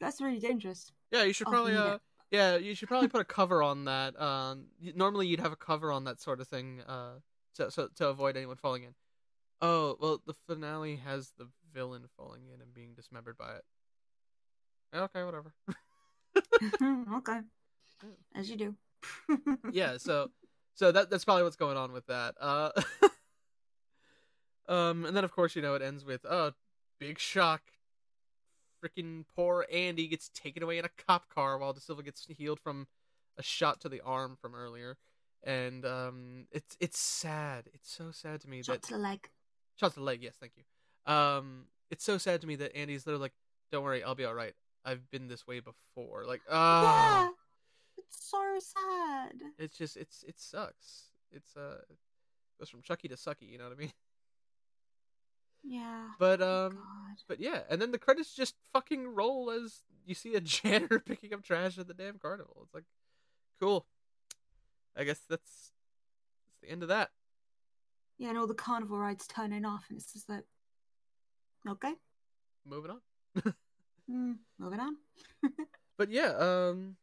[0.00, 0.92] that's really dangerous.
[1.10, 2.00] Yeah, you should Oh, probably need uh it.
[2.30, 4.20] yeah, you should probably put a cover on that.
[4.20, 7.14] Um normally you'd have a cover on that sort of thing uh
[7.56, 8.94] to so, to avoid anyone falling in.
[9.60, 13.64] Oh, well the finale has the villain falling in and being dismembered by it.
[14.94, 15.52] Okay, whatever.
[17.16, 17.40] okay.
[18.34, 18.74] As you do.
[19.72, 20.30] yeah, so
[20.74, 22.34] so that that's probably what's going on with that.
[22.40, 22.70] Uh
[24.68, 26.52] Um and then of course, you know, it ends with oh,
[26.98, 27.62] big shock.
[28.84, 32.60] Freaking poor Andy gets taken away in a cop car while De Silva gets healed
[32.60, 32.86] from
[33.36, 34.96] a shot to the arm from earlier.
[35.42, 37.64] And um it's it's sad.
[37.74, 39.28] It's so sad to me Shot that to the leg.
[39.76, 40.62] shot to the leg, yes, thank you.
[41.10, 43.32] Um it's so sad to me that Andy's literally like,
[43.72, 44.54] "Don't worry, I'll be all right.
[44.84, 47.28] I've been this way before." Like, ah, Yeah.
[47.98, 49.32] It's so sad.
[49.58, 51.10] it's just it's it sucks.
[51.32, 51.96] It's uh, it
[52.58, 53.50] goes from Chucky to sucky.
[53.50, 53.92] You know what I mean?
[55.62, 56.08] Yeah.
[56.18, 57.16] But Oh, um, God.
[57.28, 61.34] but yeah, and then the credits just fucking roll as you see a janitor picking
[61.34, 62.56] up trash at the damn carnival.
[62.64, 62.84] It's like,
[63.60, 63.84] cool.
[64.96, 65.72] I guess that's
[66.46, 67.10] that's the end of that.
[68.18, 70.44] Yeah, and all the carnival rides turning off, and it's just like,
[71.68, 71.92] okay,
[72.64, 73.00] Moving on.
[74.10, 74.96] mm, moving on.
[75.98, 76.96] But yeah, um,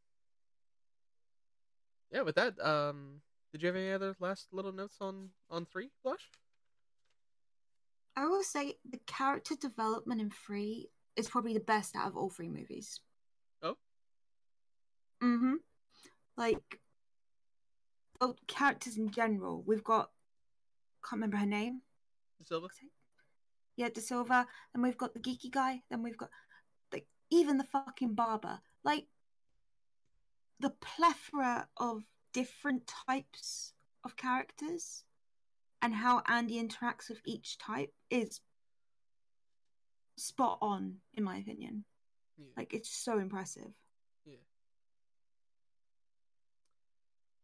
[2.12, 2.24] yeah.
[2.24, 3.22] With that, um,
[3.52, 6.32] did you have any other last little notes on on three, Blush?
[8.16, 12.32] I will say the character development in three is probably the best out of all
[12.32, 13.00] three movies.
[13.62, 13.78] Oh?
[15.22, 15.58] Mm-hmm.
[16.36, 16.80] Like,
[18.20, 19.64] oh, characters in general.
[19.68, 20.10] We've got,
[21.04, 21.82] can't remember her name.
[22.44, 22.68] Silva.
[23.78, 24.46] Yeah, De Silva.
[24.74, 25.84] Then we've got the geeky guy.
[25.90, 26.30] Then we've got,
[26.92, 28.60] like, even the fucking barber.
[28.84, 29.08] Like,
[30.60, 33.74] the plethora of different types
[34.04, 35.04] of characters
[35.82, 38.42] and how Andy interacts with each type is
[40.16, 41.86] spot on, in my opinion.
[42.38, 42.46] Yeah.
[42.58, 43.72] Like, it's so impressive.
[44.26, 44.38] yeah.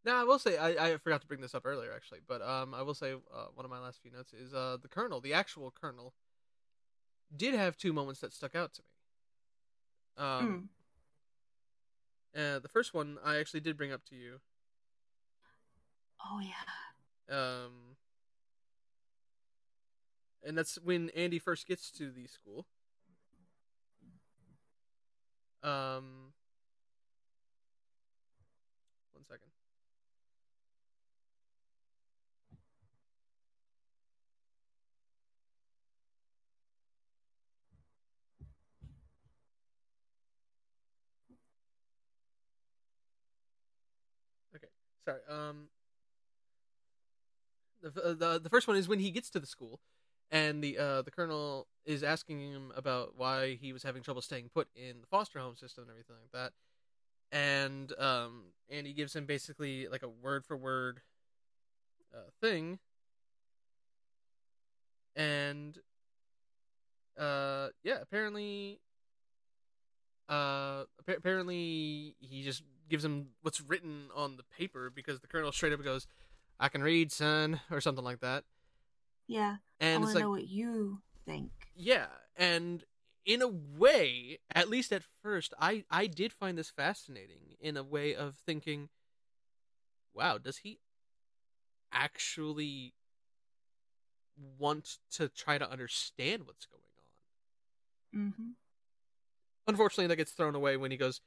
[0.05, 2.73] Now I will say I, I forgot to bring this up earlier actually, but um
[2.73, 5.33] I will say uh, one of my last few notes is uh the Colonel, the
[5.33, 6.13] actual Colonel,
[7.35, 10.25] did have two moments that stuck out to me.
[10.25, 10.69] Um,
[12.35, 14.39] uh, the first one I actually did bring up to you.
[16.25, 17.35] Oh, yeah.
[17.35, 17.95] Um,
[20.45, 22.65] and that's when Andy first gets to the school.
[25.63, 26.33] Um,
[29.13, 29.49] one second.
[44.55, 44.67] Okay,
[45.05, 45.21] sorry.
[45.29, 45.67] Um,
[47.81, 49.79] the uh, the the first one is when he gets to the school,
[50.31, 54.49] and the uh the colonel is asking him about why he was having trouble staying
[54.53, 56.53] put in the foster home system and everything like that,
[57.37, 61.01] and um and he gives him basically like a word for word
[62.13, 62.79] uh, thing,
[65.15, 65.79] and
[67.19, 68.79] uh yeah apparently
[70.29, 75.73] uh apparently he just gives him what's written on the paper because the colonel straight
[75.73, 76.07] up goes
[76.59, 78.43] I can read, son, or something like that.
[79.27, 79.57] Yeah.
[79.79, 81.51] and I want to like, know what you think.
[81.75, 82.83] yeah, and
[83.25, 87.83] in a way, at least at first, I I did find this fascinating in a
[87.83, 88.89] way of thinking,
[90.13, 90.79] wow, does he
[91.91, 92.93] actually
[94.57, 96.81] want to try to understand what's going
[98.13, 98.27] on?
[98.27, 98.49] Mm-hmm.
[99.67, 101.21] Unfortunately, that gets thrown away when he goes.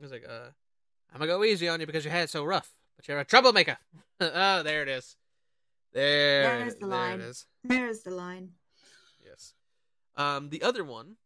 [0.00, 0.50] He's like, uh,
[1.12, 3.76] I'm gonna go easy on you because your head's so rough, but you're a troublemaker.
[4.20, 5.16] oh, there it is.
[5.92, 7.20] There, There's the there line.
[7.20, 7.46] it is.
[7.64, 8.52] There's the line.
[9.22, 9.52] Yes.
[10.16, 11.16] Um, the other one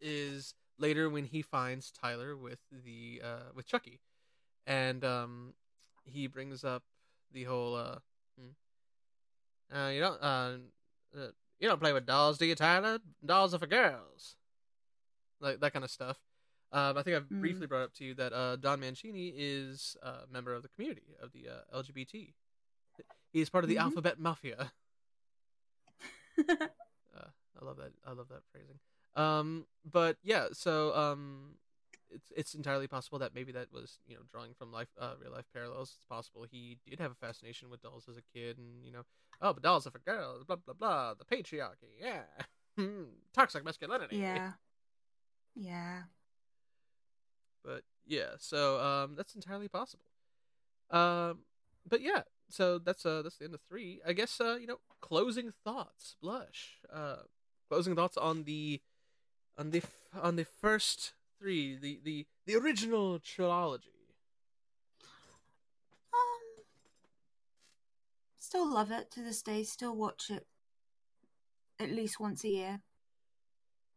[0.00, 4.00] is later when he finds Tyler with the uh, with Chucky,
[4.66, 5.54] and um,
[6.04, 6.82] he brings up
[7.32, 7.98] the whole uh,
[8.38, 10.56] hmm, uh you don't uh,
[11.16, 11.26] uh
[11.58, 12.98] you don't play with dolls, do you, Tyler?
[13.24, 14.36] Dolls are for girls,
[15.40, 16.18] like that kind of stuff.
[16.72, 17.40] Um, I think I've Mm.
[17.40, 21.14] briefly brought up to you that uh, Don Mancini is a member of the community
[21.22, 22.34] of the uh, LGBT.
[23.32, 23.82] He's part of the Mhm.
[23.82, 24.72] Alphabet Mafia.
[27.16, 27.28] Uh,
[27.60, 27.92] I love that.
[28.06, 28.78] I love that phrasing.
[29.14, 31.54] Um, but yeah, so um,
[32.10, 35.32] it's it's entirely possible that maybe that was you know drawing from life, uh, real
[35.32, 35.94] life parallels.
[35.96, 39.04] It's possible he did have a fascination with dolls as a kid, and you know,
[39.40, 40.44] oh, but dolls are for girls.
[40.44, 41.14] Blah blah blah.
[41.14, 41.94] The patriarchy.
[41.98, 42.22] Yeah.
[42.78, 44.16] Hmm, Toxic masculinity.
[44.18, 44.52] yeah.
[45.54, 46.02] Yeah.
[47.66, 50.04] But yeah, so um, that's entirely possible.
[50.90, 51.40] Um,
[51.88, 54.00] but yeah, so that's uh that's the end of three.
[54.06, 56.78] I guess uh you know closing thoughts, blush.
[56.92, 57.16] Uh,
[57.68, 58.80] closing thoughts on the
[59.58, 59.82] on the
[60.20, 63.90] on the first three, the the the original trilogy.
[66.12, 66.64] Um,
[68.38, 69.64] still love it to this day.
[69.64, 70.46] Still watch it
[71.80, 72.80] at least once a year.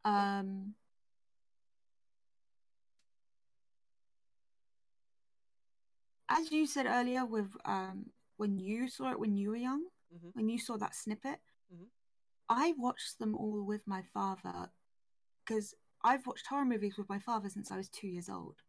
[0.03, 0.75] Um,
[6.29, 10.33] as you said earlier, with um, when you saw it when you were young, Mhm.
[10.33, 11.41] when you saw that snippet,
[11.73, 11.89] Mhm.
[12.47, 14.71] I watched them all with my father
[15.43, 18.63] because I've watched horror movies with my father since I was two years old.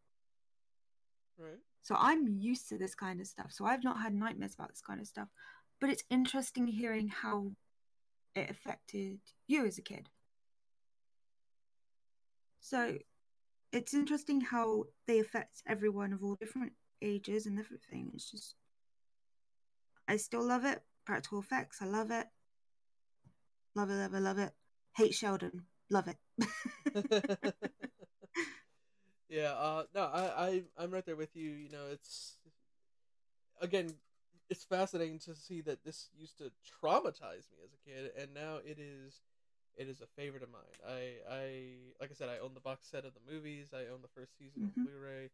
[1.37, 1.61] Right.
[1.81, 3.51] So I'm used to this kind of stuff.
[3.51, 5.29] So I've not had nightmares about this kind of stuff.
[5.79, 7.55] But it's interesting hearing how
[8.35, 10.09] it affected you as a kid.
[12.59, 12.99] So
[13.71, 18.11] it's interesting how they affect everyone of all different ages and everything.
[18.13, 18.55] It's just,
[20.07, 20.81] I still love it.
[21.05, 22.27] Practical effects, I love it.
[23.75, 24.51] Love it, love it, love it.
[24.95, 26.17] Hate Sheldon, love it.
[29.29, 31.51] yeah, uh, no, I, I, I'm right there with you.
[31.51, 32.37] You know, it's
[33.61, 33.93] again,
[34.49, 36.51] it's fascinating to see that this used to
[36.83, 39.21] traumatize me as a kid, and now it is
[39.77, 40.61] it is a favorite of mine.
[40.85, 43.69] I I like I said, I own the box set of the movies.
[43.73, 44.67] I own the first season Mhm.
[44.67, 45.29] of Blu-ray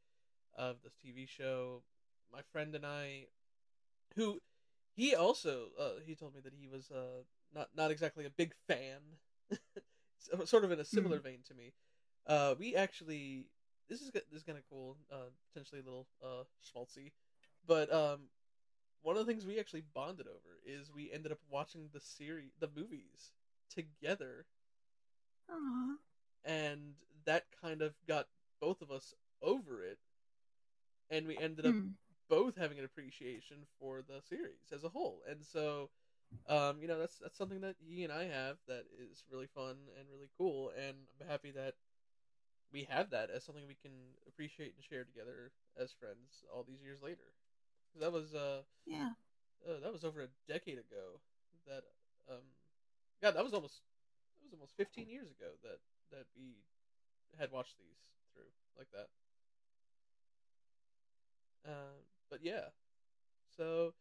[0.58, 1.84] of this TV show.
[2.32, 3.28] My friend and I,
[4.16, 4.42] who
[4.96, 7.24] he also uh, he told me that he was uh,
[7.54, 9.00] not not exactly a big fan,
[10.46, 11.74] sort of in a similar vein to me.
[12.26, 13.46] Uh, we actually
[13.90, 17.12] this is this is kind of cool, uh, potentially a little uh, schmaltzy,
[17.66, 18.22] but um,
[19.02, 22.52] one of the things we actually bonded over is we ended up watching the series,
[22.60, 23.32] the movies
[23.70, 24.46] together
[25.50, 25.96] Aw.
[26.44, 26.94] and
[27.26, 28.28] that kind of got
[28.60, 30.00] both of us over it
[31.10, 31.98] and we ended up Hmm.
[32.30, 35.90] both having an appreciation for the series as a whole and so
[36.48, 39.76] um, you know that's that's something that he and i have that is really fun
[40.00, 41.76] and really cool and i'm happy that
[42.72, 43.92] we have that as something we can
[44.28, 47.34] appreciate and share together as friends all these years later.
[48.00, 49.10] that was uh, Yeah.
[49.68, 51.20] uh that was over a decade ago
[51.66, 51.84] that
[52.30, 52.44] um
[53.22, 53.82] god that was almost
[54.40, 55.80] that was almost 15 years ago that
[56.12, 56.64] that we
[57.40, 59.08] had watched these through like that
[61.68, 62.65] um but yeah
[63.57, 63.94] so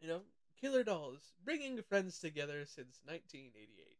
[0.00, 0.22] you know
[0.60, 3.98] killer dolls bringing friends together since 1988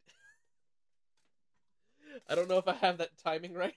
[2.28, 3.76] i don't know if i have that timing right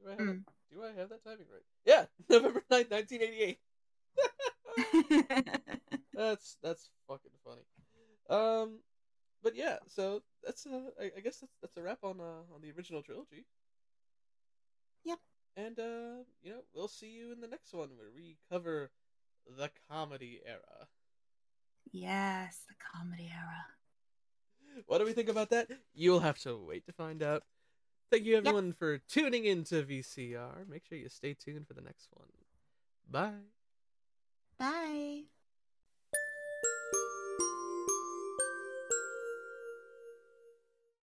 [0.00, 0.44] do i have Mm.
[0.70, 3.58] do i have that timing right yeah november 9th 1988
[6.14, 7.62] that's that's fucking funny.
[8.30, 8.80] Um,
[9.42, 12.62] but yeah, so that's uh, I, I guess that's that's a wrap on uh on
[12.62, 13.46] the original trilogy.
[15.04, 15.20] Yep.
[15.56, 18.90] And uh, you know, we'll see you in the next one where we cover
[19.58, 20.88] the comedy era.
[21.92, 23.66] yes, the comedy era.
[24.86, 25.68] What do we think about that?
[25.94, 27.42] You'll have to wait to find out.
[28.10, 30.68] Thank you everyone for tuning in to VCR.
[30.68, 32.28] Make sure you stay tuned for the next one.
[33.10, 33.46] Bye.
[34.58, 35.22] Bye.